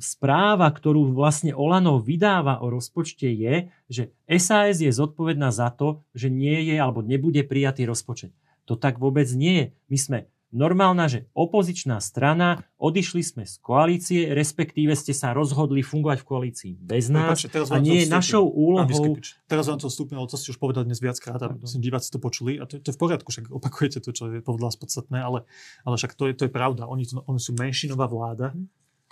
[0.00, 6.32] správa, ktorú vlastne Olano vydáva o rozpočte je, že SAS je zodpovedná za to, že
[6.32, 8.32] nie je alebo nebude prijatý rozpočet.
[8.64, 9.66] To tak vôbec nie je.
[9.92, 10.18] My sme
[10.54, 16.72] normálna, že opozičná strana, odišli sme z koalície, respektíve ste sa rozhodli fungovať v koalícii
[16.78, 18.16] bez nás Prepáčte, teraz a nie je vstúpim.
[18.16, 19.18] našou úlohou...
[19.50, 22.62] Teraz vám to vstúpilo, to ste už povedali dnes viackrát a myslím, diváci to počuli
[22.62, 25.42] a to, to je v poriadku, však opakujete to, čo je vás podstatné, ale,
[25.82, 26.86] ale však to je, to je pravda.
[26.86, 28.54] Oni, to, oni sú menšinová vláda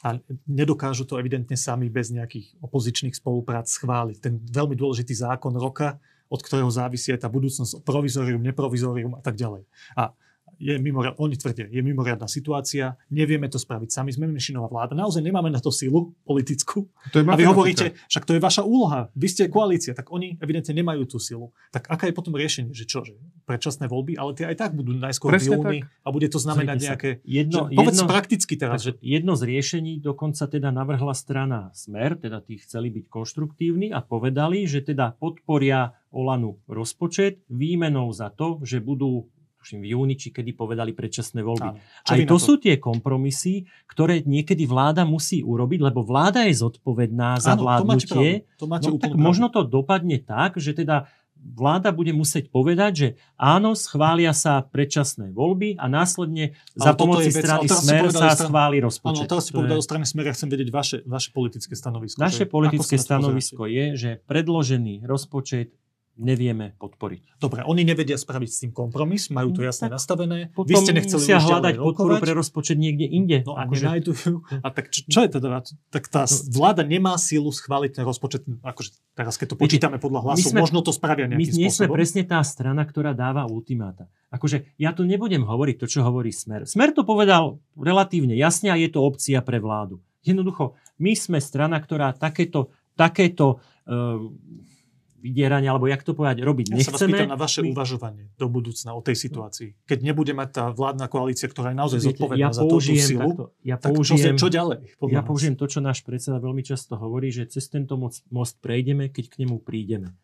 [0.03, 0.18] a
[0.51, 4.18] nedokážu to evidentne sami bez nejakých opozičných spoluprác schváliť.
[4.18, 9.36] Ten veľmi dôležitý zákon roka, od ktorého závisí aj tá budúcnosť, provizorium, neprovizorium a tak
[9.38, 9.68] ďalej.
[9.95, 10.16] A
[10.62, 15.18] je mimoriad, oni tvrdia, je mimoriadná situácia, nevieme to spraviť sami, sme menšinová vláda, naozaj
[15.18, 19.10] nemáme na to silu politickú, To je a vy hovoríte, však to je vaša úloha,
[19.18, 21.50] vy ste koalícia, tak oni evidentne nemajú tú silu.
[21.74, 24.94] Tak aká je potom riešenie, že čo, že predčasné voľby, ale tie aj tak budú
[24.94, 27.10] najskôr v júni a bude to znamenať sa, nejaké...
[27.26, 28.72] Jedno, že, povedz jedno, prakticky teraz.
[28.78, 33.98] takže jedno z riešení dokonca teda navrhla strana Smer, teda tí chceli byť konštruktívni a
[33.98, 39.26] povedali, že teda podporia Olanu rozpočet výmenou za to, že budú
[39.62, 41.68] tuším v júni, či kedy povedali predčasné voľby.
[41.68, 41.78] Áno.
[42.04, 47.38] Aj na to sú tie kompromisy, ktoré niekedy vláda musí urobiť, lebo vláda je zodpovedná
[47.38, 48.28] za Áno, to máte vládnutie.
[48.42, 48.58] pravdu.
[48.58, 51.06] To máte No tak možno to dopadne tak, že teda
[51.38, 56.98] vláda bude musieť povedať, že áno, schvália sa predčasné voľby a následne Ale za toto
[57.12, 59.26] pomoci vec- strany ale Smer sa stran- schváli Áno, rozpočet.
[59.26, 62.16] teraz si To je- povedal o strane Smer, ja chcem vedieť vaše, vaše politické stanovisko.
[62.16, 65.74] Naše politické to stanovisko je, že predložený rozpočet
[66.12, 67.40] nevieme podporiť.
[67.40, 70.52] Dobre, oni nevedia spraviť s tým kompromis, majú to No, jasne tak nastavené.
[70.52, 73.40] Potom Vy ste nechceli musia hľadať podporu pre rozpočet niekde inde.
[73.48, 74.32] No a Akože- nenajdujú.
[74.60, 75.64] A tak čo, čo je teda?
[75.88, 80.52] Tak tá vláda nemá sílu schváliť ten rozpočet, akože teraz keď to počítame podľa hlasov,
[80.52, 81.96] my sme- možno to spravia My nejakým nie sme spôsobom.
[81.96, 84.04] presne tá strana, ktorá dáva ultimáta.
[84.28, 86.68] Akože ja tu nebudem hovoriť to, čo hovorí Smer.
[86.68, 90.00] Smer to povedal relatívne jasne a je to opcia pre vládu.
[90.22, 94.22] Jednoducho, my sme strana, ktorá takéto, takéto uh,
[95.22, 97.14] vydieranie, alebo jak to povedať, robiť Ja sa vás nechceme.
[97.14, 99.86] pýtam na vaše My- uvažovanie do budúcna o tej situácii.
[99.86, 102.72] Keď nebude mať tá vládna koalícia, ktorá je naozaj Viete, zodpovedná ja za tú, tú
[102.74, 104.78] použijem, silu, takto, ja tak čo, použijem, čo ďalej?
[105.14, 109.24] ja použijem to, čo náš predseda veľmi často hovorí, že cez tento most, prejdeme, keď
[109.30, 110.18] k nemu prídeme.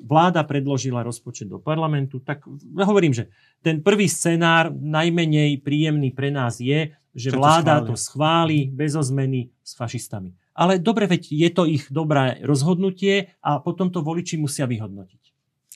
[0.00, 3.28] Vláda predložila rozpočet do parlamentu, tak ja hovorím, že
[3.60, 9.76] ten prvý scenár najmenej príjemný pre nás je, že vláda to schváli bez zmeny s
[9.76, 10.32] fašistami.
[10.54, 15.22] Ale dobre, veď je to ich dobré rozhodnutie a potom to voliči musia vyhodnotiť.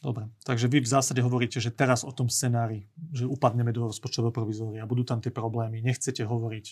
[0.05, 4.37] Dobre, takže vy v zásade hovoríte, že teraz o tom scenári, že upadneme do rozpočtového
[4.37, 6.67] provizória, budú tam tie problémy, nechcete hovoriť,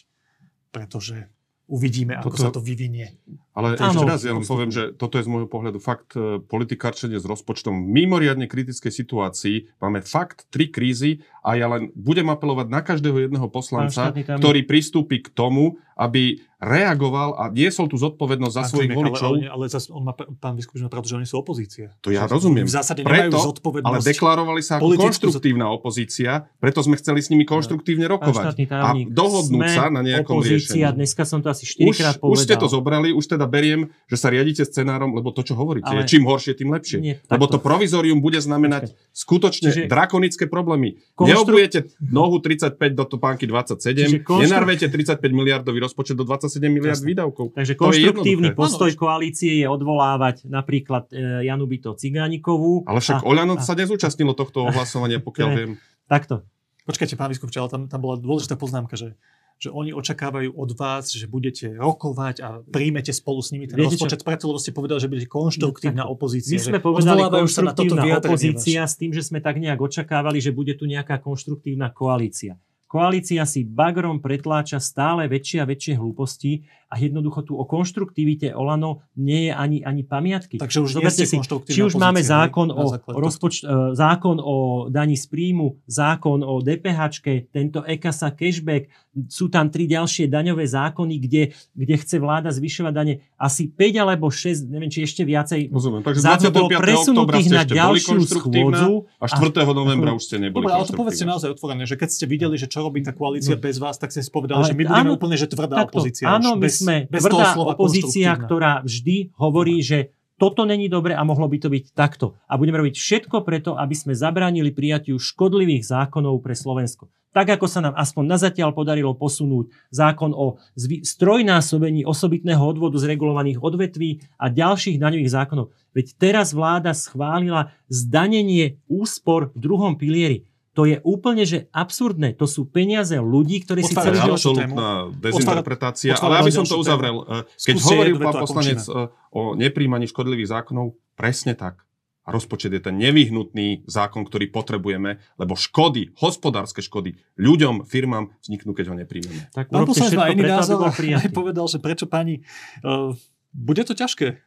[0.69, 1.33] pretože
[1.65, 3.17] uvidíme, ako Toto- sa to vyvinie.
[3.53, 3.93] Ale Áno.
[3.93, 7.29] ešte raz, ja len poviem, že toto je z môjho pohľadu fakt e, politikárčenie s
[7.29, 9.77] rozpočtom v mimoriadne kritickej situácii.
[9.77, 15.21] Máme fakt tri krízy a ja len budem apelovať na každého jedného poslanca, ktorý pristúpi
[15.21, 19.35] k tomu, aby reagoval a niesol tú zodpovednosť za svojich voličov.
[19.35, 21.91] Ale, ale, ale zas, on má, pán Vyskupič má pravdu, že oni sú opozícia.
[22.07, 22.63] To ja rozumiem.
[22.63, 23.91] V zásade Preto, zodpovednosť.
[23.91, 28.55] ale deklarovali sa ako konštruktívna opozícia, preto sme chceli s nimi konštruktívne rokovať.
[28.55, 31.03] štátny A dohodnúť sa na nejakom opozícia, riešení.
[31.03, 32.31] dneska som to asi Už, 4 krát povedal.
[32.31, 35.87] už ste to zobrali, už teda beriem, že sa riadite scenárom, lebo to, čo hovoríte,
[35.87, 36.99] Ale- je čím horšie, tým lepšie.
[36.99, 40.99] Nie, lebo to provizorium bude znamenať skutočne Čiže- drakonické problémy.
[41.13, 46.69] Konštru- Neobujete nohu 35 do topánky 27, Čiže konštru- nenarvete 35 miliardový rozpočet do 27
[46.69, 47.09] miliard Jasne.
[47.09, 47.47] výdavkov.
[47.53, 48.59] Takže je konštruktívny jednoduché.
[48.59, 52.85] postoj koalície je odvolávať napríklad e, Janu Byto Cigánikovú.
[52.85, 55.71] Ale však a, Oľano a- sa nezúčastnilo tohto ohlasovania, pokiaľ viem.
[56.07, 56.43] Takto.
[56.83, 59.15] Počkajte, pán Vyskupič, ale tam, tam bola dôležitá poznámka, že
[59.63, 63.95] že oni očakávajú od vás, že budete rokovať a príjmete spolu s nimi ten Viete
[63.95, 66.59] rozpočet, preto lebo ste povedali, že budete konštruktívna No, opozícia.
[66.59, 70.75] My sme že povedali konštruktívna opozícia s tým, že sme tak nejak očakávali, že bude
[70.75, 72.59] tu nejaká konštruktívna koalícia.
[72.91, 79.01] Koalícia si bagrom pretláča stále väčšie a väčšie hlúposti a jednoducho tu o konštruktivite Olano
[79.17, 80.61] nie je ani, ani pamiatky.
[80.61, 81.37] Takže už nie Zoberte ste si,
[81.73, 82.85] či už máme opozícia, zákon o,
[83.17, 84.57] rozpoč- e, zákon o
[84.93, 87.01] daní z príjmu, zákon o DPH,
[87.49, 88.93] tento EKASA cashback,
[89.29, 91.43] sú tam tri ďalšie daňové zákony, kde,
[91.73, 95.69] kde chce vláda zvyšovať dane asi 5 alebo 6, neviem, či ešte viacej.
[95.69, 96.01] Rozumiem.
[96.05, 96.73] Takže Za to bolo 25.
[96.73, 98.93] oktobra presunutých ste na ďalšiu schôdzu.
[99.21, 99.77] a 4.
[99.77, 102.69] novembra už ste neboli Dobre, ale to povedzte naozaj otvorene, že keď ste videli, že
[102.69, 105.17] čo robí tá koalícia bez vás, tak ste si povedali, Ale že my budeme áno,
[105.21, 106.25] úplne, že tvrdá Takto, opozícia.
[106.29, 110.11] áno, už my bez, sme bez tvrdá opozícia, ktorá vždy hovorí, že
[110.43, 112.35] toto není dobre a mohlo by to byť takto.
[112.51, 117.07] A budeme robiť všetko preto, aby sme zabránili prijatiu škodlivých zákonov pre Slovensko.
[117.33, 123.09] Tak ako sa nám aspoň na zatiaľ podarilo posunúť zákon o strojnásobení osobitného odvodu z
[123.09, 125.73] regulovaných odvetví a ďalších daňových zákonov.
[125.97, 130.45] Veď teraz vláda schválila zdanenie úspor v druhom pilieri.
[130.73, 132.33] To je úplne že absurdné.
[132.41, 134.57] To sú peniaze ľudí, ktorí si To celý je ďalšiu život...
[134.57, 134.89] absolútna
[135.21, 136.13] dezinterpretácia.
[136.17, 137.17] otvára Ale aby som to uzavrel.
[137.29, 138.93] eh, Keď hovoril jednu pán poslanec eh,
[139.37, 141.85] o nepríjmaní škodlivých zákonov, presne tak.
[142.23, 148.79] A rozpočet je ten nevyhnutný zákon, ktorý potrebujeme, lebo škody, hospodárske škody ľuďom, firmám vzniknú,
[148.79, 149.51] keď ho nepríjmeme.
[149.51, 152.47] Tak Pán poslanec má iný názor aj povedal, že prečo pani...
[152.87, 153.19] Uh,
[153.51, 154.39] bude to ťažké,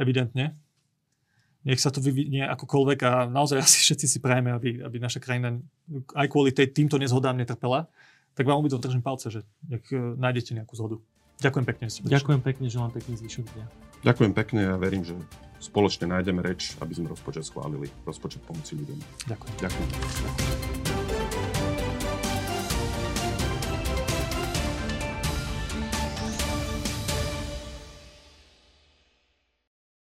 [0.00, 0.56] evidentne.
[1.68, 5.60] Nech sa to vyvinie akokoľvek a naozaj asi všetci si prajeme, aby, aby naša krajina
[6.16, 7.92] aj kvôli tej, týmto nezhodám netrpela.
[8.32, 10.96] Tak vám obidvom držím palce, že nech uh, nájdete nejakú zhodu.
[11.38, 11.86] Ďakujem pekne.
[11.86, 12.10] prišli.
[12.10, 13.64] Ďakujem pekne, želám pekný zvyšok dňa.
[13.98, 15.14] Ďakujem pekne a verím, že
[15.58, 17.90] spoločne nájdeme reč, aby sme rozpočet schválili.
[18.06, 18.98] Rozpočet pomoci ľuďom.
[19.26, 19.54] Ďakujem.
[19.62, 20.67] Ďakujem.